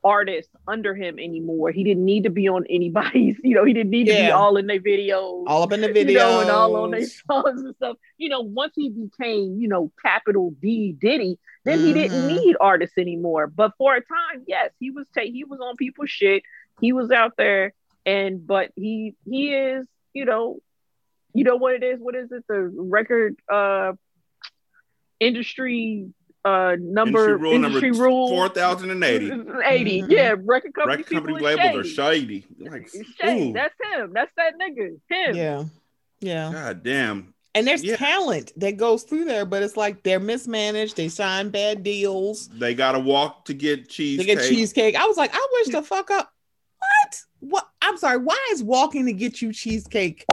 [0.04, 3.90] artists under him anymore he didn't need to be on anybody's you know he didn't
[3.90, 6.12] need to be all in their videos All up in the video.
[6.30, 7.98] you know, and all on their songs and stuff.
[8.18, 12.28] You know, once he became, you know, capital D Diddy, then he didn't Mhm.
[12.28, 13.48] need artists anymore.
[13.48, 16.44] But for a time, yes, he was ta- he was on people's shit.
[16.82, 17.74] He was out there,
[18.06, 20.60] and but he he is, you know,
[21.34, 22.00] you know what it is.
[22.00, 22.44] What is it?
[22.48, 22.62] The
[23.00, 23.94] record uh
[25.20, 26.14] industry
[26.46, 29.26] uh number Industry rule industry number rule 4080.
[29.66, 30.02] 80.
[30.04, 30.12] Mhm.
[30.12, 31.98] Yeah, record company Record company people is labels shady.
[32.00, 32.46] are shady.
[32.60, 32.90] Like,
[33.20, 33.52] shady.
[33.52, 34.12] That's him.
[34.14, 35.00] That's that nigga.
[35.10, 35.36] Him.
[35.36, 35.64] Yeah.
[36.22, 36.52] Yeah.
[36.54, 37.34] god damn.
[37.56, 37.96] And there's Yeah.
[37.96, 40.96] talent that goes through there, but it's like they're mismanaged.
[40.98, 42.48] They sign bad deals.
[42.50, 44.28] They gotta walk to get They cheesecake.
[44.38, 44.96] get cheesecake.
[44.96, 46.32] I was like, I wish the fuck up.
[46.80, 47.22] What?
[47.40, 47.68] What?
[47.82, 48.18] I'm sorry.
[48.18, 50.26] Why is walking to get you cheesecake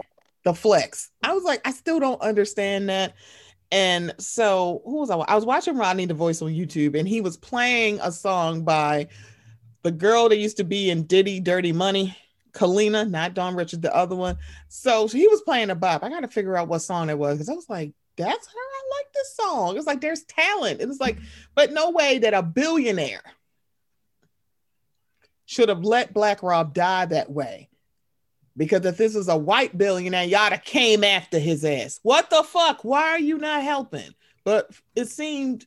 [0.43, 1.09] the flex?
[1.23, 3.13] I was like, I still don't understand that.
[3.73, 5.15] And so, who was I?
[5.17, 9.07] I was watching Rodney the Voice on YouTube, and he was playing a song by
[9.81, 12.15] the girl that used to be in Diddy Dirty Money,
[12.51, 14.37] Kalenna, not Dawn Richard, the other one.
[14.67, 16.03] So he was playing a bop.
[16.03, 18.53] I got to figure out what song it was because I was like, that's her.
[18.53, 19.75] I like this song.
[19.75, 20.79] It's like there's talent.
[20.79, 21.17] It was like,
[21.55, 23.23] but no way that a billionaire
[25.45, 27.69] should have let Black Rob die that way.
[28.55, 31.99] Because if this is a white billionaire, y'all came after his ass.
[32.03, 32.83] What the fuck?
[32.83, 34.13] Why are you not helping?
[34.43, 35.65] But it seemed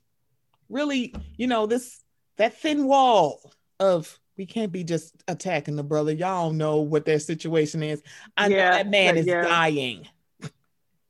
[0.69, 2.03] really, you know, this
[2.37, 6.13] that thin wall of we can't be just attacking the brother.
[6.13, 8.03] Y'all know what their situation is.
[8.37, 9.43] I know Yeah, that man is yeah.
[9.43, 10.07] dying.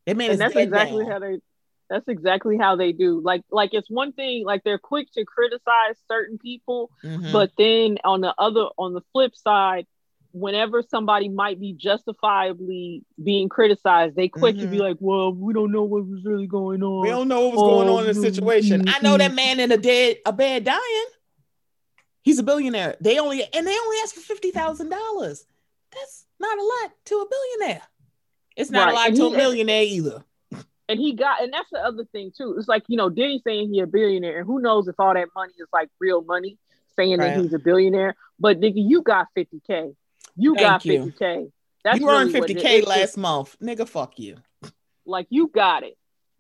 [0.07, 1.11] That man and is that's exactly now.
[1.11, 1.39] how they
[1.91, 5.97] that's exactly how they do like like it's one thing like they're quick to criticize
[6.09, 7.33] certain people Mhm.
[7.33, 9.85] but then on the other on the flip side
[10.39, 14.81] whenever somebody might be justifiably being criticized they quick to be Mhm.
[14.81, 17.63] like well we don't know what was really going on we don't know what was
[17.63, 18.85] going on in the Oh, situation.
[18.89, 19.37] I know that mhm.
[19.37, 21.07] man in a dead a bed dying.
[22.23, 22.97] He's a billionaire.
[23.01, 25.47] They only and they only ask for fifty thousand dollars.
[25.93, 27.83] That's not a lot to a billionaire.
[28.57, 30.25] It's not Right, a lot and to he- a millionaire either.
[30.89, 33.73] and he got and that's the other thing too it's like you know Diddy saying
[33.73, 36.59] he a billionaire and who knows if all that money is like real money
[36.97, 37.35] saying Right.
[37.35, 39.95] that he's a billionaire but nigga you got 50k
[40.37, 41.07] you got you.
[41.07, 41.51] 50k
[41.85, 42.87] that's you earned really 50K is.
[42.87, 43.57] last month.
[43.63, 44.37] Nigga, fuck you.
[45.05, 45.97] like you got it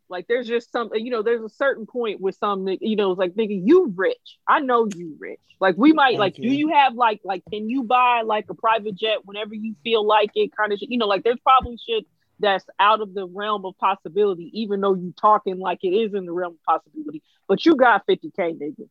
[0.08, 3.18] like there's just some you know there's a certain point with some you know it's
[3.18, 6.50] like nigga you rich i know you rich like we might Thank like do you.
[6.50, 10.30] you have like like can you buy like a private jet whenever you feel like
[10.34, 12.04] it kind of you know like there's probably shit
[12.38, 16.26] that's out of the realm of possibility even though you talking like it is in
[16.26, 18.88] the realm of possibility but you got 50k nigga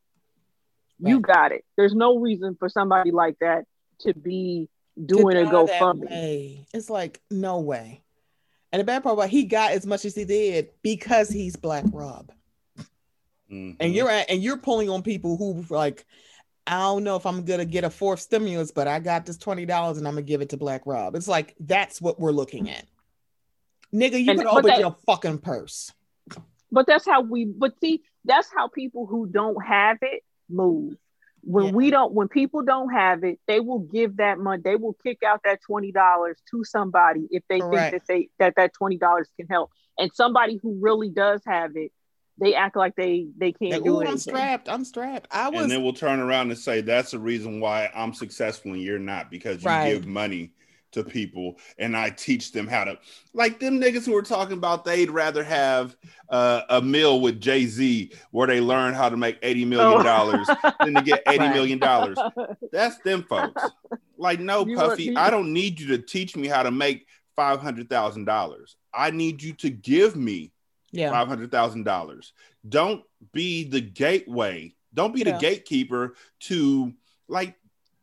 [1.00, 3.66] you got it there's no reason for somebody like that
[4.00, 4.70] to be
[5.04, 6.10] doing To a die that GoFundMe.
[6.10, 6.68] way.
[6.74, 8.02] It's like no way.
[8.72, 11.86] And the bad part about he got as much as he did because he's Black
[11.92, 12.32] Rob.
[13.52, 13.78] Mhm.
[13.80, 16.06] And you're at, and you're pulling on people who like,
[16.68, 19.66] I don't know if I'm gonna get a fourth stimulus, but I got this twenty
[19.66, 21.16] dollars and I'm gonna give it to Black Rob.
[21.16, 22.86] It's like that's what we're looking at.
[23.94, 25.92] Nigga, you And- could open that- your fucking purse.
[26.72, 27.46] But that's how we.
[27.46, 30.98] But see, that's how people who don't have it move.
[31.46, 31.72] When Yeah.
[31.72, 34.62] we don't, when people don't have it, they will give that money.
[34.64, 37.92] They will kick out that twenty dollars to somebody if they Correct.
[37.92, 39.72] think that they that that twenty dollars can help.
[39.98, 41.92] And somebody who really does have it,
[42.40, 44.12] they act like they they can't Like, do Ooh, anything.
[44.14, 44.70] I'm strapped.
[44.70, 45.28] I'm strapped.
[45.32, 48.74] I was and then we'll turn around and say that's the reason why I'm successful
[48.74, 49.94] and you're not because you Right.
[49.94, 50.52] give money
[50.96, 52.98] to people and I teach them how to
[53.34, 55.96] like them niggas who were talking about they'd rather have
[56.30, 60.48] uh, a meal with Jay Z where they learn how to make eighty million dollars
[60.80, 61.54] than to get eighty Right.
[61.54, 62.18] million dollars.
[62.72, 63.62] That's them folks.
[64.18, 67.06] Like no, You Puffy, I don't need you to teach me how to make
[67.36, 68.78] five hundred thousand dollars.
[68.94, 70.54] I need you to give me
[70.92, 71.12] yeah.
[71.12, 72.32] five hundred thousand dollars.
[72.68, 73.04] Don't
[73.34, 74.74] be the gateway.
[74.94, 75.34] Don't be Yeah.
[75.34, 76.16] the gatekeeper
[76.48, 76.94] to
[77.28, 77.56] like,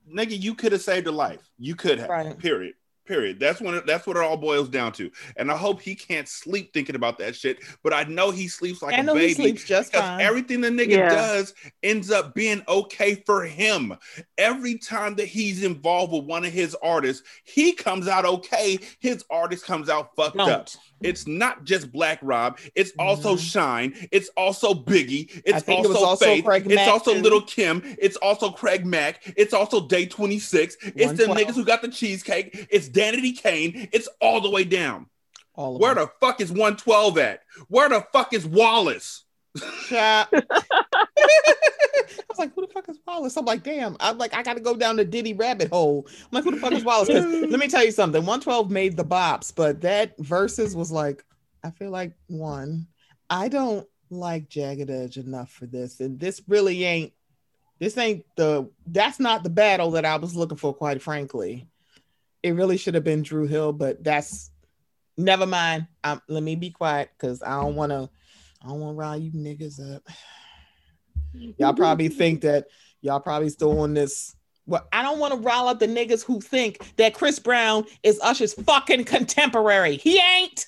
[0.06, 0.38] nigga.
[0.38, 1.40] You could have saved a life.
[1.58, 2.10] You could have.
[2.10, 2.36] Right.
[2.38, 2.74] Period.
[3.04, 3.40] Period.
[3.40, 5.10] That's when it, that's what it all boils down to.
[5.36, 7.58] And I hope he can't sleep thinking about that shit.
[7.82, 10.20] But I know he sleeps like I a know baby he sleeps just because fine.
[10.20, 11.08] everything the nigga Yeah.
[11.08, 11.52] does
[11.82, 13.96] ends up being okay for him.
[14.38, 18.78] Every time that he's involved with one of his artists, he comes out okay.
[19.00, 20.46] His artist comes out fucked up.
[20.48, 20.76] don't.
[21.00, 22.60] It's not just Black Rob.
[22.76, 23.50] It's also Mhm.
[23.50, 24.08] Shyne.
[24.12, 25.42] It's also Biggie.
[25.44, 26.44] It's think it also, Faith.
[26.44, 27.20] Craig it's Mack, also too.
[27.20, 27.82] Little Kim.
[27.98, 29.20] It's also Craig Mack.
[29.36, 30.76] It's also Day 26.
[30.80, 31.36] It's the 112.
[31.38, 32.68] niggas who got the cheesecake.
[32.70, 33.88] It's Danity Kane.
[33.92, 35.06] It's all the way down.
[35.54, 36.06] All of Where them.
[36.20, 37.40] the fuck is 112 at?
[37.68, 39.24] Where the fuck is Wallace?
[39.86, 40.28] Shot.
[40.32, 43.36] I was like, who the fuck is Wallace?
[43.36, 43.96] I'm like, damn.
[44.00, 46.06] I'm like, I got to go down the Diddy rabbit hole.
[46.08, 47.08] I'm like, who the fuck is Wallace?
[47.08, 48.20] 'Cause let me tell you something.
[48.22, 51.24] 112 made the bops, but that verses was like,
[51.62, 52.86] I feel like one,
[53.28, 57.12] I don't like Jagged Edge enough for this, and this really ain't.
[57.78, 58.70] This ain't the.
[58.86, 60.72] That's not the battle that I was looking for.
[60.72, 61.66] Quite frankly,
[62.42, 64.50] it really should have been Dru Hill, but that's.
[65.18, 65.86] Never mind.
[66.04, 68.08] Um, let me be quiet because I don't want to.
[68.64, 70.02] I don't want to rile you niggas up.
[71.58, 72.66] Y'all probably think that
[73.00, 74.34] y'all probably still on this.
[74.64, 78.20] Well, I don't want to rile up the niggas who think that Chris Brown is
[78.22, 79.96] Usher's fucking contemporary.
[79.96, 80.66] He ain't.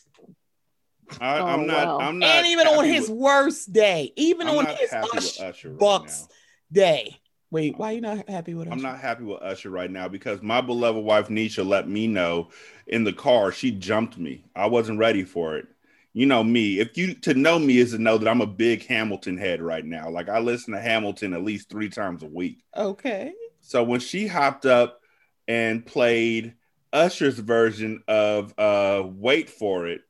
[1.20, 1.86] I, Oh, I'm not.
[1.86, 1.98] wow.
[2.00, 2.28] I'm not.
[2.30, 5.70] and even on his with, with- worst day, even I'm on his happy Usher Usher
[5.70, 6.82] right Bucks now.
[6.82, 7.16] day.
[7.54, 8.74] Wait, why are you not happy with Usher?
[8.74, 12.48] I'm not happy with Usher right now because my beloved wife Nisha let me know
[12.88, 14.42] in the car she jumped me.
[14.56, 15.68] I wasn't ready for it.
[16.14, 16.80] You know me.
[16.80, 19.84] If you to know me is to know that I'm a big Hamilton head right
[19.84, 20.10] now.
[20.10, 22.58] Like I listen to Hamilton at least three times a week.
[22.76, 23.32] Okay.
[23.60, 24.98] So when she hopped up
[25.46, 26.54] and played
[26.92, 30.00] Usher's version of uh Wait for It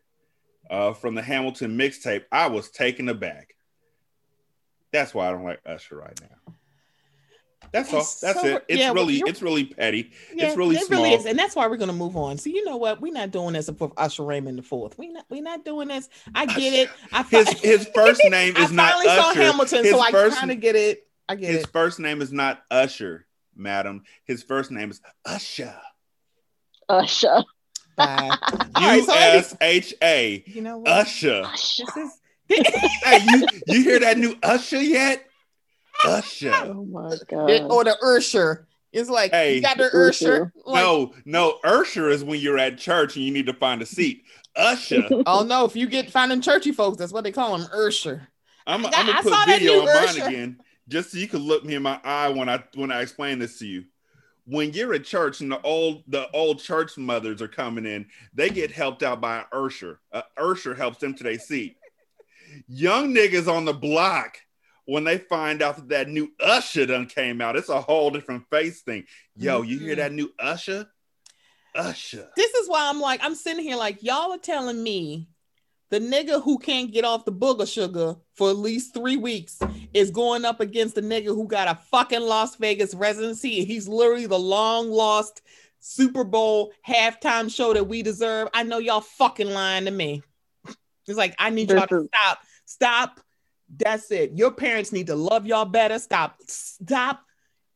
[0.71, 3.55] uh from the Hamilton mixtape, I was taken aback.
[4.95, 6.55] That's why I don't like Usher right now.
[7.75, 7.99] That's all.
[7.99, 8.65] That's so- it.
[8.69, 10.13] It's yeah, really you're- it's really petty.
[10.35, 11.03] Yeah, it's really it small.
[11.03, 12.39] really is, and that's why we're gonna move on.
[12.39, 13.01] So you know what?
[13.01, 14.97] We're not doing this for Usher Raymond the fourth.
[14.97, 16.09] We not we're not doing this.
[16.35, 16.91] I get it.
[17.13, 19.43] I his fi- his first name is not finally saw Usher.
[19.43, 21.07] Hamilton, his so I first, kind of get it.
[21.29, 21.57] I get it.
[21.57, 23.27] his first name is not Usher,
[23.57, 24.05] madam.
[24.25, 25.75] His first name is Usher.
[26.89, 27.43] Usher.
[27.97, 28.31] Bye.
[28.75, 30.43] All U right, so Andy- S H A.
[30.47, 30.89] you know what?
[30.91, 31.43] Usher.
[31.45, 31.85] Usher.
[31.97, 32.19] Is
[33.05, 35.25] Hey, you you hear that new Usher yet?
[36.05, 36.53] Usher.
[36.55, 37.51] Oh my god.
[37.51, 38.65] it, or the Ursher.
[38.93, 40.41] It's like Hey, you got the Ursher.
[40.47, 40.53] Ursher.
[40.65, 43.87] Like, No, no, Usher is when you're at church and you need to find a
[43.87, 44.25] seat.
[44.57, 45.03] Usher.
[45.27, 45.65] Oh no!
[45.65, 48.27] If you get finding churchy folks, that's what they call them, Ursher.
[48.67, 51.27] I'm, I- I'm gonna saw put that video new on mine again, just so you
[51.29, 53.85] can look me in my eye when I when I explain this to you.
[54.47, 58.51] When you're at church and the old the old church mothers are coming in, they
[58.51, 59.97] get helped out by an Ursher.
[60.13, 61.79] A Ursher helps them to their seat.
[62.69, 64.37] Young niggas on the block
[64.87, 68.49] when they find out that that new Usher done came out, it's a whole different
[68.51, 69.05] face thing.
[69.37, 69.99] Yo, you hear Mhm.
[69.99, 70.89] that new Usher?
[71.75, 72.31] Usher.
[72.37, 75.29] This is why I'm like, I'm sitting here like, y'all are telling me
[75.91, 79.59] the nigga who can't get off the booger sugar for at least three weeks
[79.93, 83.59] is going up against the nigga who got a fucking Las Vegas residency.
[83.61, 85.43] and He's literally the long lost
[85.81, 88.49] Super Bowl halftime show that we deserve.
[88.55, 90.23] I know y'all fucking lying to me.
[91.07, 92.39] It's like, I need y'all to stop.
[92.65, 93.21] Stop.
[93.77, 94.33] That's it.
[94.35, 95.99] Your parents need to love y'all better.
[95.99, 96.37] Stop.
[96.47, 97.23] Stop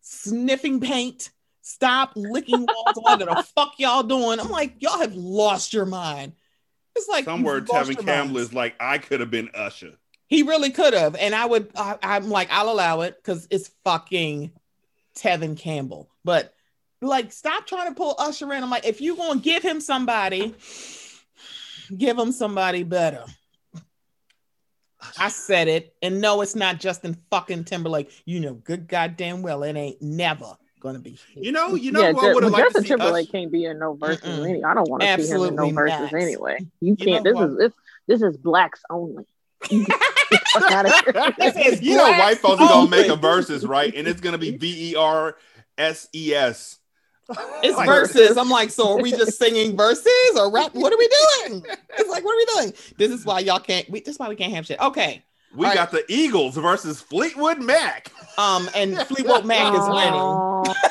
[0.00, 1.30] sniffing paint.
[1.62, 2.96] Stop licking walls.
[2.96, 4.40] What the fuck y'all doing?
[4.40, 6.32] I'm like, y'all have lost your mind.
[6.96, 9.92] It's like Some word Tevin Campbell is like, I could have been Usher.
[10.28, 11.70] He really could have, and I would.
[11.74, 14.52] I, I'm like, I'll allow it because it's fucking
[15.16, 16.10] Tevin Campbell.
[16.22, 16.54] But
[17.00, 18.62] like, stop trying to pull Usher in.
[18.62, 20.54] I'm like, if you gonna give him somebody,
[21.96, 23.24] give him somebody better.
[25.18, 28.10] I said it, and no, it's not Justin fucking Timberlake.
[28.24, 31.10] You know, good goddamn well, it ain't never gonna be.
[31.10, 31.18] him.
[31.36, 33.28] You know, you know yeah, who I would have well, liked to Justin see Timberlake
[33.28, 33.32] Usher?
[33.32, 34.22] can't be in no verses.
[34.22, 34.48] Mm-mm.
[34.48, 36.58] Any, I don't want to see him in Absolutely no verses anyway.
[36.60, 37.24] You You can't.
[37.24, 37.50] this what?
[37.50, 37.72] is this,
[38.06, 39.24] this is blacks only.
[39.62, 41.34] Fuck outta here.
[41.38, 43.94] This is you know, white folks are gonna make a verses, right?
[43.94, 45.36] And it's gonna be V E R
[45.76, 46.78] S E S.
[47.62, 48.36] It's Like- verses.
[48.36, 50.06] I'm like, so are we just singing verses
[50.36, 50.74] or rap?
[50.74, 51.08] What are we
[51.48, 51.64] doing?
[51.98, 52.74] It's like, what are we doing?
[52.96, 53.88] This is why y'all can't.
[53.90, 54.80] We, this is why we can't have shit.
[54.80, 55.22] Okay.
[55.54, 55.74] We All right.
[55.76, 58.10] got the Eagles versus Fleetwood Mac.
[58.38, 60.14] Um, and Fleetwood Mac is winning.
[60.14, 60.74] Aw.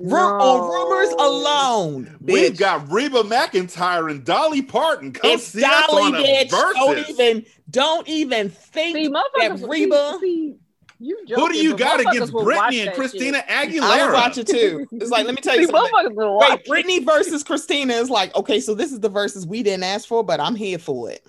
[0.00, 5.12] Ru- on rumors alone, We've got Reba McEntire and Dolly Parton.
[5.12, 6.50] Come it's see us Dolly, on a bitch.
[6.50, 10.18] Don't even, don't even think See, that Reba.
[10.20, 10.56] See,
[11.04, 14.06] see, you Who do you got against will watch Britney and that Christina I Aguilera?
[14.06, 14.86] would watch it too.
[14.92, 15.92] It's like, let me tell you See, something.
[15.92, 16.86] motherfuckers will watch Wait, it.
[16.86, 20.24] Britney versus Christina is like, okay, so this is the verses we didn't ask for,
[20.24, 21.26] but I'm here for it.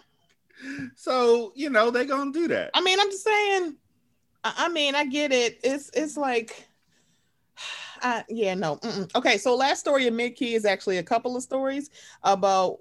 [0.96, 2.72] So you know they're gonna do that.
[2.74, 3.76] I mean, I'm just saying.
[4.44, 5.60] I, I mean, I get it.
[5.64, 6.68] It's it's like,
[8.02, 8.78] uh, yeah, no.
[8.78, 9.14] mm-mm.
[9.16, 11.90] Okay, so last story in mid key is actually a couple of stories
[12.24, 12.80] about.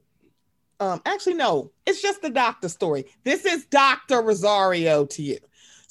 [0.81, 3.05] Um, actually, no, it's just the doctor story.
[3.23, 5.39] This is Doctor Rosario to you.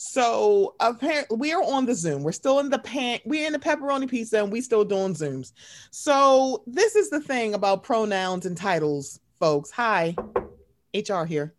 [0.05, 2.23] So apparently, we are on the Zoom.
[2.23, 3.19] We're still in the pan.
[3.23, 5.53] We're in the pepperoni pizza, and we still doing Zooms.
[5.91, 9.71] So this is the thing about pronouns and titles, folks.
[9.71, 10.13] Hi,
[10.93, 11.53] HR here.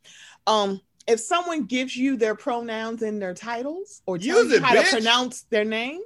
[0.47, 4.91] Um, if someone gives you their pronouns and their titles or tells you how bitch.
[4.91, 6.03] to pronounce their name,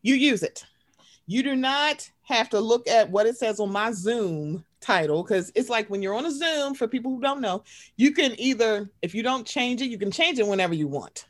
[0.00, 0.64] you use it.
[1.26, 5.52] You do not have to look at what it says on my Zoom title because
[5.54, 7.62] it's like when you're on a Zoom, for people who don't know,
[7.98, 11.26] you can either, if you don't change it, you can change it whenever you want.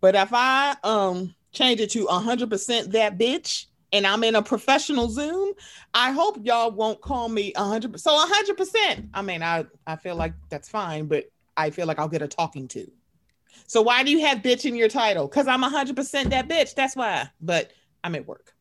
[0.00, 5.08] But if I um change it to 100% that bitch and I'm in a professional
[5.08, 5.52] Zoom,
[5.94, 7.98] I hope y'all won't call me 100%.
[7.98, 9.08] so 100%.
[9.12, 11.24] I mean, I I feel like that's fine, but
[11.56, 12.90] I feel like I'll get a talking to.
[13.66, 15.28] So why do you have bitch in your title?
[15.28, 16.74] Cuz I'm 100% that bitch.
[16.74, 17.28] That's why.
[17.40, 17.72] But
[18.02, 18.54] I'm at work.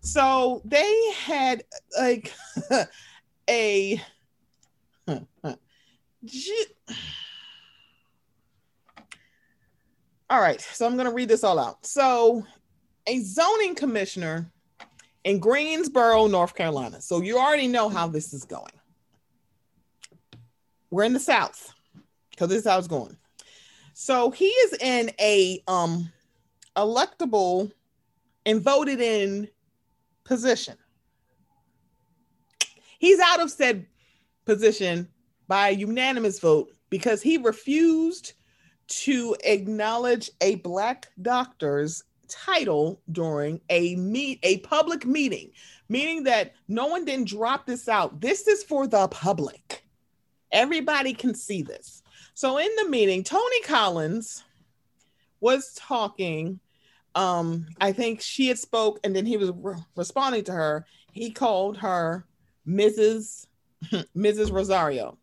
[0.00, 1.64] So they had
[1.98, 2.32] like
[3.50, 4.00] a
[6.24, 6.50] J-
[10.32, 11.84] all right, so I'm going to read this all out.
[11.84, 12.42] So,
[13.06, 14.50] a zoning commissioner
[15.24, 17.02] in Greensboro, North Carolina.
[17.02, 18.72] So, you already know how this is going.
[20.90, 21.74] We're in the South
[22.30, 23.14] because this is how it's going.
[23.92, 26.10] So, he is in a um
[26.76, 27.70] electable
[28.46, 29.48] and voted in
[30.24, 30.78] position.
[32.98, 33.86] He's out of said
[34.46, 35.08] position
[35.46, 38.32] by a unanimous vote because he refused
[39.00, 45.50] to acknowledge a black doctor's title during a meet a public meeting
[45.88, 49.84] meaning that no one didn't drop this out this is for the public
[50.50, 52.02] everybody can see this
[52.32, 54.44] so in the meeting tony collins
[55.40, 56.58] was talking
[57.14, 60.86] um, I think she had spoke, and then he was re- responding to her.
[61.12, 62.26] He called her
[62.66, 63.46] Mrs.
[64.16, 64.52] Mrs.
[64.52, 65.18] Rosario.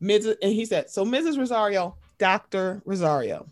[0.00, 0.36] Mrs.
[0.42, 1.38] And he said, "So Mrs.
[1.38, 3.48] Rosario, Doctor Rosario."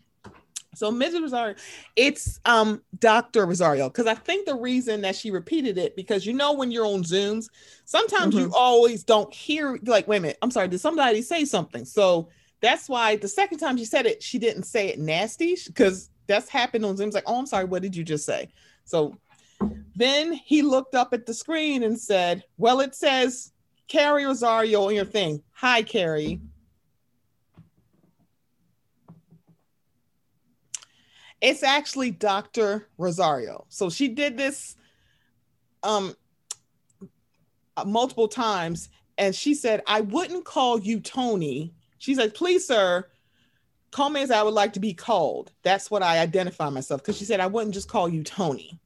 [0.76, 1.22] So Mrs.
[1.22, 1.56] Rosario,
[1.96, 3.44] it's um Dr.
[3.44, 6.86] Rosario because I think the reason that she repeated it because you know when you're
[6.86, 7.48] on Zooms,
[7.84, 11.84] sometimes you always don't hear like wait a minute, I'm sorry, did somebody say something?
[11.84, 12.28] So
[12.60, 16.48] that's why the second time she said it, she didn't say it nasty because that's
[16.48, 17.14] happened on Zooms.
[17.14, 18.48] Like, oh, I'm sorry, what did you just say?
[18.84, 19.16] So
[19.96, 23.52] then he looked up at the screen and said, Well, it says
[23.88, 25.42] Carrie Rosario on your thing.
[25.54, 26.40] Hi, Carrie.
[31.40, 32.88] It's actually Dr.
[32.98, 33.66] Rosario.
[33.68, 34.76] So she did this
[35.82, 36.14] um
[37.86, 41.74] multiple times and she said, I wouldn't call you Tony.
[41.98, 43.06] She said, please, sir,
[43.90, 45.52] call me as I would like to be called.
[45.62, 47.02] That's what I identify myself.
[47.02, 48.78] Because she said, I wouldn't just call you Tony.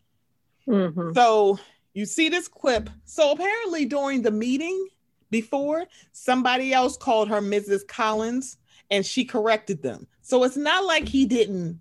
[0.66, 1.14] Mhm.
[1.14, 1.58] So
[1.92, 2.90] you see this clip.
[3.04, 4.88] So apparently during the meeting
[5.30, 7.86] before, somebody else called her Mrs.
[7.86, 8.56] Collins
[8.90, 10.06] and she corrected them.
[10.22, 11.80] So it's not like he didn't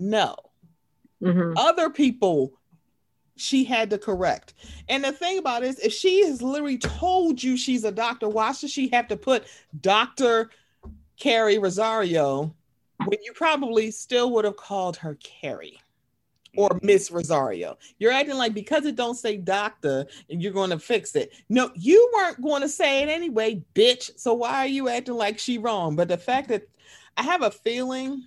[0.00, 0.36] know.
[1.22, 1.54] Mhm.
[1.56, 2.52] Other people
[3.36, 4.54] she had to correct.
[4.88, 8.28] And the thing about it is if she has literally told you she's a doctor,
[8.28, 9.44] why should she have to put
[9.80, 10.50] Dr.
[11.18, 12.54] Carrie Rosario
[13.04, 15.78] when you probably still would have called her Carrie?
[16.56, 17.76] or Miss Rosario.
[17.98, 21.32] You're acting like because it don't say doctor and you're going to fix it.
[21.50, 24.10] No, you weren't going to say it anyway, bitch.
[24.18, 25.96] So why are you acting like she wrong?
[25.96, 26.66] But the fact that
[27.16, 28.26] I have a feeling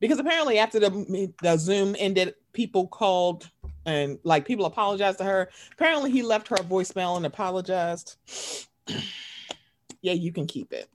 [0.00, 3.50] because apparently after the the Zoom ended, people called
[3.86, 5.48] and like people apologized to her.
[5.72, 8.16] Apparently he left her a voicemail and apologized.
[10.02, 10.88] yeah, you can keep it.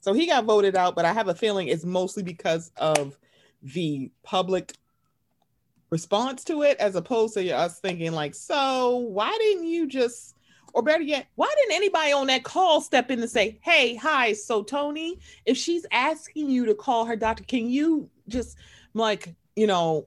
[0.00, 3.18] So he got voted out, but I have a feeling it's mostly because of
[3.62, 4.72] the public
[5.90, 10.36] response to it as opposed to us thinking like so why didn't you just
[10.72, 14.32] or better yet why didn't anybody on that call step in and say hey hi
[14.32, 18.56] so tony if she's asking you to call her doctor can you just
[18.94, 20.06] like you know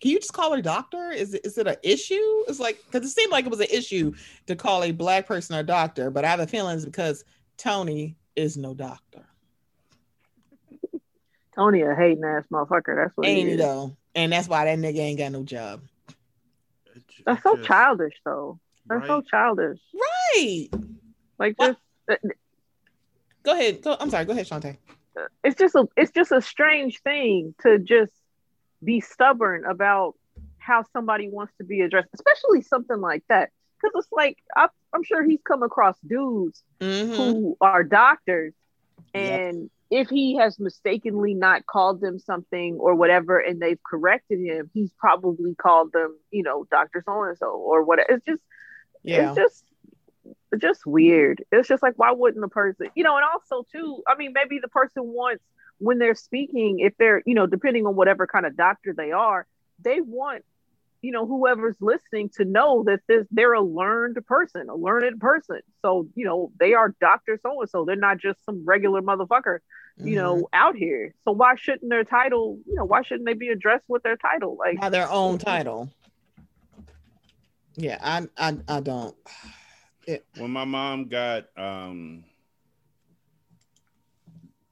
[0.00, 3.06] can you just call her doctor is it, is it an issue it's like because
[3.06, 4.12] it seemed like it was an issue
[4.46, 7.24] to call a black person a doctor but i have a feeling it's because
[7.56, 9.24] tony is no doctor
[11.52, 12.96] Tony a hating ass motherfucker.
[12.96, 13.60] That's what he ain't he is.
[13.60, 15.82] though and that's why that nigga ain't got no job
[17.26, 18.58] That's so childish, though.
[18.90, 19.26] That's so right?
[19.26, 19.78] childish.
[19.94, 20.68] right
[21.38, 21.76] Like What?
[22.08, 22.22] just,
[23.42, 23.82] Go ahead.
[23.82, 24.24] Go, I'm sorry.
[24.26, 24.76] Go ahead, Shantae.
[25.44, 28.12] it's just a, it's just a strange thing to just
[28.84, 30.14] be stubborn about
[30.58, 33.50] how somebody wants to be addressed, especially something like that.
[33.80, 37.16] Because it's like I, I'm sure he's come across dudes Mhm.
[37.16, 38.52] who are doctors,
[39.14, 39.40] Yep.
[39.40, 44.70] and if he has mistakenly not called them something or whatever, and they've corrected him,
[44.74, 48.12] he's probably called them, you know, Doctor So and So or whatever.
[48.12, 48.42] It's just
[49.02, 49.28] Yeah.
[49.30, 49.64] it's just
[50.58, 51.44] just weird.
[51.52, 54.58] It's just like why wouldn't the person, you know, and also too, I mean, maybe
[54.58, 55.42] the person wants
[55.78, 59.46] when they're speaking, if they're, you know, depending on whatever kind of doctor they are,
[59.82, 60.44] they want,
[61.02, 65.60] you know, whoever's listening to know that this they're a learned person, a learned person.
[65.80, 67.38] So, you know, they are Dr.
[67.42, 67.84] So and so.
[67.86, 69.60] They're not just some regular motherfucker,
[69.96, 70.16] you Mhm.
[70.16, 71.14] know, out here.
[71.24, 74.56] So why shouldn't their title, you know, why shouldn't they be addressed with their title?
[74.58, 75.88] Like by their own title.
[77.76, 79.16] Yeah, I, I, I don't.
[80.36, 82.24] when my mom got um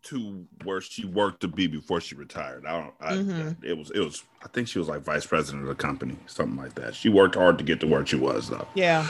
[0.03, 2.65] to where she worked to be before she retired.
[2.66, 2.95] I don't.
[3.01, 3.62] I, Mhm.
[3.62, 3.91] It was.
[3.91, 4.23] It was.
[4.43, 6.95] I think she was like vice president of the company, something like that.
[6.95, 8.66] She worked hard to get to where she was, though.
[8.75, 9.07] Yeah.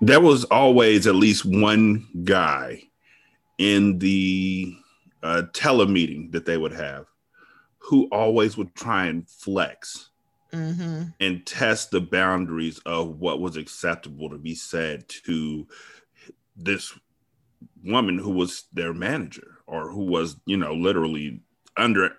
[0.00, 2.84] There was always at least one guy
[3.58, 4.76] in the
[5.24, 7.06] uh, telemeeting that they would have
[7.78, 10.07] who always would try and flex
[10.52, 11.02] Mm-hmm.
[11.20, 15.66] and test the boundaries of what was acceptable to be said to
[16.56, 16.92] this
[17.84, 21.40] woman who was their manager or who was you know literally
[21.76, 22.10] under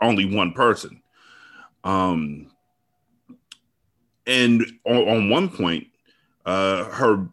[0.00, 1.02] only one person
[1.84, 2.50] um
[4.26, 5.86] and on, on one point
[6.46, 7.28] uh her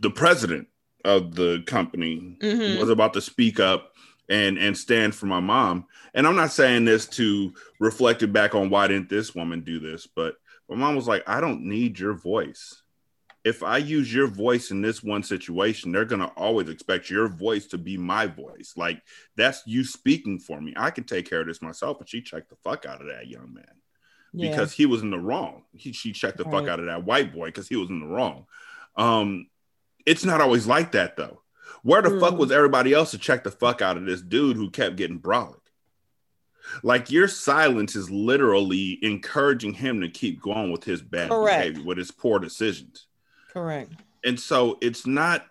[0.00, 0.66] the president
[1.04, 2.78] of the company Mhm.
[2.78, 3.92] was about to speak up
[4.28, 5.84] and and stand for my mom
[6.14, 9.78] and i'm not saying this to reflect it back on why didn't this woman do
[9.78, 10.34] this but
[10.68, 12.82] my mom was like i don't need your voice
[13.44, 17.28] if i use your voice in this one situation they're going to always expect your
[17.28, 19.02] voice to be my voice like
[19.36, 22.48] that's you speaking for me i can take care of this myself and she checked
[22.48, 23.74] the fuck out of that young man
[24.32, 24.48] Yeah.
[24.50, 25.64] because he was in the wrong.
[25.72, 28.06] He, she checked the fuck out of that white boy because he was in the
[28.06, 28.46] wrong.
[28.96, 29.46] Um,
[30.06, 31.42] it's not always like that though.
[31.84, 32.38] Where the fuck Mhm.
[32.38, 35.60] was everybody else to check the fuck out of this dude who kept getting brolic?
[36.82, 41.58] Like your silence is literally encouraging him to keep going with his bad Correct.
[41.58, 43.06] behavior, with his poor decisions.
[43.52, 43.92] Correct.
[44.24, 45.46] And so it's not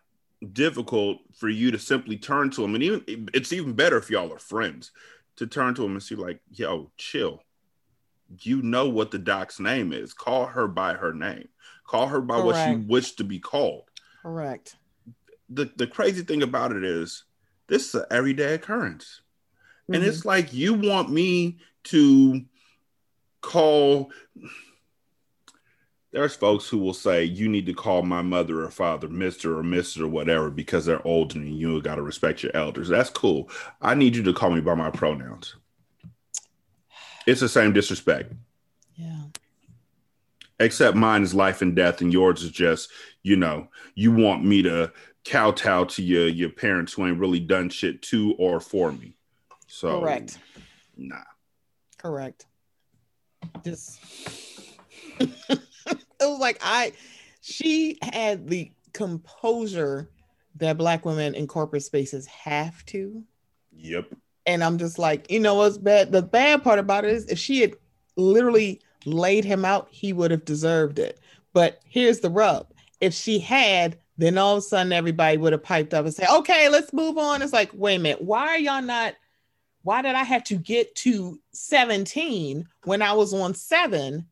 [0.51, 2.73] difficult for you to simply turn to him.
[2.73, 4.91] And even it's even better if y'all are friends
[5.35, 7.43] to turn to him and see, like, yo, chill.
[8.41, 10.13] You know what the doc's name is.
[10.13, 11.47] Call her by her name.
[11.85, 12.87] Call her by what she Correct.
[12.87, 13.83] wished to be called.
[14.23, 14.77] Correct.
[15.53, 17.23] The the crazy thing about it is
[17.67, 19.21] this is an everyday occurrence.
[19.87, 20.07] And Mhm.
[20.07, 22.43] it's like you want me to
[23.41, 24.11] call.
[26.11, 29.57] There's folks who will say you need to call my mother or father Mr.
[29.57, 29.99] or Mrs.
[30.01, 31.75] or whatever because they're older than you.
[31.75, 32.87] You got to respect your elders.
[32.87, 33.49] That's cool.
[33.81, 35.55] I need you to call me by my pronouns.
[37.25, 38.33] It's the same disrespect,
[38.95, 39.23] yeah.
[40.59, 42.91] except mine is life and death, and yours is just,
[43.23, 44.91] you know, you want me to
[45.25, 49.15] kowtow to your your parents who ain't really done shit to or for me.
[49.67, 50.37] So Correct.
[50.97, 51.23] Nah.
[51.97, 52.45] Correct.
[53.63, 53.99] Just
[55.19, 55.59] it
[56.21, 56.93] was like I
[57.41, 60.09] she had the composure
[60.55, 63.23] that black women in corporate spaces have to.
[63.75, 64.13] Yep.
[64.45, 66.11] And I'm just like, you know what's bad?
[66.11, 67.75] The bad part about it is if she had
[68.15, 71.19] literally laid him out, he would have deserved it.
[71.53, 72.67] But here's the rub.
[72.99, 76.29] If she had, then all of a sudden everybody would have piped up and said,
[76.29, 77.41] okay, let's move on.
[77.41, 79.15] It's like, wait a minute, why are y'all not?
[79.81, 84.27] Why did I have to get to 17 when I was on seven?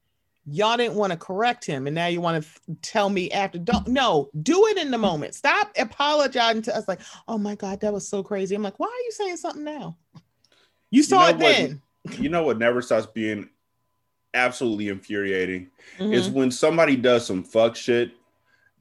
[0.45, 3.60] Y'all didn't want to correct him, and now you want to tell me after.
[3.60, 5.36] Don't no, do it in the moment.
[5.36, 8.56] Stop apologizing to us like, oh my god, that was so crazy.
[8.56, 9.98] I'm like, why are you saying something now?
[10.90, 11.41] You saw know it what?
[11.41, 11.82] then.
[12.20, 13.49] You know what never stops being
[14.34, 16.14] absolutely infuriating Mhm.
[16.14, 18.12] is when somebody does some fuck shit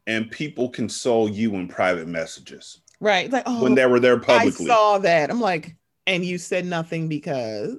[0.07, 3.31] and people console you in private messages right.
[3.31, 4.67] Like, oh, when they were there publicly.
[4.67, 5.31] I saw that.
[5.31, 7.77] I'm like, and you said nothing because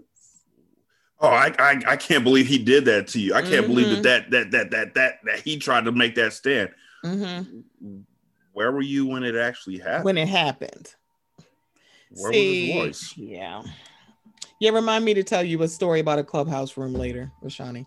[1.19, 3.33] oh, I, I I can't believe he did that to you.
[3.33, 4.03] I can't believe Mhm.
[4.03, 6.69] that, that that that that that that he tried to make that stand.
[7.03, 7.63] Mhm.
[8.53, 10.05] Where were you when it actually happened?
[10.05, 10.93] when it happened.
[12.09, 13.13] Where See, was his voice?
[13.17, 13.63] Yeah.
[14.59, 17.85] Yeah, remind me to tell you a story about a clubhouse room later, Rashani.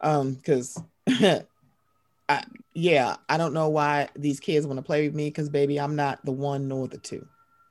[0.00, 0.80] Um, because
[2.28, 2.44] I
[2.78, 5.96] yeah, I don't know why these kids want to play with me because baby, I'm
[5.96, 7.26] not the one nor the two.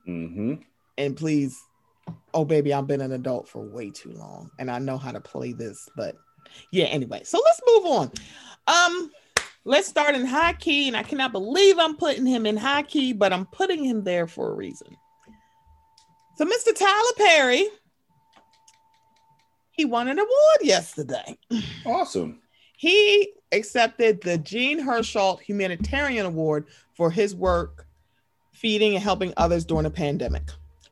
[0.06, 0.56] Mm-hmm.
[0.98, 1.58] And please,
[2.34, 5.22] oh baby, I've been an adult for way too long and I know how to
[5.22, 6.16] play this, but
[6.72, 7.22] yeah, anyway.
[7.24, 8.12] So let's move on.
[8.68, 9.12] Um,
[9.64, 13.14] let's start in high key, and I cannot believe I'm putting him in high key,
[13.14, 14.88] but I'm putting him there for a reason.
[16.36, 16.76] So, Mr.
[16.76, 17.68] Tyler Perry,
[19.72, 21.38] he won an award yesterday.
[21.86, 22.42] Awesome.
[22.78, 27.88] He accepted the Jean Hersholt Humanitarian Award for his work
[28.54, 30.44] feeding and helping others during a pandemic.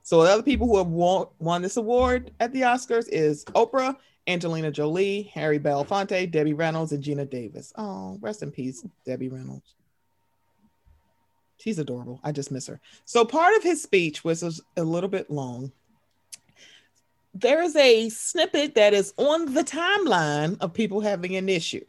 [0.03, 3.95] So the other people who have won, won this award at the Oscars is Oprah,
[4.27, 7.73] Angelina Jolie, Harry Belafonte, Debbie Reynolds, and Geena Davis.
[7.76, 9.73] Oh, rest in peace, Debbie Reynolds.
[11.57, 12.19] She's adorable.
[12.23, 12.80] I just miss her.
[13.06, 15.72] So part of his speech was a little bit long.
[17.36, 21.84] There is a snippet that is on the timeline of people having an issue.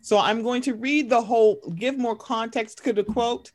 [0.00, 3.50] So I'm going to read the whole, give more context to the quote,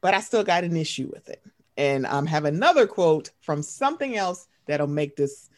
[0.00, 1.40] but I still got an issue with it.
[1.76, 5.48] And I um, have another quote from something else that'll make this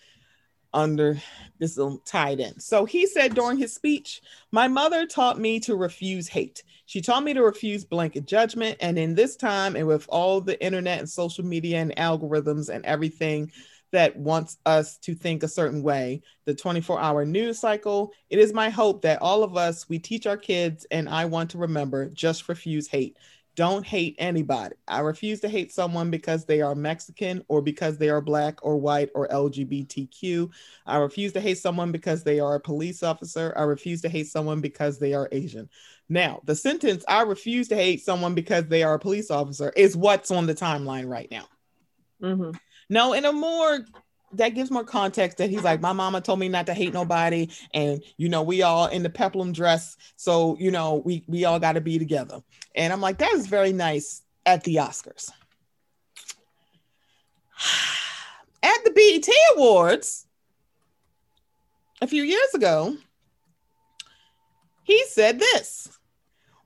[0.75, 1.19] under
[1.59, 2.61] this tied in.
[2.61, 4.21] So he said during his speech,
[4.53, 6.63] My mother taught me to refuse hate.
[6.85, 8.77] She taught me to refuse blanket judgment.
[8.81, 12.85] And in this time, and with all the internet and social media and algorithms and
[12.85, 13.51] everything
[13.93, 18.53] that wants us to think a certain way, the 24 hour news cycle, it is
[18.53, 22.09] my hope that all of us, we teach our kids, and I want to remember
[22.11, 23.17] just refuse hate.
[23.57, 24.77] Don't hate anybody.
[24.87, 28.77] I refuse to hate someone because they are Mexican or because they are black or
[28.79, 30.51] white or LGBTQ.
[30.87, 33.53] I refuse to hate someone because they are a police officer.
[33.57, 35.69] I refuse to hate someone because they are Asian.
[36.09, 39.97] Now, the sentence I refuse to hate someone because they are a police officer is
[39.97, 41.47] what's on the timeline right now.
[42.23, 42.59] Mhm.
[42.91, 43.87] No, in a more
[44.33, 47.49] that gives more context that he's like, my mama told me not to hate nobody,
[47.73, 51.59] and you know, we all in the peplum dress, so you know, we we all
[51.59, 52.43] got to be together.
[52.75, 55.31] And I'm like, that is very nice at the Oscars.
[58.63, 59.27] At the BET
[59.57, 60.27] Awards
[62.03, 62.95] a few years ago,
[64.83, 65.99] he said this.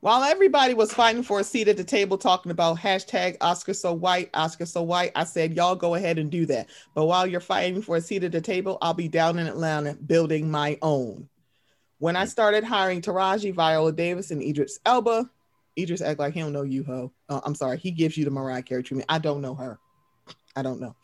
[0.04, 3.94] While everybody was fighting for a seat at the table talking about hashtag Oscar so
[3.94, 6.68] white, Oscar so white, I said, y'all go ahead and do that.
[6.94, 9.94] But while you're fighting for a seat at the table, I'll be down in Atlanta
[9.94, 11.26] building my own.
[12.00, 15.30] When I started hiring Taraji, Viola Davis, and Idris Elba,
[15.78, 17.10] Idris act like he don't know you, ho.
[17.30, 19.06] Uh, I'm sorry, he gives you the Mariah Carey treatment.
[19.08, 19.78] I don't know her.
[20.54, 20.94] I don't know.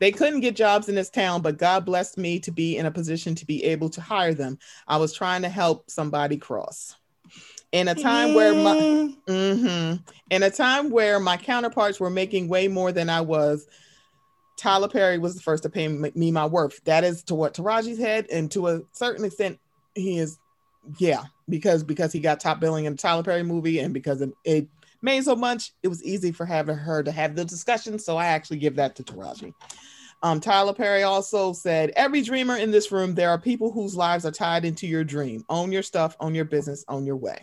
[0.00, 2.90] They couldn't get jobs in this town, but God blessed me to be in a
[2.90, 4.58] position to be able to hire them.
[4.86, 6.94] I was trying to help somebody cross.
[7.72, 9.16] In a time where my Mm.
[9.28, 10.02] Mhm.
[10.30, 13.66] in a time where my counterparts were making way more than I was,
[14.56, 16.82] Tyler Perry was the first to pay me my worth.
[16.84, 19.58] That is to what Taraji's head, and to a certain extent,
[19.94, 20.38] he is,
[20.98, 24.30] yeah, because because he got top billing in the Tyler Perry movie, and because it,
[24.44, 24.66] it
[25.00, 27.98] made so much, it was easy for having her to have the discussion.
[27.98, 29.54] So I actually give that to Taraji.
[30.22, 34.26] Um, Tyler Perry also said, "Every dreamer in this room, there are people whose lives
[34.26, 35.44] are tied into your dream.
[35.48, 37.38] Own your stuff, own your business, own your way."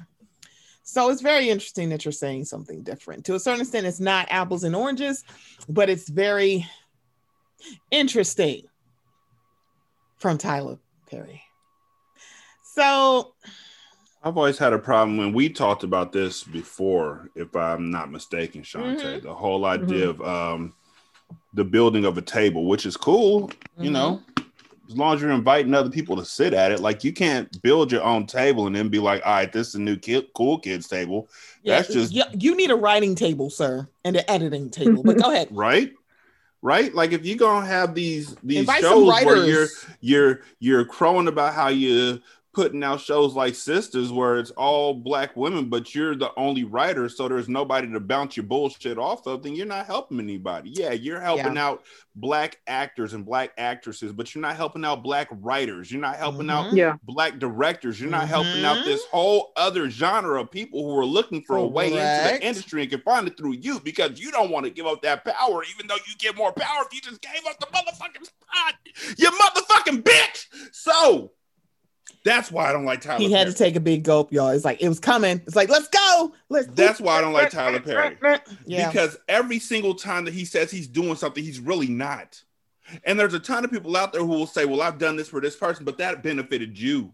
[0.89, 3.25] So it's very interesting that you're saying something different.
[3.25, 5.25] To a certain extent, it's not apples and oranges,
[5.67, 6.65] but it's very
[7.91, 8.63] interesting
[10.15, 10.77] from Tyler
[11.11, 11.41] Perry.
[12.63, 13.33] So
[14.23, 18.61] I've always had a problem when we talked about this before, if I'm not mistaken,
[18.61, 19.17] Shantae.
[19.17, 19.23] Mhm.
[19.23, 20.73] The whole idea of um,
[21.53, 23.93] the building of a table, which is cool, you Mhm.
[23.93, 24.23] know,
[24.87, 26.79] as long as you're inviting other people to sit at it.
[26.79, 29.75] Like you can't build your own table and then be like, all right, this is
[29.75, 31.29] a new kid, cool kids table,
[31.63, 35.03] yeah, That's just- you, you need a writing table, sir, and an editing table.
[35.03, 35.49] But go ahead.
[35.51, 35.91] right?
[36.61, 36.93] Right?
[36.93, 39.67] Like if you're gonna have these these Invite shows where you're
[40.01, 42.19] you're you're crowing about how you
[42.57, 47.07] putting out shows like Sisters where it's all black women, but you're the only writer,
[47.07, 50.71] so there's nobody to bounce your bullshit off of, then you're not helping anybody.
[50.71, 51.83] Yeah, you're helping out
[52.15, 55.91] black actors and black actresses, but you're not helping out black writers.
[55.91, 56.77] You're not helping out Mhm.
[56.77, 56.93] Yeah.
[57.03, 58.01] black directors.
[58.01, 61.63] You're not helping out this whole other genre of people who are looking for a
[61.63, 61.97] way into
[62.39, 65.03] the industry and can find it through you because you don't want to give up
[65.03, 68.25] that power, even though you get more power if you just gave up the motherfucking
[68.25, 68.73] spot.
[69.15, 70.47] You motherfucking bitch.
[70.71, 71.33] So
[72.27, 73.19] that's why I don't like Tyler.
[73.19, 73.51] He had Perry.
[73.51, 74.49] to take a big gulp, y'all.
[74.49, 75.41] It's like it was coming.
[75.45, 76.33] It's like, let's go.
[76.49, 78.17] Let's That's why I don't like Tyler Perry.
[78.65, 78.89] Yeah.
[78.89, 82.41] Because every single time that he says he's doing something, he's really not.
[83.03, 85.29] And there's a ton of people out there who will say, Well, I've done this
[85.29, 87.13] for this person, but that benefited you.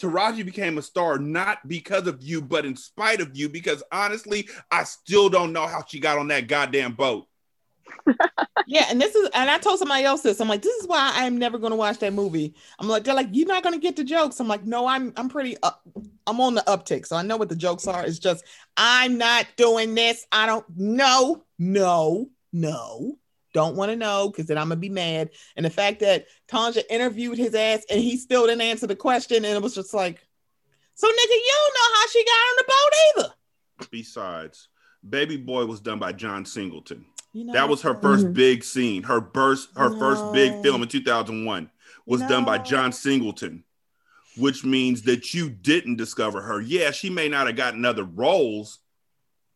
[0.00, 3.48] Taraji became a star not because of you, but in spite of you.
[3.48, 7.27] Because honestly, I still don't know how she got on that goddamn boat.
[8.66, 10.40] Yeah, and this is, and I told somebody else this.
[10.40, 12.54] I'm like, this is why I'm never going to watch that movie.
[12.78, 14.40] I'm like, they're like, you're not going to get the jokes.
[14.40, 15.82] I'm like, no, I'm, I'm pretty, up,
[16.26, 18.04] I'm on the uptick, so I know what the jokes are.
[18.04, 18.44] It's just,
[18.76, 20.26] I'm not doing this.
[20.32, 23.18] I don't know, no, no,
[23.54, 25.30] don't want to know because then I'm gonna be mad.
[25.56, 29.44] And the fact that Tanja interviewed his ass and he still didn't answer the question,
[29.44, 30.26] and it was just like,
[30.94, 33.88] so nigga, you don't know how she got on the boat either.
[33.90, 34.68] Besides,
[35.08, 37.06] Baby Boy was done by John Singleton.
[37.38, 38.34] You know, That was her 1st Mhm.
[38.34, 39.04] big scene.
[39.04, 41.70] Her burst, her first big film in 2001
[42.04, 43.62] was done by John Singleton,
[44.36, 46.60] which means that you didn't discover her.
[46.60, 48.80] Yeah, she may not have gotten other roles,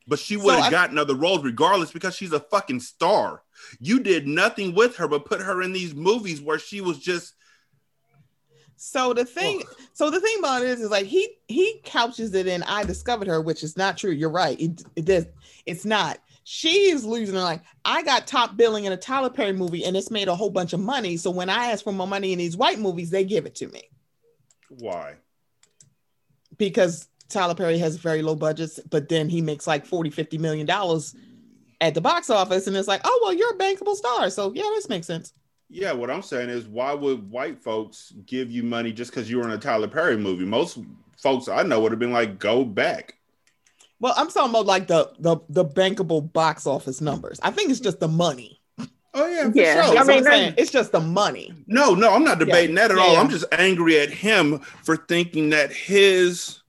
[0.06, 3.42] but she would have gotten other roles regardless because she's a fucking star.
[3.80, 7.34] You did nothing with her but put her in these movies where she was just
[8.76, 12.46] So the thing, so the thing about it is, is like he he couches it
[12.46, 14.10] in "I discovered her," which is not true.
[14.12, 14.60] You're right.
[14.60, 15.26] It it does.
[15.66, 16.18] It's not.
[16.44, 17.34] She is losing.
[17.34, 20.34] her Like I got top billing in a Tyler Perry movie, and it's made a
[20.34, 21.16] whole bunch of money.
[21.16, 23.68] So when I ask for my money in these white movies, they give it to
[23.68, 23.82] me
[24.78, 25.16] why?
[26.58, 30.66] because Tyler Perry has very low budgets, but then he makes like 40, 50 million
[30.66, 31.14] dollars
[31.80, 34.30] at the box office, and it's like, oh well, you're a bankable star.
[34.30, 35.32] So yeah, this makes sense.
[35.68, 39.38] Yeah, what I'm saying is, why would white folks give you money just because you
[39.38, 40.44] were in a Tyler Perry movie?
[40.44, 40.78] Most
[41.18, 43.14] folks I know would have been like, go back.
[44.02, 47.40] Well, I'm talking about like the the the bankable box office numbers.
[47.42, 48.60] I think it's just the money.
[49.14, 49.98] Oh yeah, for Yeah, sure.
[49.98, 50.54] I mean, I'm.
[50.56, 51.52] It's just the money.
[51.66, 53.16] No, no, I'm not debating that at Yeah, all.
[53.16, 56.61] I'm just angry at him for thinking that his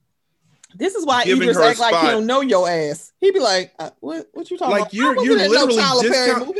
[0.76, 3.12] This is why Idris act like he don't know your ass.
[3.20, 4.26] He'd be like, uh, "What?
[4.32, 4.94] What you talking Like, about?
[4.94, 6.56] you're- you're literally no discount-.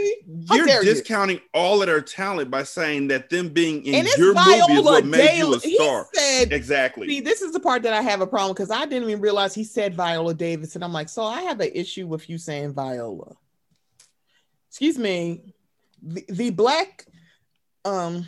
[0.52, 0.94] You're dare you?
[0.94, 4.82] discounting all of their talent by saying that them being in your movie is Viola
[4.82, 6.08] what made you a star.
[6.12, 7.08] He said, Exactly.
[7.08, 9.52] "See, this is the part that I have a problem because I didn't even realize
[9.54, 12.72] he said Viola Davis, and I'm like, so I have an issue with you saying
[12.72, 13.34] Viola.
[14.70, 15.54] Excuse me,
[16.02, 17.06] the, the black,
[17.84, 18.26] um."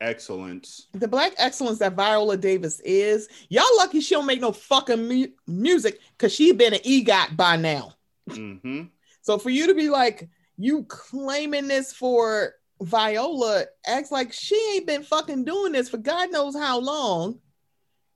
[0.00, 0.86] Excellence.
[0.92, 5.26] the black excellence that Viola Davis is, y'all lucky she don't make no fucking mu-
[5.46, 7.92] music because she been an EGOT by now.
[8.30, 8.84] hmm
[9.22, 14.86] So for you to be like, you claiming this for Viola, acts like she ain't
[14.86, 17.38] been fucking doing this for God knows how long.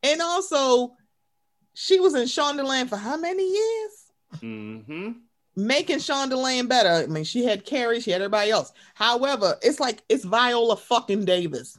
[0.03, 0.97] And also,
[1.75, 3.91] she was in Shondaland for how many years?
[4.41, 5.11] hmm
[5.57, 7.05] Making Shondaland better.
[7.05, 8.73] I mean, she had Kerry, she had everybody else.
[8.95, 11.79] However, it's like it's Viola fucking Davis.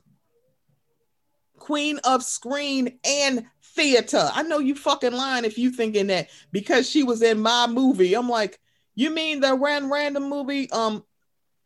[1.58, 4.30] Queen of screen and theater.
[4.34, 8.14] I know you fucking lying if you thinking that because she was in my movie.
[8.14, 8.60] I'm like,
[8.96, 10.70] you mean the ran random movie?
[10.72, 11.04] Um,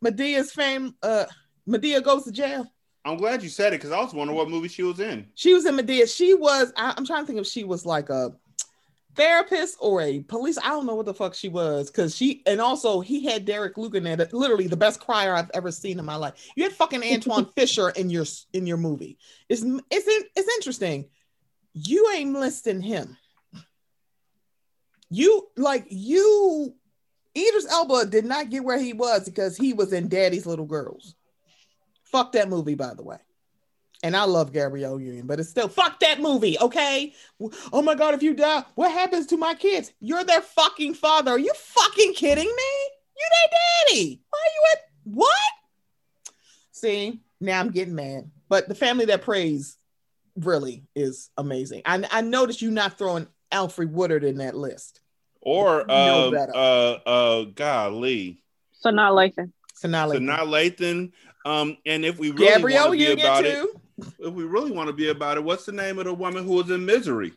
[0.04, 0.94] Madea's fame.
[1.02, 1.26] Uh,
[1.68, 2.66] Madea goes to jail.
[3.04, 5.26] I'm glad you said it because I was wondering what movie she was in.
[5.34, 6.14] She was in Madea.
[6.14, 6.72] She was.
[6.76, 8.32] I, I'm trying to think if she was like a
[9.14, 10.58] therapist or a police.
[10.58, 13.76] I don't know what the fuck she was because she and also he had Derek
[13.76, 14.16] Luke in there.
[14.32, 16.34] Literally the best crier I've ever seen in my life.
[16.56, 19.18] You had fucking Antwone Fisher in your in your movie.
[19.48, 21.08] It's it's it's interesting.
[21.74, 23.16] You ain't listing him.
[25.10, 26.74] You like you.
[27.36, 31.14] Idris Elba did not get where he was because he was in Daddy's Little Girls.
[32.02, 33.18] Fuck that movie, by the way.
[34.02, 37.12] And I love Gabrielle Union, but it's still fuck that movie, okay?
[37.72, 39.92] Oh my god, if you die, what happens to my kids?
[40.00, 41.32] You're their fucking father.
[41.32, 42.72] Are you fucking kidding me?
[43.16, 43.58] You their
[43.98, 44.22] daddy.
[44.30, 46.34] Why are you at what?
[46.72, 48.30] See, now I'm getting mad.
[48.48, 49.76] But the family that prays
[50.34, 51.82] really is amazing.
[51.84, 55.00] I, I noticed you not throwing Alfre Woodard in that list.
[55.42, 56.52] Or know uh, better.
[56.54, 58.42] uh, uh, golly,
[58.84, 59.52] Sanaa Lathan.
[59.74, 61.12] So now Sanaa Lathan.
[61.46, 63.79] Um, and if we really Gabrielle want to be Union about it, too.
[64.18, 66.54] If we really want to be about it, what's the name of the woman who
[66.54, 67.32] was in Misery?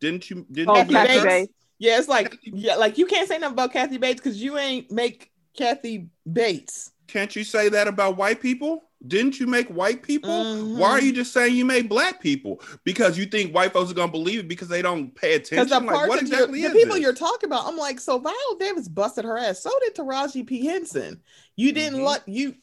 [0.00, 0.46] Didn't you?
[0.50, 1.24] Didn't Oh, you Kathy Kathy Bates.
[1.24, 1.52] Bates.
[1.78, 4.90] Yeah, it's like yeah, like you can't say nothing about Kathy Bates because you ain't
[4.90, 6.92] make Kathy Bates.
[7.06, 8.82] Can't you say that about white people?
[9.06, 10.30] Didn't you make white people?
[10.30, 10.78] Mhm.
[10.78, 12.60] Why are you just saying you made black people?
[12.82, 15.68] Because you think white folks are gonna believe it because they don't pay Because attention.
[15.68, 17.02] the Like, parts what exactly you're, is the people this?
[17.02, 19.62] you're talking about, I'm like, so Viola Davis busted her ass.
[19.62, 21.22] So did Taraji P Henson.
[21.56, 22.06] You didn't Mhm.
[22.06, 22.54] let you.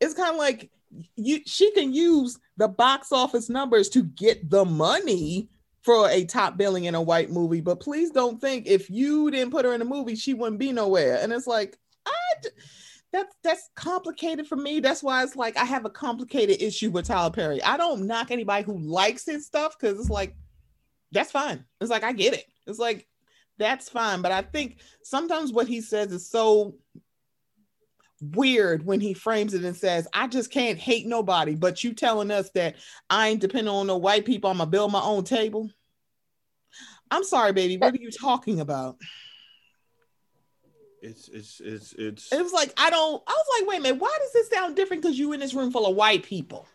[0.00, 0.70] It's kind of like
[1.16, 1.40] you.
[1.46, 5.50] She can use the box office numbers to get the money
[5.82, 9.50] for a top billing in a white movie, but please don't think if you didn't
[9.50, 11.18] put her in a movie, she wouldn't be nowhere.
[11.20, 11.76] And it's like,
[13.12, 14.80] That's that's complicated for me.
[14.80, 17.62] That's why it's like I have a complicated issue with Tyler Perry.
[17.62, 20.34] I don't knock anybody who likes his stuff because it's like
[21.10, 21.64] that's fine.
[21.80, 22.46] It's like I get it.
[22.66, 23.06] It's like
[23.58, 24.22] that's fine.
[24.22, 26.76] But I think sometimes what he says is so
[28.22, 32.30] weird when he frames it and says, I just can't hate nobody, but you telling
[32.30, 32.76] us that
[33.10, 35.70] I ain't depending on no white people, I'm gonna build my own table.
[37.10, 37.76] I'm sorry, baby.
[37.76, 38.96] What are you talking about?
[41.02, 44.00] It's it's it's it's It was like, I don't, I was like, wait a minute,
[44.00, 45.02] why does this sound different?
[45.02, 46.66] Because you in this room full of white people.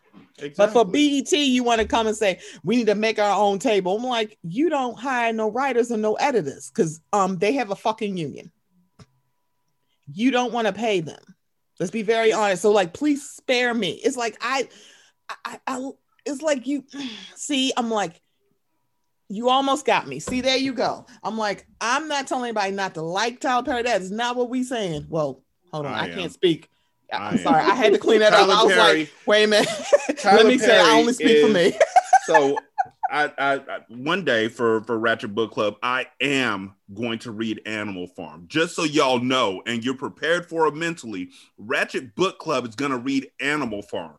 [0.56, 0.86] But for.
[0.86, 3.96] BET, you want to come and say we need to make our own table.
[3.98, 7.76] I'm like, you don't hire no writers and no editors because um they have a
[7.76, 8.52] fucking union.
[10.12, 11.20] You don't want to pay them.
[11.80, 12.62] Let's be very honest.
[12.62, 13.92] So like, please spare me.
[14.04, 14.68] It's like I,
[15.46, 15.90] I, I
[16.26, 16.84] it's like you
[17.36, 17.72] see.
[17.78, 18.22] I'm like,
[19.30, 20.20] you almost got me.
[20.20, 21.06] See, there you go.
[21.24, 23.84] I'm like, I'm not telling anybody not to like Tyler Perry.
[23.84, 25.08] That is not what we saying.
[25.10, 26.70] Well, hold on, I I, can't speak.
[27.12, 27.40] I I'm am.
[27.40, 28.50] sorry, I had to clean that up.
[28.50, 29.70] I was Perry- like, wait a minute.
[30.26, 31.74] Let me say, I only speak for me.
[32.26, 32.58] so
[33.12, 37.62] I, I, I one day for for Ratchet Book Club, I am going to read
[37.66, 38.46] Animal Farm.
[38.48, 41.30] Just so y'all know, and you're prepared for it mentally.
[41.58, 44.18] Ratchet Book Club is gonna read Animal Farm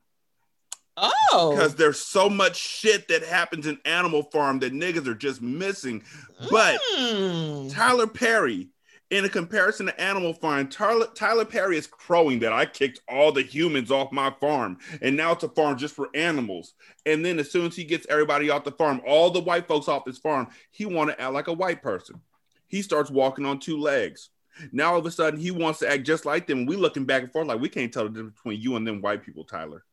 [0.96, 5.40] Oh, because there's so much shit that happens in Animal Farm that niggas are just
[5.40, 6.02] missing.
[6.50, 7.72] But Mm.
[7.72, 8.68] Tyler Perry,
[9.10, 13.32] in a comparison to Animal Farm, Tyler, Tyler Perry is crowing that I kicked all
[13.32, 16.74] the humans off my farm, and now it's a farm just for animals.
[17.06, 19.88] And then as soon as he gets everybody off the farm, all the white folks
[19.88, 22.20] off his farm, he want to act like a white person.
[22.66, 24.28] He starts walking on two legs.
[24.72, 26.66] Now all of a sudden he wants to act just like them.
[26.66, 29.00] We looking back and forth like we can't tell the difference between you and them
[29.00, 29.84] white people, Tyler.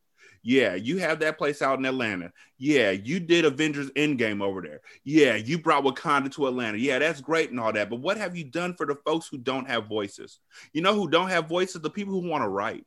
[0.47, 2.31] Yeah, you have that place out in Atlanta.
[2.59, 4.81] Yeah, you did Avengers Endgame over there.
[5.03, 6.77] Yeah, you brought Wakanda to Atlanta.
[6.77, 7.89] Yeah, that's great and all that.
[7.89, 10.37] But what have you done for the folks who don't have voices?
[10.71, 11.81] You know who don't have voices?
[11.81, 12.85] The people who want to write.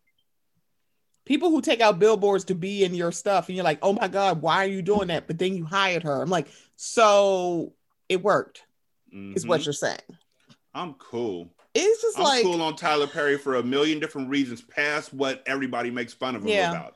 [1.24, 4.06] people who take out billboards to be in your stuff, and you're like, oh my
[4.08, 5.26] god, why are you doing that?
[5.26, 6.22] But then you hired her.
[6.22, 7.74] I'm like, so
[8.08, 8.62] it worked,
[9.12, 9.64] is what Mhm.
[9.66, 9.98] you're saying.
[10.72, 11.52] I'm cool.
[11.74, 15.42] It's just I'm like, cool on Tyler Perry for a million different reasons past what
[15.44, 16.70] everybody makes fun of him Yeah.
[16.70, 16.94] about.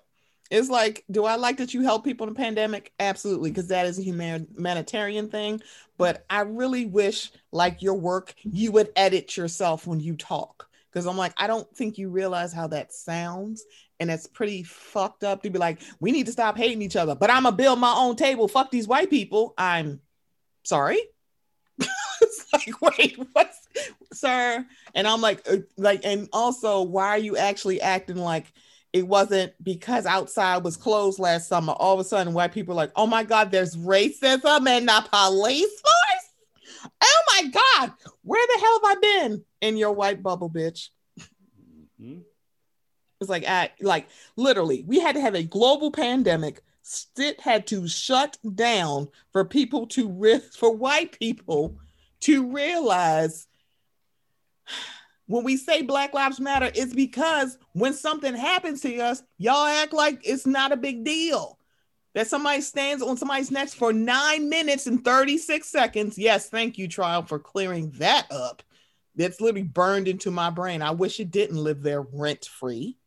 [0.53, 2.93] It's like, do I like that you help people in the pandemic?
[3.01, 5.63] Absolutely, because that is a human- humanitarian thing.
[5.97, 10.69] But I really wish, like your work, you would edit yourself when you talk.
[10.91, 13.65] Because I'm like, I don't think you realize how that sounds.
[13.99, 17.15] And it's pretty fucked up to be like, we need to stop hating each other.
[17.15, 18.47] But I'm going to build my own table.
[18.47, 19.55] Fuck these white people.
[19.57, 20.03] I'm
[20.65, 21.01] sorry.
[21.79, 23.59] it's like, wait, what's,
[24.13, 24.67] sir?
[24.95, 28.53] And I'm like, uh, like, and also, why are you actually acting like
[28.93, 31.73] it wasn't because outside was closed last summer?
[31.73, 35.05] All of a sudden, white people are like, oh my God, there's racism in the
[35.11, 36.91] police force.
[37.01, 37.93] Oh my God,
[38.23, 40.89] where the hell have I been in your white bubble, bitch?
[42.01, 42.23] Mhm.
[43.21, 46.61] It's like, at, like literally, we had to have a global pandemic.
[47.17, 51.79] It had to shut down for people to re- for white people
[52.23, 53.47] to realize
[55.27, 59.93] when we say Black Lives Matter, it's because when something happens to us, y'all act
[59.93, 61.59] like it's not a big deal.
[62.15, 66.19] That somebody stands on somebody's neck for nine minutes and 36 seconds.
[66.19, 68.63] Yes, thank you, trial, for clearing that up.
[69.17, 70.83] That's literally burned into my brain.
[70.83, 72.99] I wish it didn't live there rent free.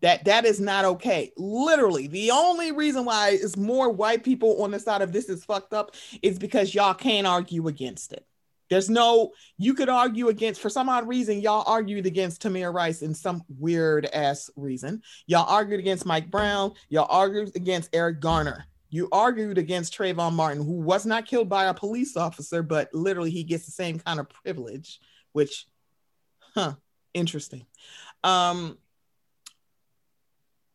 [0.00, 1.32] That that is not okay.
[1.36, 5.44] Literally, the only reason why is more white people on the side of this is
[5.44, 8.24] fucked up is because y'all can't argue against it.
[8.70, 13.02] There's no, you could argue against, for some odd reason, y'all argued against Tamir Rice
[13.02, 15.02] in some weird ass reason.
[15.26, 16.72] Y'all argued against Mike Brown.
[16.88, 18.66] Y'all argued against Eric Garner.
[18.90, 23.30] You argued against Trayvon Martin, who was not killed by a police officer, but literally
[23.30, 25.00] he gets the same kind of privilege,
[25.32, 25.66] which,
[26.54, 26.74] huh,
[27.12, 27.66] interesting.
[28.24, 28.78] Um,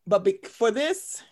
[0.05, 1.23] but be- for this,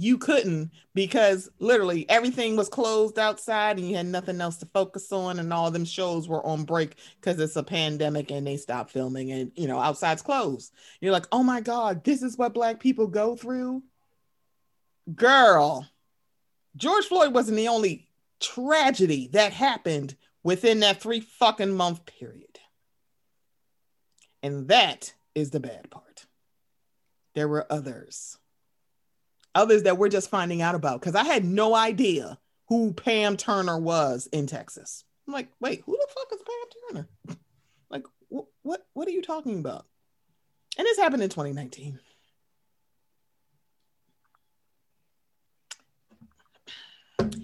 [0.00, 5.12] you couldn't because literally everything was closed outside and you had nothing else to focus
[5.12, 8.90] on and all them shows were on break because it's a pandemic and they stopped
[8.90, 10.72] filming and you know outside's closed.
[11.00, 13.82] You're like oh my god this is what black people go through?
[15.14, 15.86] Girl
[16.76, 18.08] george floyd wasn't the only
[18.40, 22.58] tragedy that happened within that three fucking month period.
[24.42, 26.26] And that is the bad part.
[27.34, 28.38] There were others
[29.54, 33.78] others that we're just finding out about because I had no idea who Pam Turner
[33.78, 35.04] was in Texas.
[35.26, 37.36] I'm like, wait, who the fuck is Pam Turner?
[37.90, 39.86] like, wh- what what are you talking about?
[40.78, 41.98] And this happened in 2019.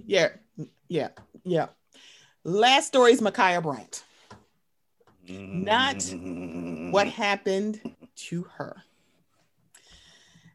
[0.07, 0.29] Yeah,
[0.89, 1.09] yeah,
[1.45, 1.67] yeah.
[2.45, 4.05] Last story is Ma'Khia Bryant.
[5.29, 6.05] Not
[6.93, 7.81] what happened
[8.15, 8.85] to her.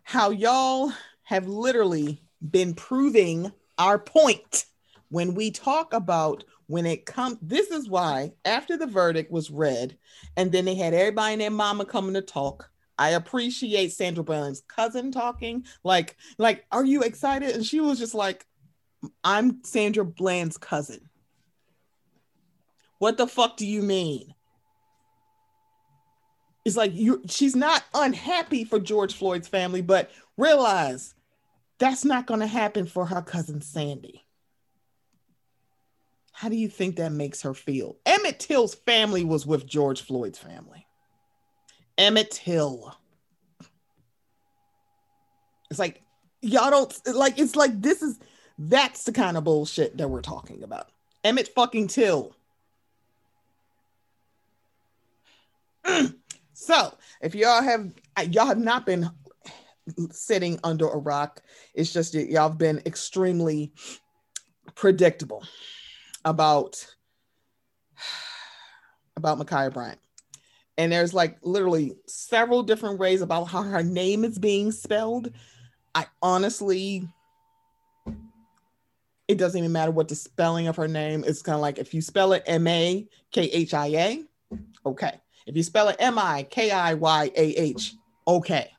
[0.03, 0.93] How y'all
[1.31, 4.65] have literally been proving our point
[5.07, 9.97] when we talk about when it comes this is why after the verdict was read
[10.35, 14.61] and then they had everybody and their mama coming to talk i appreciate sandra bland's
[14.67, 15.63] cousin talking.
[15.85, 17.51] Like like are you excited?
[17.55, 18.45] And she was just like
[19.23, 21.09] i'm sandra bland's cousin.
[22.99, 24.33] What the fuck do you mean?
[26.65, 31.15] It's like you she's not unhappy for george floyd's family but realize
[31.81, 34.23] that's not going to happen for her cousin Sandy.
[36.31, 37.97] How do you think that makes her feel?
[38.05, 40.85] Emmett Till's family was with George Floyd's family.
[41.97, 42.95] Emmett Till.
[45.71, 46.03] It's like,
[46.43, 48.19] y'all don't like, it's like, this is,
[48.59, 50.91] that's the kind of bullshit that we're talking about.
[51.23, 52.35] Emmett fucking Till.
[56.53, 57.91] so, if y'all have,
[58.29, 59.09] y'all have not been
[60.11, 61.41] sitting under a rock.
[61.73, 63.73] It's just that y'all have been extremely
[64.75, 65.43] predictable
[66.25, 66.85] about
[69.17, 69.99] about Ma'Khia Bryant.
[70.77, 75.31] And there's like literally several different ways about how her name is being spelled.
[75.93, 77.07] I honestly
[79.27, 81.93] it doesn't even matter what the spelling of her name is kind of like if
[81.93, 84.23] you spell it M A K H I A,
[84.85, 85.13] okay.
[85.45, 87.93] If you spell it M I K I Y A H,
[88.27, 88.71] okay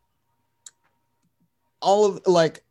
[1.82, 2.62] all of like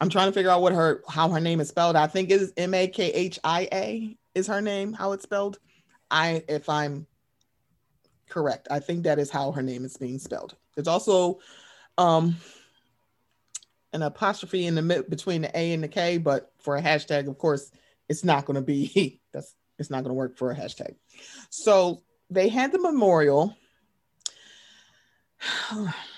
[0.00, 1.96] I'm trying to figure out what her how her name is spelled.
[1.96, 5.58] I think is M A K H I A is her name, how it's spelled.
[6.10, 7.06] I if I'm
[8.28, 10.56] correct, I think that is how her name is being spelled.
[10.74, 11.38] There's also
[11.96, 12.36] um
[13.92, 17.28] an apostrophe in the mid between the A and the K, but for a hashtag,
[17.28, 17.70] of course,
[18.08, 20.96] it's not going to be that's it's not going to work for a hashtag.
[21.50, 23.56] So they had the memorial.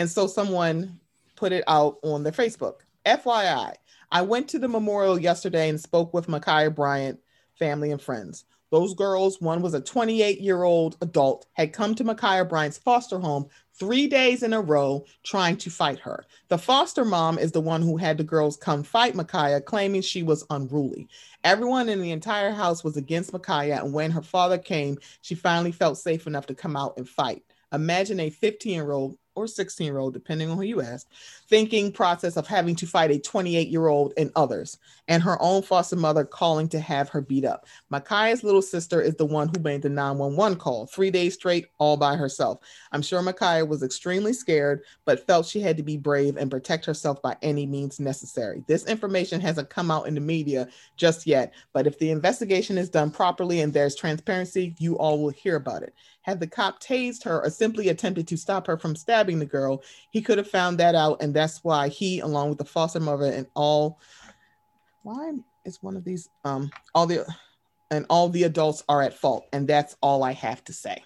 [0.00, 0.98] And so someone
[1.36, 2.76] put it out on their Facebook.
[3.04, 3.74] FYI,
[4.10, 7.20] I went to the memorial yesterday and spoke with Ma'Khia Bryant
[7.52, 8.46] family and friends.
[8.70, 13.18] Those girls, one was a 28 year old adult, had come to Ma'Khia Bryant's foster
[13.18, 16.24] home three days in a row trying to fight her.
[16.48, 20.22] The foster mom is the one who had the girls come fight Ma'Khia, claiming she
[20.22, 21.08] was unruly.
[21.44, 25.72] Everyone in the entire house was against Ma'Khia, and when her father came, she finally
[25.72, 27.42] felt safe enough to come out and fight.
[27.72, 31.06] Imagine a 15 year old or 16 year old, depending on who you ask,
[31.48, 34.78] thinking process of having to fight a 28 year old and others,
[35.10, 37.66] and her own foster mother calling to have her beat up.
[37.92, 41.96] Ma'Khia's little sister is the one who made the 911 call three days straight, all
[41.96, 42.60] by herself.
[42.92, 46.86] I'm sure Ma'Khia was extremely scared, but felt she had to be brave and protect
[46.86, 48.62] herself by any means necessary.
[48.68, 52.88] This information hasn't come out in the media just yet, but if the investigation is
[52.88, 55.92] done properly and there's transparency, you all will hear about it.
[56.22, 59.82] Had the cop tased her or simply attempted to stop her from stabbing the girl,
[60.10, 61.22] he could have found that out.
[61.22, 63.98] And that's why he, along with the foster mother and all,
[65.02, 65.32] why
[65.64, 67.26] is one of these, um, all the,
[67.90, 69.46] and all the adults are at fault.
[69.52, 71.02] And that's all I have to say.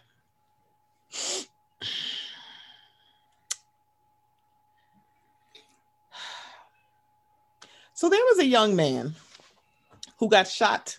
[7.95, 9.15] So there was a young man
[10.19, 10.99] who got shot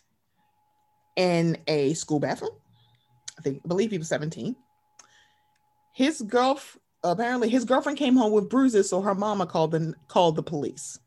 [1.16, 2.52] in a school bathroom.
[3.38, 4.56] I think I believe he was 17.
[5.94, 10.36] His girlfriend apparently his girlfriend came home with bruises, so her mama called the called
[10.36, 11.00] the police.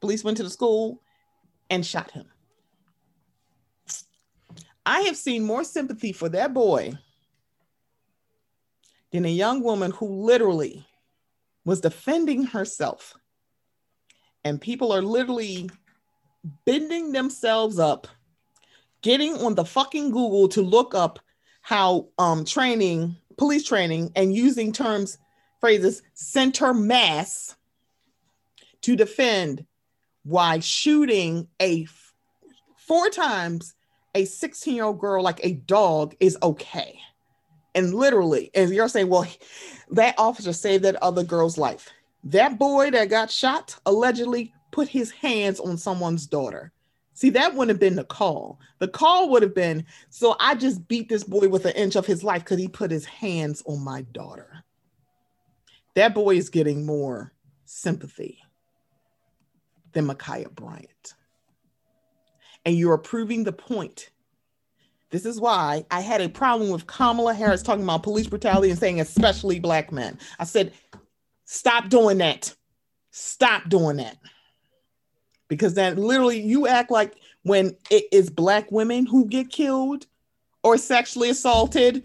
[0.00, 1.00] Police went to the school
[1.70, 2.26] and shot him.
[4.84, 6.92] I have seen more sympathy for that boy
[9.12, 10.86] than a young woman who literally
[11.64, 13.14] was defending herself.
[14.44, 15.68] And people are literally
[16.64, 18.06] bending themselves up,
[19.02, 21.18] getting on the fucking Google to look up
[21.62, 25.18] how um, training, police training, and using terms,
[25.60, 27.56] phrases, center mass
[28.82, 29.66] to defend
[30.26, 31.86] why shooting a
[32.76, 33.74] four times
[34.16, 36.98] a 16 year old girl like a dog is okay.
[37.76, 39.26] And literally, and you're saying, well,
[39.90, 41.90] that officer saved that other girl's life.
[42.24, 46.72] That boy that got shot allegedly put his hands on someone's daughter.
[47.12, 48.58] See, that wouldn't have been the call.
[48.80, 52.04] The call would have been, so I just beat this boy with an inch of
[52.04, 54.64] his life because he put his hands on my daughter.
[55.94, 57.32] That boy is getting more
[57.64, 58.40] sympathy
[59.96, 61.14] than Ma'Khia Bryant
[62.66, 64.10] and you're proving the point.
[65.10, 68.78] This is why I had a problem with Kamala Harris talking about police brutality and
[68.78, 70.18] saying, especially black men.
[70.40, 70.72] I said,
[71.44, 72.54] stop doing that.
[73.12, 74.18] Stop doing that.
[75.48, 77.14] Because then literally you act like
[77.44, 80.06] when it is black women who get killed
[80.64, 82.02] or sexually assaulted,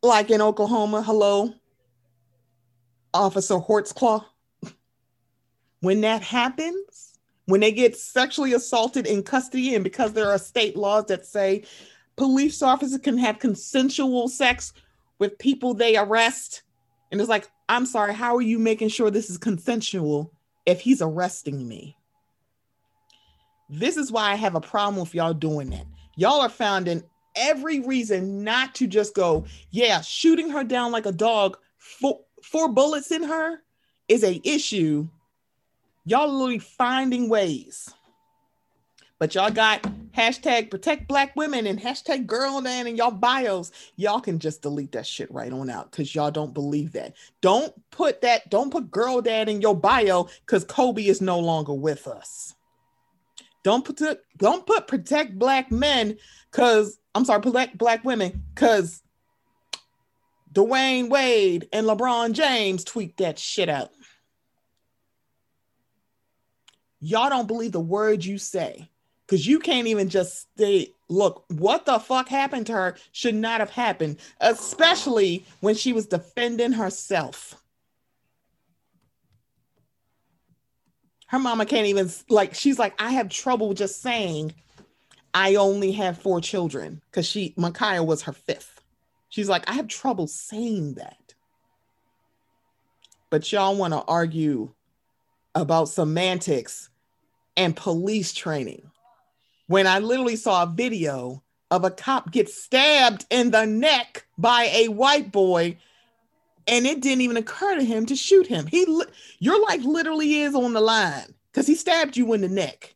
[0.00, 1.52] like in Oklahoma, hello,
[3.12, 4.24] Officer Holtzclaw.
[5.82, 10.76] When that happens, when they get sexually assaulted in custody, and because there are state
[10.76, 11.64] laws that say
[12.14, 14.72] police officers can have consensual sex
[15.18, 16.62] with people they arrest,
[17.10, 20.32] and it's like, I'm sorry, how are you making sure this is consensual
[20.66, 21.96] if he's arresting me?
[23.68, 25.86] This is why I have a problem with y'all doing that.
[26.14, 27.02] Y'all are found in
[27.34, 32.68] every reason not to just go, yeah, shooting her down like a dog, four, four
[32.68, 33.62] bullets in her
[34.06, 35.08] is a issue
[36.04, 37.92] Y'all literally finding ways.
[39.18, 39.82] But y'all got
[40.16, 43.70] hashtag protect black women and hashtag girl man in y'all bios.
[43.94, 47.14] Y'all can just delete that shit right on out because y'all don't believe that.
[47.40, 51.72] Don't put that, don't put girl dad in your bio because Kobe is no longer
[51.72, 52.54] with us.
[53.62, 54.02] Don't put
[54.38, 56.16] don't put protect black men
[56.50, 59.02] because I'm sorry, protect black women because
[60.52, 63.90] Dwyane Wade and LeBron James tweet that shit out
[67.02, 68.88] y'all don't believe the words you say
[69.26, 73.60] because you can't even just state, look, what the fuck happened to her should not
[73.60, 77.56] have happened, especially when she was defending herself.
[81.26, 84.54] Her mama can't even, like, she's like, I have trouble just saying
[85.34, 88.82] I only have four children because she, Ma'Khia was her fifth.
[89.30, 91.34] She's like, I have trouble saying that.
[93.30, 94.74] But y'all want to argue
[95.54, 96.90] about semantics
[97.56, 98.90] and police training
[99.66, 104.64] when I literally saw a video of a cop get stabbed in the neck by
[104.72, 105.78] a white boy
[106.66, 108.66] and it didn't even occur to him to shoot him.
[108.66, 108.86] He
[109.38, 112.94] your life literally is on the line cuz he stabbed you in the neck.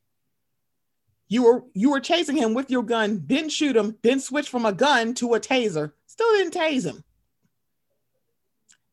[1.28, 4.64] You were you were chasing him with your gun, didn't shoot him, then switch from
[4.64, 5.92] a gun to a taser.
[6.06, 7.02] Still didn't tase him.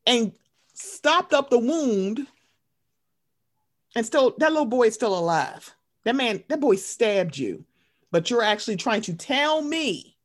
[0.06, 0.34] And
[0.73, 2.27] stopped up the wound
[3.95, 5.74] and still that little boy is still alive.
[6.06, 7.65] That man, that boy stabbed you,
[8.11, 10.18] but you're actually trying to tell me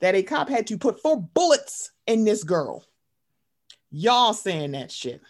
[0.00, 2.84] that a cop had to put four bullets in this girl.
[3.90, 5.20] Y'all saying that shit.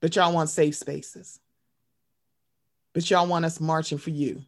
[0.00, 1.38] But y'all want safe spaces.
[2.92, 4.42] But y'all want us marching for you.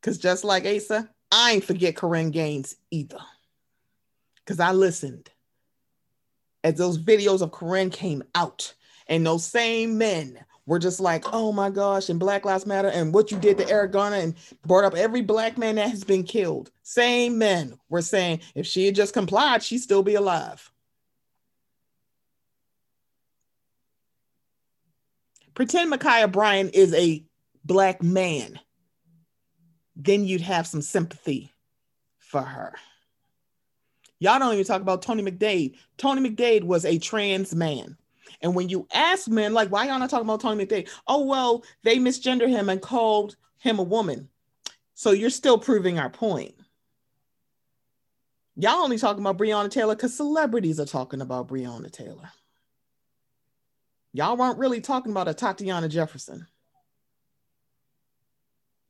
[0.00, 3.18] Because just like Asa, I ain't forget Korryn Gaines either.
[4.36, 5.30] Because I listened
[6.66, 8.74] as those videos of Korryn came out,
[9.06, 10.36] and those same men
[10.66, 13.70] were just like, oh my gosh, and Black Lives Matter, and what you did to
[13.70, 14.34] Eric Garner, and
[14.66, 16.72] brought up every black man that has been killed.
[16.82, 20.72] Same men were saying if she had just complied, she'd still be alive.
[25.54, 27.24] Pretend Ma'Khia Bryan is a
[27.64, 28.58] black man,
[29.94, 31.52] then you'd have some sympathy
[32.18, 32.74] for her.
[34.18, 35.76] Y'all don't even talk about Tony McDade.
[35.98, 37.96] Tony McDade was a trans man.
[38.42, 40.88] And when you ask men, like, why y'all not talking about Tony McDade?
[41.06, 44.28] Oh, well, they misgender him and called him a woman.
[44.94, 46.54] So you're still proving our point.
[48.56, 52.30] Y'all only talking about Breonna Taylor because celebrities are talking about Breonna Taylor.
[54.14, 56.46] Y'all weren't really talking about Atatiana Jefferson.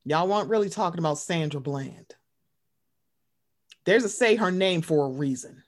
[0.05, 2.15] Y'all weren't really talking about Sandra Bland.
[3.87, 5.63] There's a say her name for a reason.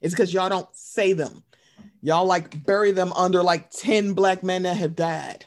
[0.00, 1.44] It's because y'all don't say them.
[2.00, 5.44] Y'all like bury them under like 10 black men that have died.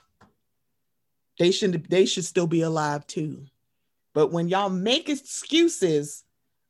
[1.39, 3.47] They should they should still be alive too.
[4.13, 6.23] But when y'all make excuses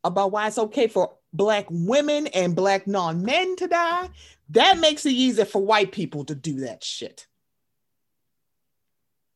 [0.05, 4.11] about why it's okay for black women and black non-men to die,
[4.51, 7.27] that makes it easier for white people to do that shit.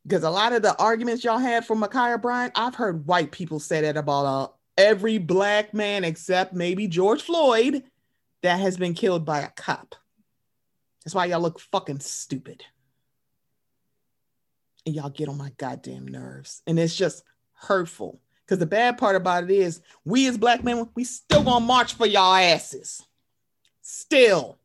[0.06, 3.60] Because a lot of the arguments y'all had from Ma'Khia Bryant, I've heard white people
[3.60, 7.84] say that about every black man except maybe George Floyd
[8.44, 9.95] that has been killed by a cop.
[11.04, 12.64] That's why y'all look fucking stupid.
[14.86, 16.62] And y'all get on my goddamn nerves.
[16.68, 17.24] And it's just
[17.54, 18.22] hurtful.
[18.45, 21.94] Because the bad part about it is, we as black men, we still gonna march
[21.95, 23.06] for y'all asses.
[23.82, 24.60] Still.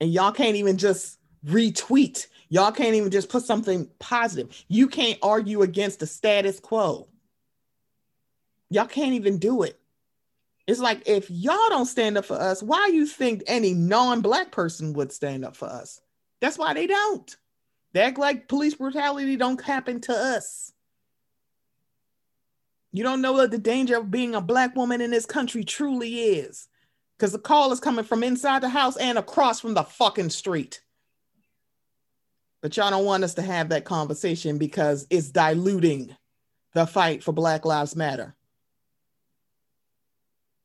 [0.00, 2.26] And y'all can't even just retweet.
[2.48, 4.64] Y'all can't even just put something positive.
[4.68, 7.08] You can't argue against the status quo.
[8.74, 9.78] Y'all can't even do it.
[10.66, 14.94] It's like if y'all don't stand up for us, why you think any non-black person
[14.94, 16.00] would stand up for us?
[16.40, 17.36] That's why they don't.
[17.92, 20.72] They act like police brutality don't happen to us.
[22.90, 26.16] You don't know what the danger of being a black woman in this country truly
[26.30, 26.66] is.
[27.16, 30.82] Because the call is coming from inside the house and across from the fucking street.
[32.60, 36.16] But y'all don't want us to have that conversation because it's diluting
[36.72, 38.34] the fight for Black Lives Matter.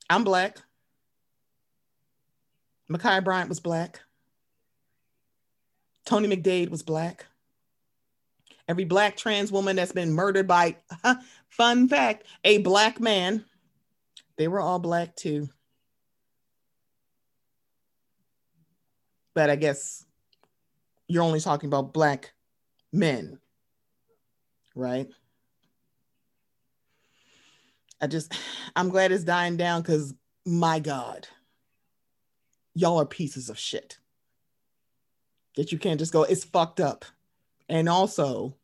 [0.10, 0.58] I'm black.
[2.92, 4.02] Ma'Khia Bryant was black.
[6.06, 7.28] Tony McDade was black.
[8.68, 10.76] Every black trans woman that's been murdered by,
[11.50, 13.46] fun fact, a black man,
[14.38, 15.50] they were all black too.
[19.36, 20.06] But I guess
[21.08, 22.34] you're only talking about black
[22.92, 23.40] men,
[24.76, 25.08] right?
[28.02, 28.34] I just,
[28.76, 30.14] I'm glad it's dying down because
[30.46, 31.28] my God,
[32.74, 33.98] y'all are pieces of shit.
[35.56, 37.06] That you can't just go, it's fucked up.
[37.68, 38.56] And also,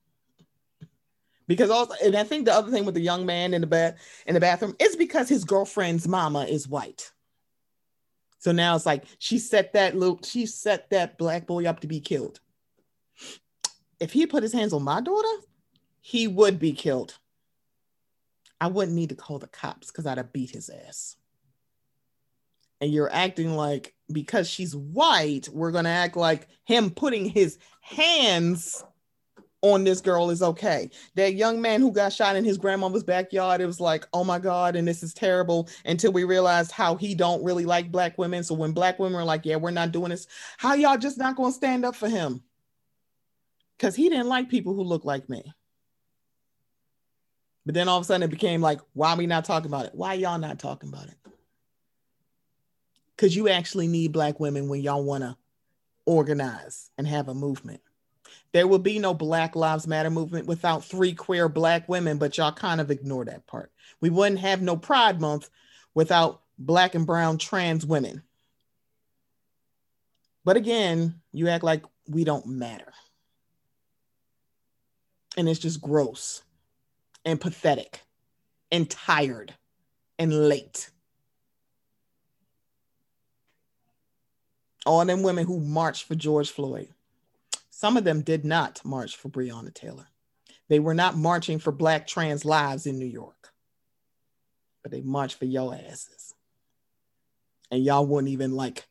[1.47, 3.97] because also, and I think the other thing with the young man in the bed
[4.25, 7.11] in the bathroom is because his girlfriend's mama is white.
[8.39, 11.87] So now it's like she set that little, she set that black boy up to
[11.87, 12.39] be killed.
[13.99, 15.27] If he put his hands on my daughter,
[16.01, 17.17] he would be killed.
[18.59, 21.15] I wouldn't need to call the cops because I'd have beat his ass.
[22.81, 28.83] And you're acting like because she's white, we're gonna act like him putting his hands
[29.61, 30.89] on this girl is okay.
[31.15, 34.37] That young man who got shot in his grandmother's backyard, it was like, oh my
[34.37, 35.67] God, and this is terrible.
[35.85, 38.43] Until we realized how he don't really like black women.
[38.43, 40.27] So when black women are like, yeah, we're not doing this,
[40.57, 42.43] how y'all just not gonna stand up for him?
[43.77, 45.43] Because he didn't like people who look like me.
[47.65, 49.85] But then all of a sudden it became like, why are we not talking about
[49.85, 49.95] it?
[49.95, 51.17] Why y'all not talking about it?
[53.15, 55.35] Because you actually need black women when y'all want to
[56.05, 57.81] organize and have a movement.
[58.51, 62.51] There will be no Black Lives Matter movement without three queer black women, but y'all
[62.53, 63.71] kind of ignore that part.
[63.99, 65.49] We wouldn't have no Pride Month
[65.93, 68.23] without black and brown trans women.
[70.45, 72.93] But again, you act like we don't matter.
[75.35, 76.44] And it's just gross
[77.25, 78.01] and pathetic
[78.71, 79.53] and tired
[80.17, 80.89] and late.
[84.85, 86.89] All them women who marched for George Floyd,
[87.71, 90.07] some of them did not march for Breonna Taylor.
[90.69, 93.51] They were not marching for Black trans lives in New York,
[94.83, 96.33] but they marched for your asses.
[97.71, 98.87] And y'all wouldn't even like,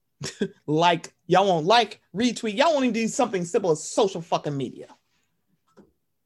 [0.66, 4.88] like, y'all won't like, retweet, y'all won't even do something simple as social fucking media.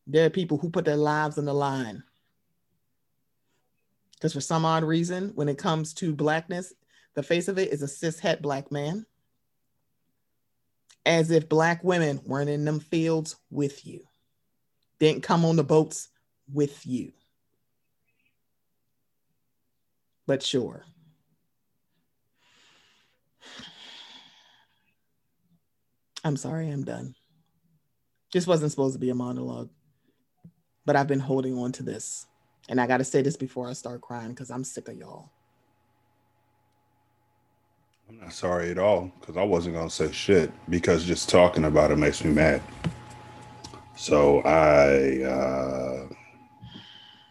[0.06, 2.02] There are people who put their lives on the line.
[4.14, 6.72] Because for some odd reason, when it comes to blackness,
[7.14, 9.06] the face of it is a cis het black man.
[11.04, 14.04] As if black women weren't in them fields with you,
[15.00, 16.08] didn't come on the boats
[16.52, 17.12] with you.
[20.26, 20.84] But sure.
[26.24, 27.16] I'm sorry, I'm done.
[28.32, 29.70] This wasn't supposed to be a monologue
[30.84, 32.26] but I've been holding on to this.
[32.68, 35.30] And I got to say this before I start crying because I'm sick of y'all.
[38.08, 41.64] I'm not sorry at all because I wasn't going to say shit because just talking
[41.64, 42.62] about it makes me mad.
[43.96, 46.08] So I, uh,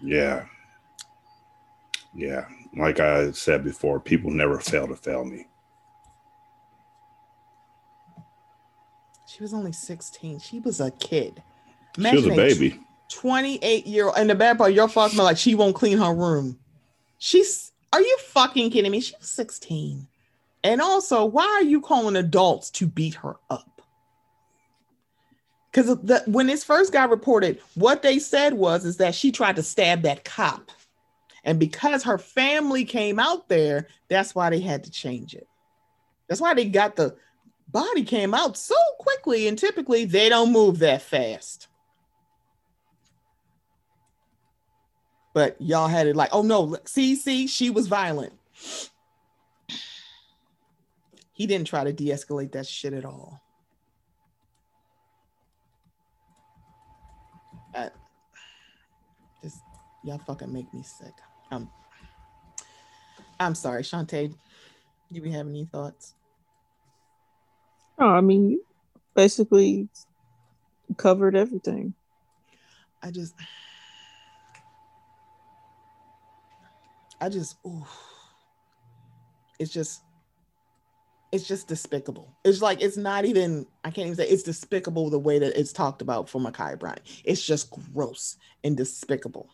[0.02, 0.46] yeah,
[2.14, 2.46] yeah.
[2.76, 5.48] Like I said before, people never fail to fail me.
[9.28, 10.40] She was only 16.
[10.40, 11.42] She was a kid.
[11.96, 12.80] she was a Imagine baby.
[13.12, 14.18] 28 year old.
[14.18, 16.58] And the bad part, your fucking like she won't clean her room.
[17.20, 19.02] She's are you fucking kidding me?
[19.02, 20.08] She was 16.
[20.64, 23.82] And also, why are you calling adults to beat her up?
[25.72, 25.98] Because
[26.28, 30.02] when this first got reported, what they said was is that she tried to stab
[30.04, 30.72] that cop.
[31.44, 35.48] And because her family came out there, that's why they had to change it.
[36.28, 37.16] That's why they got the
[37.70, 41.68] body came out so quickly, and typically they don't move that fast.
[45.34, 48.34] But y'all had it like, oh no, see, see, she was violent.
[51.32, 53.42] He didn't try to de-escalate that shit at all.
[57.74, 57.90] Uh,
[59.42, 59.62] just
[60.04, 61.14] y'all fucking make me sick.
[61.50, 61.70] Um,
[63.40, 64.36] I'm sorry, Shantae.
[65.12, 66.14] Do we have any thoughts?
[67.98, 68.66] Oh, I mean, you
[69.16, 69.88] basically
[70.98, 71.94] covered everything.
[73.02, 73.34] I just,
[77.22, 77.86] I just, ooh,
[79.60, 80.02] it's just,
[81.32, 82.36] it's just despicable.
[82.44, 83.66] It's like it's not even.
[83.86, 87.02] I can't even say it's despicable the way that it's talked about for Ma'Khia Bryant.
[87.24, 88.36] It's just gross
[88.66, 89.50] and despicable.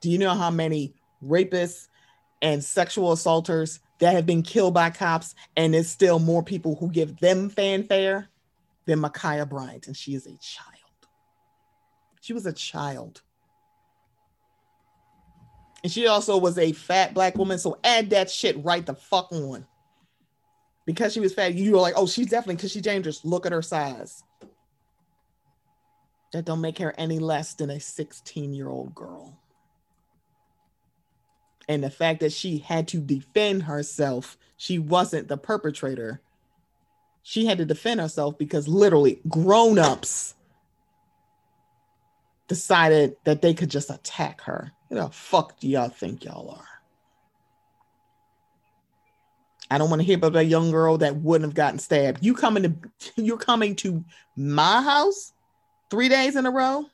[0.00, 1.86] Do you know how many rapists
[2.42, 6.90] and sexual assaulters that have been killed by cops, and there's still more people who
[6.90, 8.28] give them fanfare
[8.86, 10.80] than Ma'Khia Bryant, and she is a child.
[12.20, 13.22] She was a child.
[15.84, 17.58] And she also was a fat black woman.
[17.58, 19.66] So add that shit right the fuck on.
[20.86, 23.24] Because she was fat, you were like, oh, she's definitely because she's dangerous.
[23.24, 24.24] Look at her size.
[26.32, 29.38] That don't make her any less than a 16-year-old girl.
[31.68, 36.22] And the fact that she had to defend herself, she wasn't the perpetrator.
[37.22, 40.34] She had to defend herself because literally grown-ups
[42.48, 44.72] decided that they could just attack her.
[44.94, 46.68] Who the fuck do y'all think y'all are?
[49.68, 52.24] I don't want to hear about that young girl that wouldn't have gotten stabbed.
[52.24, 52.74] You coming to
[53.16, 54.04] you're coming to
[54.36, 55.32] my house
[55.90, 56.86] three days in a row?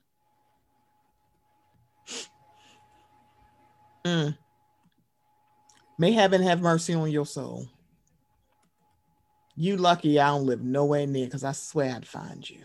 [4.07, 4.35] Mm.
[5.99, 7.69] May heaven have mercy on your soul.
[9.57, 12.65] You lucky I don't live nowhere near because I swear I'd find you.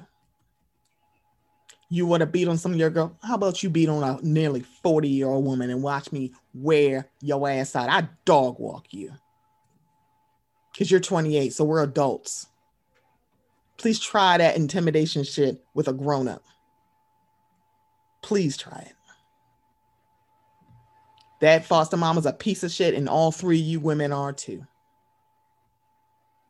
[1.96, 3.18] You want to beat on some of your girl?
[3.24, 7.08] How about you beat on a nearly 40 year old woman and watch me wear
[7.22, 7.88] your ass out?
[7.88, 9.14] I dog walk you.
[10.74, 12.48] Because you're 28, so we're adults.
[13.78, 16.44] Please try that intimidation shit with a grown up.
[18.22, 18.96] Please try it.
[21.40, 24.34] That foster mom is a piece of shit, and all three of you women are
[24.34, 24.68] too.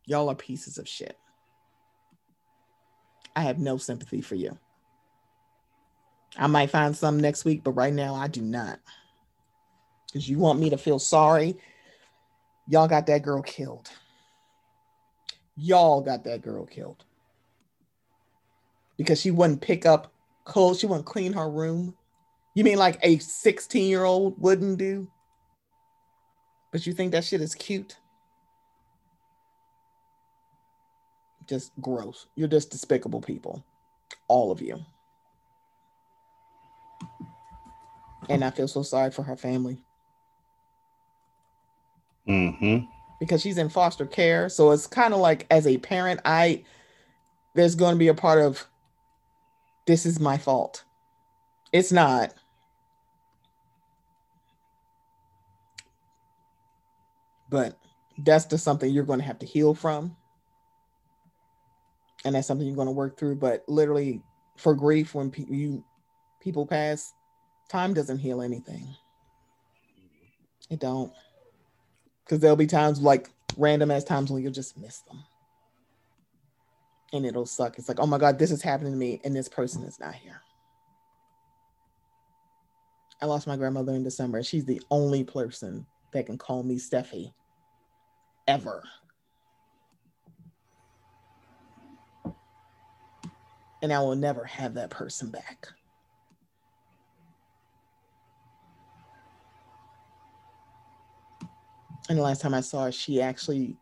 [0.08, 1.20] Y'all are pieces of shit.
[3.36, 4.58] I have no sympathy for you.
[6.38, 8.80] I might find some next week, but right now I do not.
[10.08, 11.58] Because you want me to feel sorry.
[12.68, 13.90] Y'all got that girl killed.
[15.56, 17.04] Y'all got that girl killed.
[18.98, 20.12] Because she wouldn't pick up
[20.46, 21.96] clothes, she wouldn't clean her room.
[22.54, 25.08] You mean like a 16 year old wouldn't do?
[26.72, 27.98] But you think that shit is cute?
[31.48, 32.28] Just gross.
[32.36, 33.64] You're just despicable people.
[34.28, 34.80] All of you.
[38.30, 39.78] And I feel so sorry for her family
[42.28, 42.86] Mm-hmm.
[43.20, 44.50] because she's in foster care.
[44.50, 46.64] So it's kind of like as a parent, I
[47.54, 48.66] there's going to be a part of
[49.86, 50.84] this is my fault.
[51.72, 52.34] It's not.
[57.50, 57.78] But
[58.18, 60.16] that's just something you're going to have to heal from.
[62.26, 63.36] And that's something you're going to work through.
[63.36, 64.24] But literally,
[64.58, 65.84] for grief, when pe- you
[66.40, 67.14] people pass,
[67.70, 68.88] time doesn't heal anything.
[70.70, 71.12] It don't.
[72.24, 75.24] Because there'll be times like random as times when you'll just miss them.
[77.14, 77.78] And it'll suck.
[77.78, 80.16] It's like oh my god this is happening to me and this person is not
[80.16, 80.42] here.
[83.22, 84.44] I lost my grandmother in december.
[84.44, 87.32] She's the only person that can call me steffi
[88.48, 88.84] ever.
[93.82, 95.68] And i will never have that person back
[102.10, 103.78] and the last time I saw her, she actually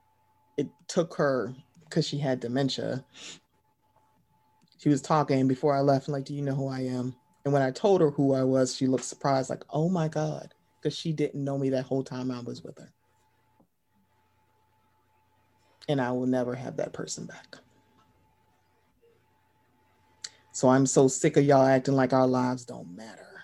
[0.58, 1.54] it took her
[1.86, 3.04] because she had dementia.
[4.78, 7.16] she was talking before I left, like, do you know who I am?
[7.46, 10.54] And when I told her who I was, she looked surprised, like, oh my God,
[10.82, 12.92] because she didn't know me that whole time I was with her.
[15.90, 17.58] And I will never have that person back.
[20.52, 23.42] So I'm so sick of y'all acting like our lives don't matter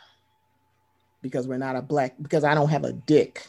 [1.22, 3.46] because we're not a black, because I don't have a dick.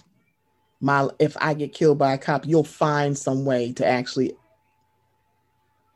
[0.81, 4.37] My, if I get killed by a cop, you'll find some way to actually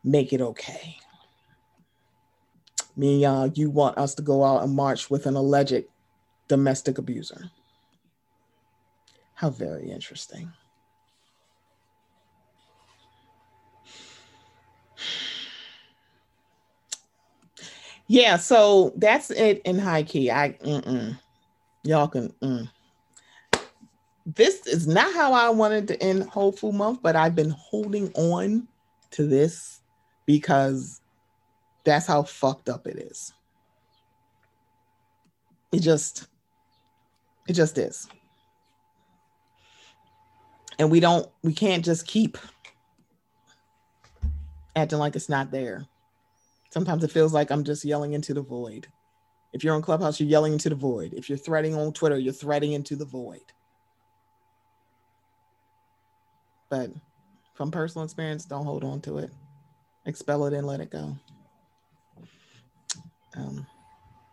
[0.02, 0.96] make it okay.
[2.96, 5.84] Me and y'all, you want us to go out and march with an alleged
[6.48, 7.50] domestic abuser.
[9.34, 10.52] How very interesting.
[18.06, 20.30] Yeah, so that's it in high key.
[20.30, 21.18] I mm-mm.
[21.82, 22.32] y'all can.
[22.42, 22.70] Mm.
[24.26, 28.12] This is not how I wanted to end Whole Food Month, but I've been holding
[28.14, 28.68] on
[29.12, 29.82] to this
[30.26, 31.00] because
[31.84, 33.32] that's how fucked up it is.
[35.72, 36.26] It just,
[37.48, 38.08] it just is.
[40.78, 42.38] And we don't, we can't just keep
[44.74, 45.86] acting like it's not there.
[46.70, 48.88] Sometimes it feels like I'm just yelling into the void.
[49.52, 51.14] If you're on Clubhouse, you're yelling into the void.
[51.14, 53.52] If you're threading on Twitter, you're threading into the void.
[56.68, 56.90] But
[57.54, 59.30] from personal experience, don't hold on to it.
[60.06, 61.16] Expel it and let it go.
[63.36, 63.66] Um,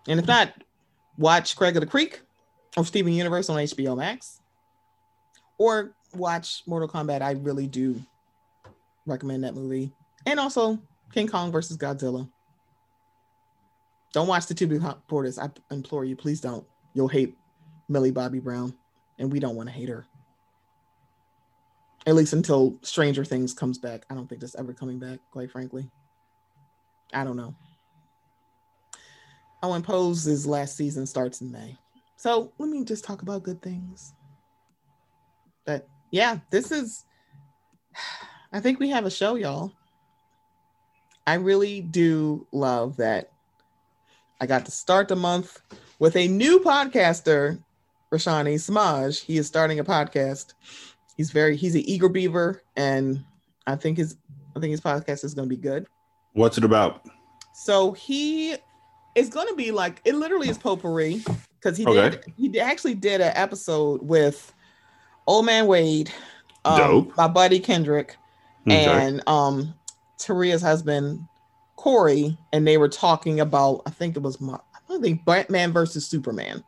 [0.07, 0.53] and if not,
[1.17, 2.21] watch Craig of the Creek
[2.77, 4.41] or Steven Universe on HBO Max,
[5.57, 7.21] or watch Mortal Kombat.
[7.21, 8.01] I really do
[9.05, 9.91] recommend that movie,
[10.25, 10.79] and also
[11.13, 12.29] King Kong versus Godzilla.
[14.13, 14.67] Don't watch the two
[15.07, 15.39] Porters.
[15.39, 16.65] I implore you, please don't.
[16.93, 17.37] You'll hate
[17.87, 18.73] Millie Bobby Brown,
[19.19, 20.05] and we don't want to hate her.
[22.07, 24.05] At least until Stranger Things comes back.
[24.09, 25.89] I don't think that's ever coming back, quite frankly.
[27.13, 27.53] I don't know.
[29.63, 31.77] Owen Pose's last season starts in May.
[32.17, 34.13] So let me just talk about good things.
[35.65, 37.05] But yeah, this is,
[38.53, 39.71] I think we have a show, y'all.
[41.27, 43.31] I really do love that
[44.41, 45.61] I got to start the month
[45.99, 47.61] with a new podcaster,
[48.11, 49.23] Rashani Smaj.
[49.23, 50.55] He is starting a podcast.
[51.21, 53.23] He's very he's an eager beaver, and
[53.67, 54.17] I think his
[54.55, 55.85] I think his podcast is going to be good.
[56.33, 57.05] What's it about?
[57.53, 58.55] So he
[59.13, 60.15] is going to be like it.
[60.15, 61.21] Literally is potpourri
[61.59, 62.09] because he Okay.
[62.09, 64.51] did he actually did an episode with
[65.27, 66.11] Old Man Wade,
[66.65, 67.15] um, Dope.
[67.17, 68.17] my buddy Kendrick,
[68.67, 69.05] Okay.
[69.05, 69.75] and um
[70.17, 71.27] Taria's husband
[71.75, 74.57] Corey, and they were talking about I think it was my
[74.89, 76.63] I think Batman versus Superman.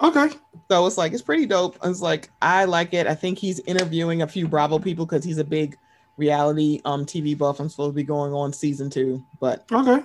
[0.00, 0.30] Okay.
[0.70, 1.78] So it's like it's pretty dope.
[1.84, 3.06] It's like I like it.
[3.06, 5.76] I think he's interviewing a few Bravo people because he's a big
[6.16, 7.58] reality um TV buff.
[7.60, 10.02] I'm supposed to be going on season two, but Okay.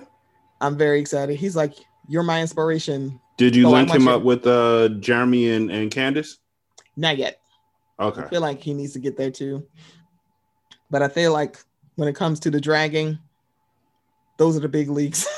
[0.60, 1.36] I'm very excited.
[1.38, 1.74] He's like,
[2.08, 3.20] You're my inspiration.
[3.36, 6.38] Did you So link him up with uh Jeremy and, and Candace?
[6.96, 7.40] Not yet.
[8.00, 8.22] Okay.
[8.22, 9.66] I feel like he needs to get there too.
[10.90, 11.56] But I feel like
[11.96, 13.18] when it comes to the dragging,
[14.38, 15.26] those are the big leagues.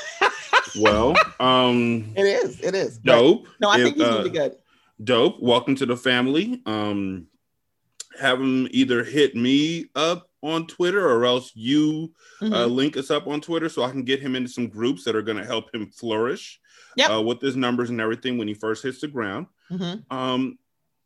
[0.79, 2.59] Well, um it is.
[2.61, 2.97] It is.
[2.97, 3.47] Dope.
[3.59, 4.55] No, I If, think he's uh, gonna good.
[5.03, 5.39] dope.
[5.41, 6.61] Welcome to the family.
[6.65, 7.27] Um,
[8.19, 12.11] have him either hit me up on Twitter or else you
[12.41, 12.71] uh, Mhm.
[12.71, 15.21] link us up on Twitter so I can get him into some groups that are
[15.21, 16.59] going to help him flourish
[16.97, 17.09] Yep.
[17.09, 19.47] uh, with his numbers and everything when he first hits the ground.
[19.71, 20.03] Mhm.
[20.11, 20.57] Um,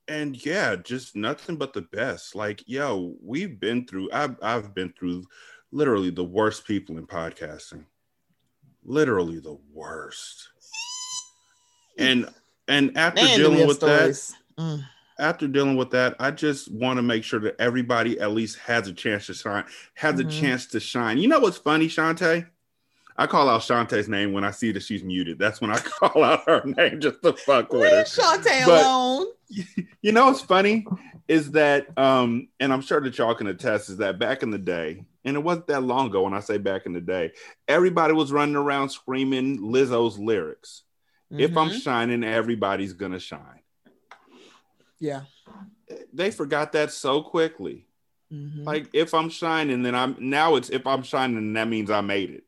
[0.07, 2.33] and yeah, just nothing but the best.
[2.33, 4.09] Like, yo, we've been through.
[4.11, 5.25] I've I've been through
[5.71, 7.85] literally the worst people in podcasting.
[8.85, 10.49] Literally the worst.
[11.97, 12.29] And
[12.67, 14.09] and after Man, dealing with that.
[14.57, 14.83] Mm.
[15.19, 18.87] after dealing with that, I just want to make sure that everybody at least has
[18.87, 20.27] a chance to shine, has Mhm.
[20.27, 21.17] a chance to shine.
[21.17, 22.47] You know what's funny, Shantae?
[23.17, 25.39] I call out Shantae's name when I see that she's muted.
[25.39, 28.03] That's when I call out her name just to fuck with her.
[28.03, 29.27] Shantae But- alone.
[30.01, 30.85] You know what's funny
[31.27, 34.59] is that, um, and I'm sure that y'all can attest, is that back in the
[34.59, 37.31] day, and it wasn't that long ago when I say back in the day,
[37.67, 40.83] everybody was running around screaming Lizzo's lyrics.
[41.31, 41.81] If I'm Mhm.
[41.81, 43.61] shining, everybody's gonna shine.
[44.99, 45.21] yeah.
[46.13, 47.87] They forgot that so quickly.
[48.31, 48.65] Mhm.
[48.65, 52.29] Like if I'm shining, then I'm now it's if I'm shining, that means I made
[52.31, 52.44] it.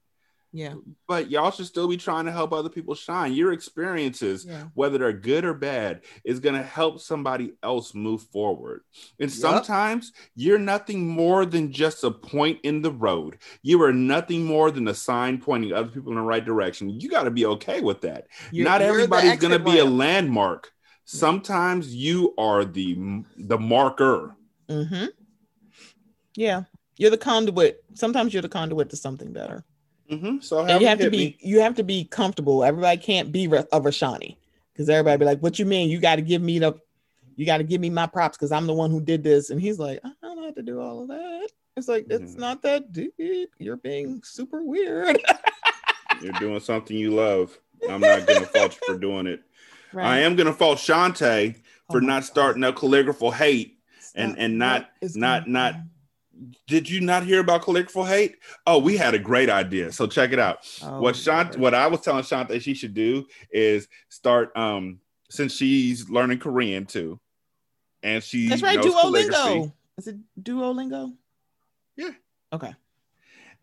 [0.57, 0.73] Yeah.
[1.07, 3.33] But y'all should still be trying to help other people shine.
[3.33, 4.63] Your experiences, Yeah.
[4.73, 8.81] whether they're good or bad, is going to help somebody else move forward.
[9.19, 9.39] And Yep.
[9.39, 13.37] sometimes you're nothing more than just a point in the road.
[13.61, 16.89] You are nothing more than a sign pointing other people in the right direction.
[16.89, 18.25] You got to be okay with that.
[18.51, 20.71] You're- Not you're everybody's going to be a landmark.
[21.05, 22.97] Sometimes you are the
[23.37, 24.35] the marker.
[24.69, 25.05] Mm-hmm.
[26.35, 26.63] Yeah.
[26.97, 27.83] You're the conduit.
[27.93, 29.63] Sometimes you're the conduit to something better.
[30.11, 30.39] Mm-hmm.
[30.39, 31.37] So and you have to be me.
[31.41, 32.63] you have to be comfortable.
[32.63, 34.37] Everybody can't be Ra- a Rashani
[34.73, 35.89] because everybody be like, "What you mean?
[35.89, 36.73] You got to give me the,
[37.35, 39.59] you got to give me my props because I'm the one who did this." And
[39.59, 42.39] he's like, "I don't have to do all of that." It's like it's Mhm.
[42.39, 43.13] not that deep.
[43.59, 45.19] You're being super weird.
[46.21, 47.57] You're doing something you love.
[47.89, 49.41] I'm not gonna fault you for doing it.
[49.95, 51.55] I am gonna fault Shantae
[51.91, 52.25] for Oh my not God.
[52.25, 53.73] starting a calligraphical hate.
[54.15, 54.41] and- Stop.
[54.41, 55.89] and not- What is not- not- on?
[56.67, 58.37] Did you not hear about calligraphical hate?
[58.65, 59.91] Oh, we had a great idea.
[59.91, 60.59] So check it out.
[60.83, 64.99] Oh, what Shant, what I was telling Shanta she should do is start um
[65.29, 67.19] since she's learning Korean too,
[68.03, 68.93] and she That's right, knows.
[68.93, 69.73] Duolingo.
[69.97, 71.13] Is it Duolingo?
[71.95, 72.11] Yeah.
[72.53, 72.73] Okay.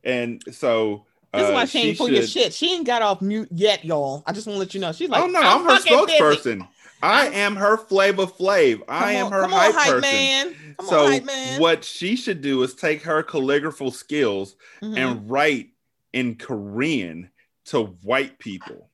[0.02, 2.52] and so This is uh, why she ain't pull your shit.
[2.52, 4.22] She ain't got off mute yet, y'all.
[4.26, 4.92] I just want to let you know.
[4.92, 6.44] She's like, oh no, I'm, her spokesperson.
[6.44, 6.68] busy."
[7.05, 8.82] I I'm- her flavor flav.
[8.89, 10.01] I am on- her come on, hype, hype person.
[10.01, 10.56] man.
[10.78, 11.60] Come so on, hype man.
[11.60, 14.97] what she should do is take her calligraphical skills Mhm.
[14.98, 15.70] and write
[16.12, 17.31] in Korean
[17.66, 18.90] to white people.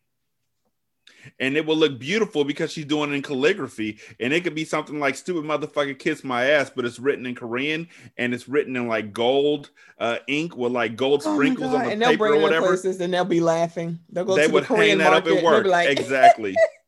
[1.39, 3.99] And it will look beautiful because she's doing it in calligraphy.
[4.19, 7.35] And it could be something like stupid motherfucker kiss my ass, but it's written in
[7.35, 9.69] Korean and it's written in like gold
[9.99, 12.69] uh, ink with like gold Oh sprinkles on the and they'll paper bring or whatever.
[12.69, 13.99] places and they'll be laughing.
[14.11, 15.67] They'll go They to the would Korean hang that up market at and work.
[15.67, 16.57] like, exactly.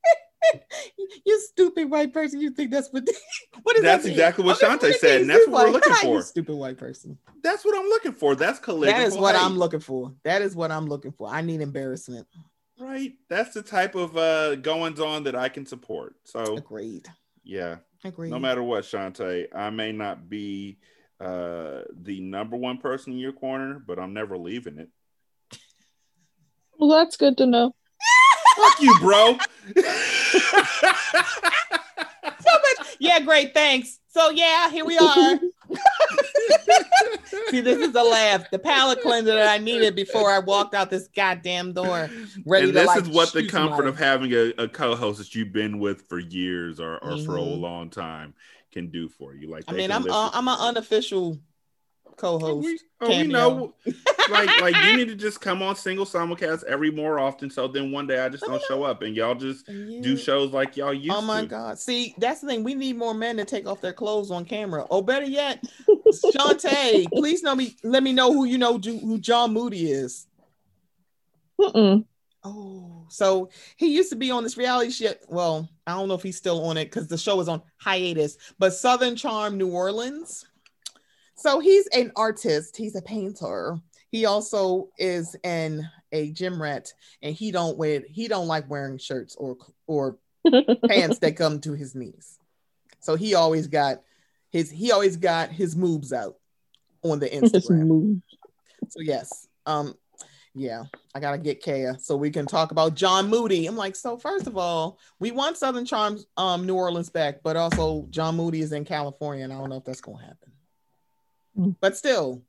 [1.26, 2.40] you stupid white person.
[2.40, 3.06] You think that's what?
[3.62, 5.72] what is That's that exactly what Okay, Shantae it said, and that's it's what we're
[5.72, 7.18] like, looking "Ha, you for." stupid white person.
[7.42, 8.34] That's what I'm looking for.
[8.34, 9.00] That's calligraphical.
[9.00, 9.44] That is what hate.
[9.44, 10.12] I'm looking for.
[10.24, 11.28] That is what I'm looking for.
[11.28, 12.26] I need embarrassment.
[12.78, 13.12] right.
[13.28, 16.16] That's the type of uh goings on that I can support.
[16.24, 17.08] So Agreed.
[17.44, 17.76] yeah.
[18.04, 18.30] Agreed.
[18.30, 20.78] no matter what, Shantae, I may not be
[21.20, 24.88] uh, the number one person in your corner, but I'm never leaving it.
[26.78, 27.76] Well, that's good to know.
[28.56, 29.38] Fuck you, bro.
[29.76, 29.82] so
[32.52, 32.96] much.
[32.98, 33.54] Yeah, great.
[33.54, 33.98] Thanks.
[34.08, 35.38] So yeah, here we are.
[37.50, 38.50] See, this is a laugh.
[38.50, 42.10] The palate cleanser that I needed before I walked out this goddamn door.
[42.44, 43.88] Ready and to this like is what the comfort somebody.
[43.88, 47.40] of having a, a co-host that you've been with for years or, or for a
[47.40, 47.60] Mhm.
[47.60, 48.34] long time
[48.70, 49.50] can do for you.
[49.50, 50.36] Like I mean, I'm lift uh, it.
[50.36, 51.38] I'm an unofficial
[52.16, 52.64] co-host.
[52.66, 53.74] we, oh, we know.
[54.30, 57.50] like, like you need to just come on single simulcast every more often.
[57.50, 60.16] So then one day I just don't show up, and y'all just And you- do
[60.16, 61.46] shows like y'all used Oh my to.
[61.46, 61.78] God!
[61.78, 62.64] See, that's the thing.
[62.64, 64.86] We need more men to take off their clothes on camera.
[64.90, 65.64] Oh, better yet,
[66.08, 67.76] Shantae, please know me.
[67.82, 70.26] Let me know who you know Ju- who John Moody is.
[71.60, 72.04] Mm-mm.
[72.44, 75.24] Oh, so he used to be on this reality shit.
[75.28, 78.36] Well, I don't know if he's still on it because the show is on hiatus.
[78.58, 80.44] But Southern Charm New Orleans.
[81.42, 82.76] So he's an artist.
[82.76, 83.76] He's a painter.
[84.12, 88.96] He also is in a gym rat, and he don't wear he don't like wearing
[88.96, 89.56] shirts or
[89.88, 90.18] or
[90.88, 92.38] pants that come to his knees.
[93.00, 94.02] So he always got
[94.50, 96.36] his he always got his moves out
[97.02, 98.22] on the Instagram.
[98.88, 99.96] So yes, um,
[100.54, 103.66] yeah, I gotta get Kaya so we can talk about John Moody.
[103.66, 107.56] I'm like, so first of all, we want Southern Charms, um, New Orleans back, but
[107.56, 110.51] also John Moody is in California, and I don't know if that's gonna happen.
[111.58, 111.76] Mm.
[111.80, 112.42] But still,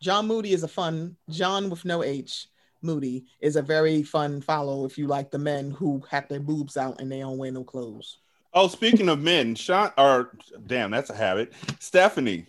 [0.00, 2.48] John Moody is a fun John with no H.
[2.82, 6.76] Moody is a very fun follow if you like the men who have their boobs
[6.76, 8.18] out and they don't wear no clothes.
[8.52, 10.36] Oh, speaking of men, Sean or
[10.66, 11.52] damn, that's a habit.
[11.78, 12.46] Stephanie,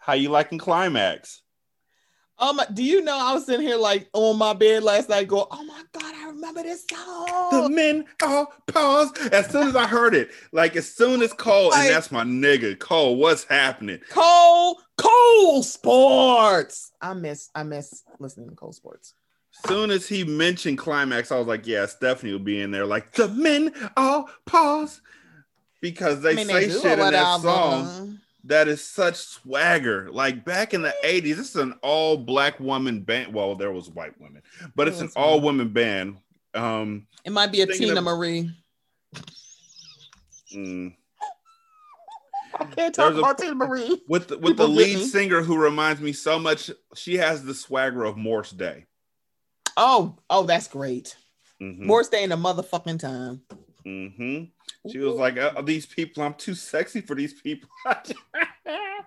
[0.00, 1.40] how you liking Klymaxx?
[2.38, 5.48] Um, do you know I was sitting here like on my bed last night, go,
[5.50, 7.48] oh my god, I remember this song.
[7.50, 9.12] The men all pause.
[9.32, 12.24] As soon as I heard it, like as soon as Cole, Like- and that's my
[12.24, 14.00] nigga, Cole, what's happening?
[14.10, 16.92] Cole, Cole Sports.
[17.00, 19.14] I miss, I miss listening to Cole Sports.
[19.64, 22.86] As soon as he mentioned Klymaxx, I was like, yeah, Stephanie will be in there.
[22.86, 25.00] Like the men all pause.
[25.80, 30.10] Because they I mean, say do shit in that song that is such swagger.
[30.10, 33.32] Like back in the 80s, this is an all black woman band.
[33.34, 34.42] Well, there was white women,
[34.74, 35.58] but it's an all one.
[35.58, 36.16] women band.
[36.54, 38.50] Um, It might be a Tina of- Marie.
[40.54, 40.94] mm,
[42.58, 44.02] I can't talk There's a- about Teena Marie.
[44.08, 46.70] with the, with the lead getting- singer who reminds me so much.
[46.94, 48.86] She has the swagger of Morris Day.
[49.76, 51.16] Oh, oh, that's great.
[51.60, 53.42] Mhm, Morris Day in the motherfucking time.
[53.86, 54.44] Mm-hmm.
[54.90, 57.68] She was like, uh, "These people, I'm too sexy for these people."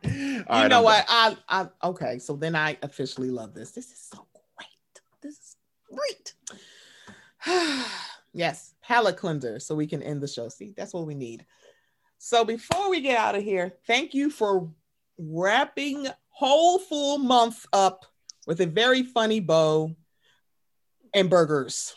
[0.03, 1.05] you you know what?
[1.07, 2.19] I, I okay.
[2.19, 3.71] So then I officially love this.
[3.71, 4.25] This is so
[4.57, 5.01] great.
[5.21, 5.55] This is
[5.89, 6.33] great.
[8.33, 10.49] yes, palate cleanser, so we can end the show.
[10.49, 11.45] See, that's what we need.
[12.17, 14.69] So before we get out of here, thank you for
[15.17, 18.05] wrapping whole full month up
[18.47, 19.95] with a very funny bow
[21.13, 21.95] and burgers.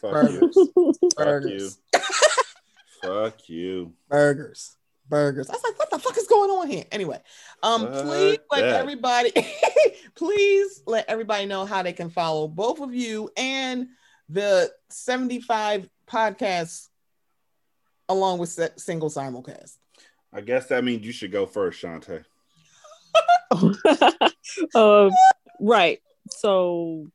[0.00, 0.40] Fuck you.
[0.40, 0.58] Burgers.
[0.74, 1.70] Fuck you.
[1.78, 1.78] burgers.
[3.02, 3.92] Fuck you.
[4.08, 4.76] Burgers.
[5.08, 5.48] Burgers.
[5.48, 6.84] I was like, what the fuck is going on here?
[6.90, 7.20] Anyway,
[7.62, 8.80] um, Fuck please let that.
[8.80, 9.32] everybody,
[10.16, 13.86] please let everybody know how they can follow both of you and
[14.28, 16.88] the 75 podcasts
[18.08, 19.76] along with se- single simulcast.
[20.32, 22.24] I guess that means you should go first, Shantae.
[24.74, 25.10] uh,
[25.60, 26.00] right.
[26.30, 27.06] So,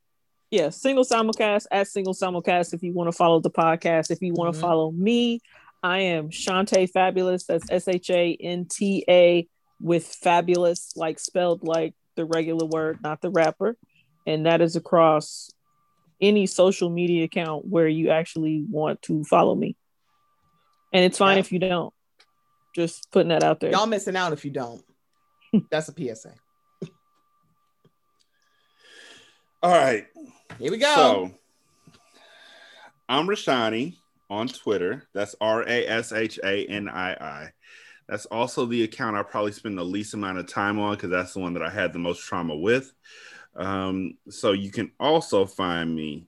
[0.50, 2.74] yeah, single simulcast at single simulcast.
[2.74, 4.62] If you want to follow the podcast, if you want to Mhm.
[4.62, 5.40] follow me,
[5.84, 7.46] I am Shantae Fabulous.
[7.46, 9.48] That's S H A N T A
[9.80, 13.78] with fabulous, like spelled like the regular word, not the rapper.
[14.28, 15.50] And that is across
[16.22, 19.76] any social media account where you actually want to follow me.
[20.94, 21.42] And it's fine Yeah.
[21.42, 21.94] if you don't.
[22.76, 23.72] Just putting that out there.
[23.72, 24.84] Y'all missing out if you don't.
[25.72, 26.34] That's a PSA.
[29.64, 30.08] All right.
[30.58, 30.96] Here we go.
[30.96, 31.32] So
[33.08, 33.98] I'm Rashani
[34.30, 35.08] on Twitter.
[35.14, 37.50] That's R A S H A N I I.
[38.08, 41.34] That's also the account I probably spend the least amount of time on because that's
[41.34, 42.92] the one that I had the most trauma with.
[43.56, 46.28] Um, so you can also find me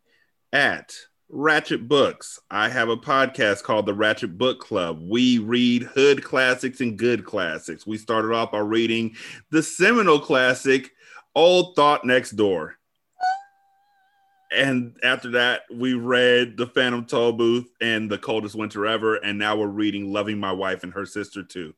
[0.52, 0.96] at
[1.30, 2.40] Ratchet Books.
[2.52, 5.00] I have a podcast called the Ratchet Book Club.
[5.02, 7.88] We read hood classics and good classics.
[7.88, 9.16] We started off by reading
[9.50, 10.92] the seminal classic,
[11.36, 12.78] Old Thought Next Door
[14.54, 19.38] and after that we read the phantom toll booth and the coldest winter ever and
[19.38, 21.74] now we're reading loving my wife and her sister too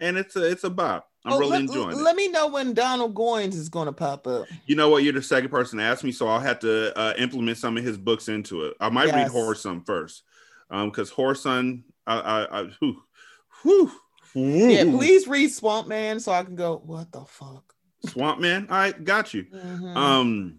[0.00, 2.48] and it's a it's a bop i'm Oh, really let, enjoying let it me know
[2.48, 4.46] when Donald Goines is going to pop up.
[4.66, 7.14] you know what you're the second person to ask me so i'll have to uh,
[7.18, 9.32] implement some of his books into it i might read Yes.
[9.32, 10.22] Whoreson first
[10.70, 13.02] um because Whoreson i i, I whew,
[13.62, 13.90] whew,
[14.34, 17.74] Yeah, please read Swamp Man so I can go, what the fuck?
[18.06, 19.96] swamp man I got you Mhm.
[19.96, 20.56] Um,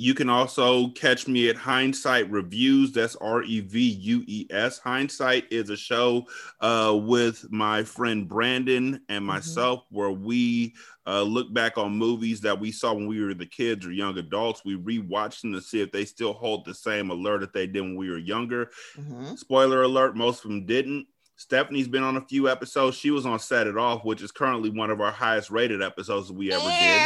[0.00, 2.92] you can also catch me at Hindsight Reviews.
[2.92, 4.78] That's R E V U E S.
[4.78, 6.26] Hindsight is a show
[6.60, 10.74] uh, with my friend Brandon and myself where we
[11.06, 14.16] uh, look back on movies that we saw when we were the kids or young
[14.16, 14.64] adults.
[14.64, 17.82] We rewatch them to see if they still hold the same alert that they did
[17.82, 18.70] when we were younger.
[18.96, 19.36] Mhm.
[19.38, 21.08] Spoiler alert, most of them didn't.
[21.40, 22.98] Stephanie's been on a few episodes.
[22.98, 26.30] She was on Set It Off, which is currently one of our highest rated episodes
[26.30, 27.00] we ever did.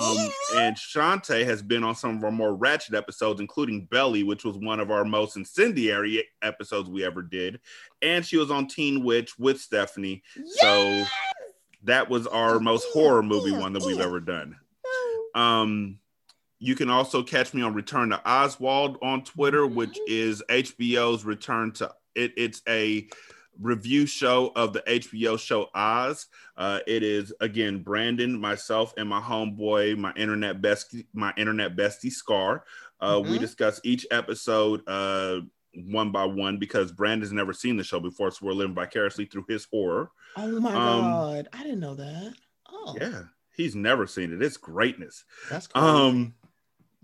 [0.00, 4.44] Um, and Shantae has been on some of our more ratchet episodes, including Belly, which
[4.44, 7.58] was one of our most incendiary episodes we ever did.
[8.02, 10.22] And she was on Teen Witch with Stephanie.
[10.46, 11.04] So
[11.82, 14.54] that was our most horror movie one that we've ever done.
[15.34, 15.98] Um,
[16.60, 21.72] you can also catch me on Return to Oswald on Twitter, which is HBO's Return
[21.72, 22.32] to it.
[22.36, 23.08] It's a
[23.60, 26.26] review show of the HBO show Oz.
[26.56, 32.10] Uh, it is again Brandon, myself, and my homeboy, my internet bestie, my internet bestie
[32.12, 32.64] Scar.
[33.00, 33.40] Uh, We Mhm.
[33.40, 35.40] discuss each episode uh,
[35.74, 39.44] one by one because Brandon's never seen the show before, so we're living vicariously through
[39.48, 40.10] his horror.
[40.36, 42.34] Oh my Um, god, I didn't know that.
[42.70, 44.40] Oh, Yeah, he's never seen it.
[44.42, 45.24] It's greatness.
[45.50, 45.86] that's crazy.
[45.86, 46.34] Um,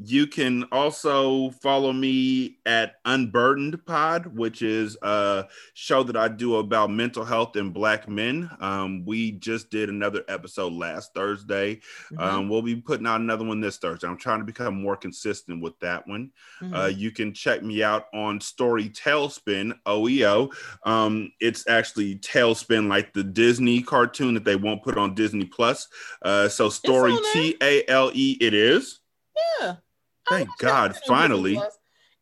[0.04, 6.56] you can also follow me at Unburdened Pod, which is a show that I do
[6.56, 8.50] about mental health and Black men.
[8.60, 11.80] Um, we just did another episode last Thursday.
[12.12, 14.06] Mhm, Um, we'll be putting out another one this Thursday.
[14.06, 16.30] I'm trying to become more consistent with that one.
[16.60, 16.76] mhm.
[16.84, 20.50] Uh, you can check me out on Story Tailspin OEO.
[20.84, 25.88] Um, it's actually TaleSpin, like the Disney cartoon that they won't put on Disney Plus.
[26.22, 27.12] Uh, so Story.
[27.32, 29.00] T A L E, it is.
[29.60, 29.74] yeah.
[30.28, 31.60] Thank God, finally.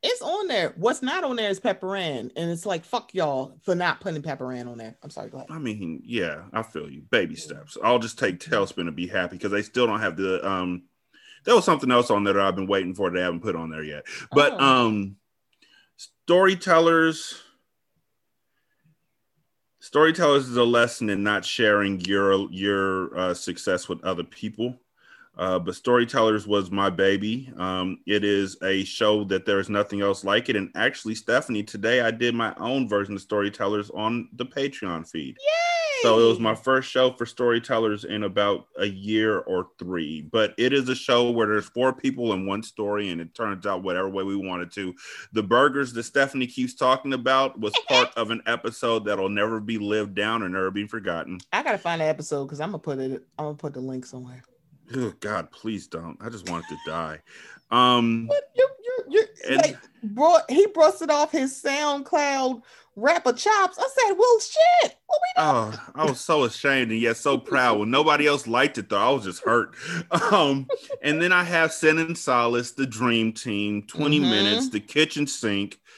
[0.02, 0.72] It's on there.
[0.76, 4.22] What's not on there is Pepper Ann, and it's like fuck y'all for not putting
[4.22, 4.96] Pepper Ann on there.
[5.02, 5.28] I'm sorry.
[5.28, 5.50] Go ahead.
[5.50, 7.02] I mean, yeah, I feel you.
[7.10, 7.76] Baby steps.
[7.84, 10.84] I'll just take TaleSpin and be happy because they still don't have the um.
[11.44, 13.10] There was something else on there that I've been waiting for.
[13.10, 14.04] They haven't put on there yet.
[14.32, 14.58] But Oh.
[14.86, 15.16] um,
[15.96, 17.34] storytellers.
[19.80, 24.78] Storytellers is a lesson in not sharing your your uh, success with other people.
[25.40, 27.50] Uh, but Storytellers was my baby.
[27.56, 30.56] Um, it is a show that there is nothing else like it.
[30.56, 35.38] And actually, Stephanie, today I did my own version of Storytellers on the Patreon feed.
[35.40, 35.80] Yay!
[36.02, 40.22] So it was my first show for storytellers in about a year or three.
[40.22, 43.66] But it is a show where there's four people in one story, and it turns
[43.66, 44.94] out whatever way we wanted to.
[45.32, 49.76] The burgers that Stephanie keeps talking about was part of an episode that'll never be
[49.76, 51.38] lived down or never be forgotten.
[51.52, 53.22] I gotta find the episode because I'm gonna put it.
[53.38, 54.42] I'm gonna put the link somewhere.
[54.96, 56.16] Oh God, please don't.
[56.20, 57.20] I just want it to die.
[57.70, 62.62] Um, But you, you, you, And- like, brought he brusted off his SoundCloud
[62.96, 63.78] rapper chops.
[63.78, 67.38] I said, "Well, shit, what we doing?" Oh, I was so ashamed and yet so
[67.38, 67.78] proud.
[67.78, 69.74] When nobody else liked it, though, I was just hurt.
[70.32, 70.66] Um,
[71.02, 74.30] and then I have Sin and Solace, the Dream Team, 20 Mhm.
[74.30, 75.78] minutes, the kitchen sink.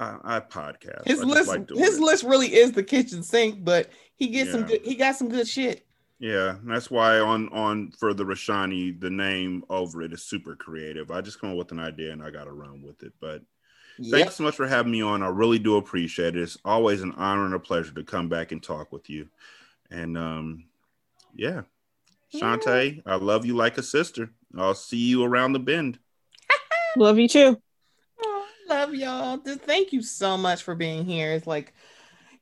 [0.00, 1.06] I, I podcast.
[1.06, 2.02] His I list, like his it.
[2.02, 3.88] list really is the kitchen sink, but
[4.22, 4.82] he gets some good.
[4.84, 5.84] He got some good shit.
[6.20, 11.10] Yeah, that's why on on for the Rashani, the name over it is super creative.
[11.10, 13.12] I just come up with an idea and I got to run with it.
[13.20, 13.42] But
[14.00, 15.24] thank you so much for having me on.
[15.24, 16.42] I really do appreciate it.
[16.42, 19.26] It's always an honor and a pleasure to come back and talk with you.
[19.90, 20.66] And um,
[21.34, 21.62] yeah,
[22.32, 24.30] Shantae, I love you like a sister.
[24.56, 25.98] I'll see you around the bend.
[26.96, 27.60] Love you too.
[28.22, 29.38] Oh, love y'all.
[29.38, 31.32] Thank you so much for being here.
[31.32, 31.72] It's like,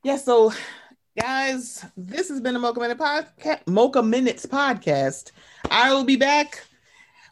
[0.03, 0.17] yeah.
[0.17, 0.51] So,
[1.17, 3.67] guys, this has been a Mocha Minute podcast.
[3.67, 5.31] Mocha Minutes podcast.
[5.69, 6.63] I will be back.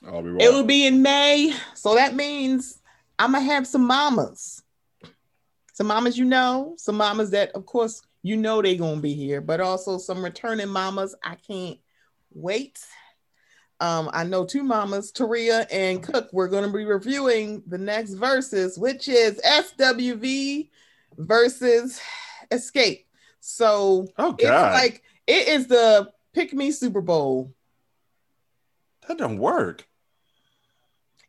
[0.06, 2.82] I'll be It will be in May, so that means
[3.18, 4.64] I'm gonna have some mamas.
[5.74, 9.40] Some mamas you know, some mamas that, of course, you know they gonna be here,
[9.40, 11.16] but also some returning mamas.
[11.24, 11.80] I can't
[12.34, 12.80] wait.
[13.80, 16.30] Um, I know two mamas, Taria and Cook.
[16.34, 20.70] We're gonna be reviewing the next verses, which is SWV
[21.18, 22.02] versus
[22.52, 23.06] Xscape.
[23.40, 27.54] So Oh it's God, like it is the pick me Super Bowl.
[29.08, 29.86] that don't work.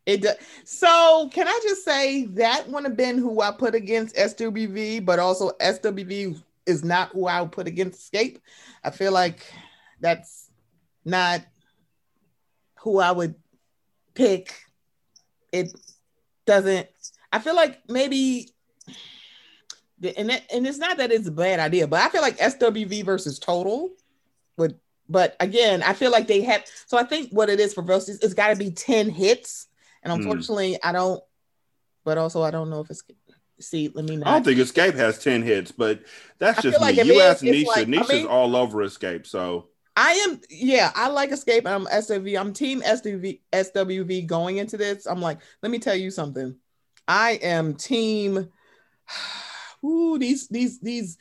[0.06, 0.36] It does.
[0.64, 5.18] So can I just say that would have been who I put against SWV, but
[5.18, 8.38] also SWV is not who I would put against Xscape.
[8.82, 9.46] I feel like
[10.00, 10.50] that's
[11.04, 11.42] not
[12.80, 13.34] who I would
[14.14, 14.54] pick.
[15.52, 15.72] It
[16.46, 16.88] doesn't.
[17.32, 18.50] I feel like maybe,
[20.02, 23.04] and it, and it's not that it's a bad idea, but I feel like SWV
[23.04, 23.88] versus Total
[24.56, 24.78] would.
[25.08, 26.64] But again, I feel like they have.
[26.86, 29.66] So I think what it is for versus, it's got to be ten hits,
[30.02, 30.20] and Hmm.
[30.20, 31.22] unfortunately, I don't.
[32.04, 33.02] But also, I don't know if it's.
[33.60, 34.26] See, let me not.
[34.28, 36.00] I don't think Xscape has 10 hits, but
[36.38, 37.02] that's just feel like me.
[37.02, 37.66] You it ask is, Nisha.
[37.66, 39.26] like- I Nisha's mean- all over Xscape.
[39.26, 41.66] So I am, yeah, I like Xscape.
[41.66, 42.40] I'm SWV.
[42.40, 45.04] I'm team SWV, SWV going into this.
[45.04, 46.56] I'm like, let me tell you something.
[47.06, 48.48] I am team.
[49.84, 51.18] Ooh, these these these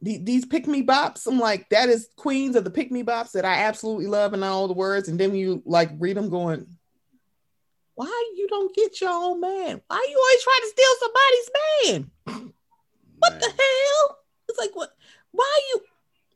[0.00, 1.26] these, these pick me bops.
[1.26, 4.44] I'm like, that is queens of the pick me bops that I absolutely love and
[4.44, 5.08] all the words.
[5.08, 6.66] And then you like read them going,
[7.94, 9.80] why you don't get your own man?
[9.88, 11.50] Why you always trying to steal somebody's
[11.82, 12.52] man?
[13.18, 13.40] What man.
[13.40, 14.18] the hell?
[14.48, 14.90] It's like what?
[15.32, 15.80] Why you?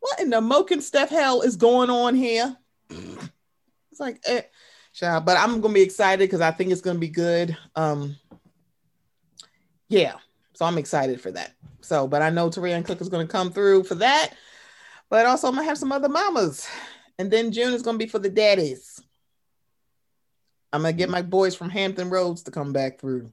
[0.00, 2.57] What in the moking stuff hell is going on here?
[2.91, 4.42] It's like, eh,
[4.92, 5.24] child.
[5.24, 7.57] But I'm gonna be excited because I think it's gonna be good.
[7.76, 8.16] Um,
[9.89, 10.15] yeah.
[10.55, 11.52] So I'm excited for that.
[11.81, 14.34] So, but I know Taria and Cook is gonna come through for that.
[15.10, 16.66] But also, I'm gonna have some other mamas,
[17.18, 19.00] and then June is gonna be for the daddies.
[20.72, 23.31] I'm gonna get my boys from Hampton Roads to come back through.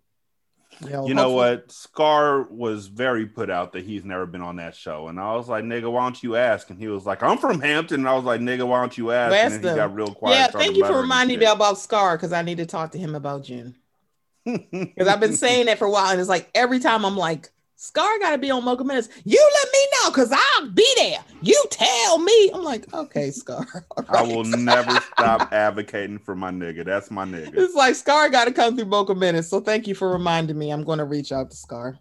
[0.81, 1.71] You know hopefully- what?
[1.71, 5.07] Scar was very put out that he's never been on that show.
[5.07, 6.69] And I was like, nigga, why don't you ask?
[6.69, 8.01] And he was like, I'm from Hampton.
[8.01, 9.33] And I was like, nigga, why don't you ask?
[9.33, 10.35] And then he got real quiet.
[10.35, 13.15] Yeah, thank you for reminding me about Scar because I need to talk to him
[13.15, 13.75] about June.
[14.47, 14.71] Shit.
[14.71, 17.49] Because I've been saying that for a while, and it's like every time I'm like,
[17.81, 19.07] Scar got to be on Mocha Minutes.
[19.23, 21.19] You let me know because I'll be there.
[21.41, 22.51] You tell me.
[22.53, 23.65] I'm like, okay, Scar.
[23.97, 26.83] all I will never stop advocating for my nigga.
[26.83, 27.53] That's my nigga.
[27.57, 29.47] It's like Scar got to come through Mocha Minutes.
[29.47, 30.71] So thank you for reminding me.
[30.71, 31.97] I'm going to reach out to Scar.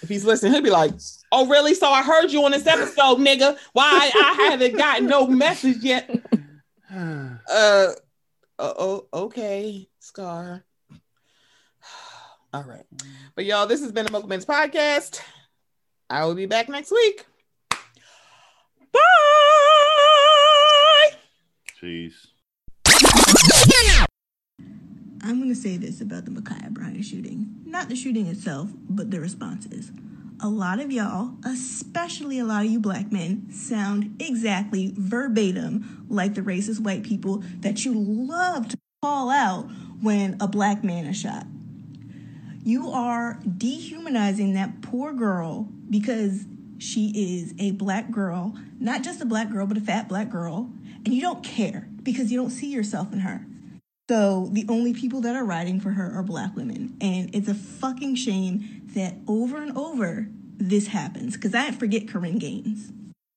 [0.00, 0.92] If he's listening, he'll be like,
[1.30, 1.74] "Oh, really?
[1.74, 3.58] So I heard you on this episode, nigga.
[3.74, 6.10] Why I haven't gotten no message yet?"
[6.94, 7.94] Uh,
[8.58, 10.62] oh, okay, Scar.
[12.54, 13.10] All right, mm-hmm.
[13.34, 15.22] but y'all, this has been a Mocha Minutes podcast.
[16.10, 17.24] I will be back next week.
[18.92, 19.00] Bye.
[21.80, 22.12] Jeez.
[25.24, 27.62] I'm going to say this about the Ma'Khia Bryant shooting.
[27.64, 29.90] Not the shooting itself, but the responses.
[30.42, 36.34] A lot of y'all, especially a lot of you black men, sound exactly verbatim like
[36.34, 39.70] the racist white people that you love to call out
[40.02, 41.46] when a black man is shot.
[42.64, 46.44] You are dehumanizing that poor girl because
[46.78, 50.70] she is a black girl, not just a black girl, but a fat black girl,
[51.04, 53.46] and you don't care because you don't see yourself in her.
[54.08, 56.96] So the only people that are riding for her are black women.
[57.00, 61.34] And it's a fucking shame that over and over this happens.
[61.34, 62.92] Because I forget Korryn Gaines.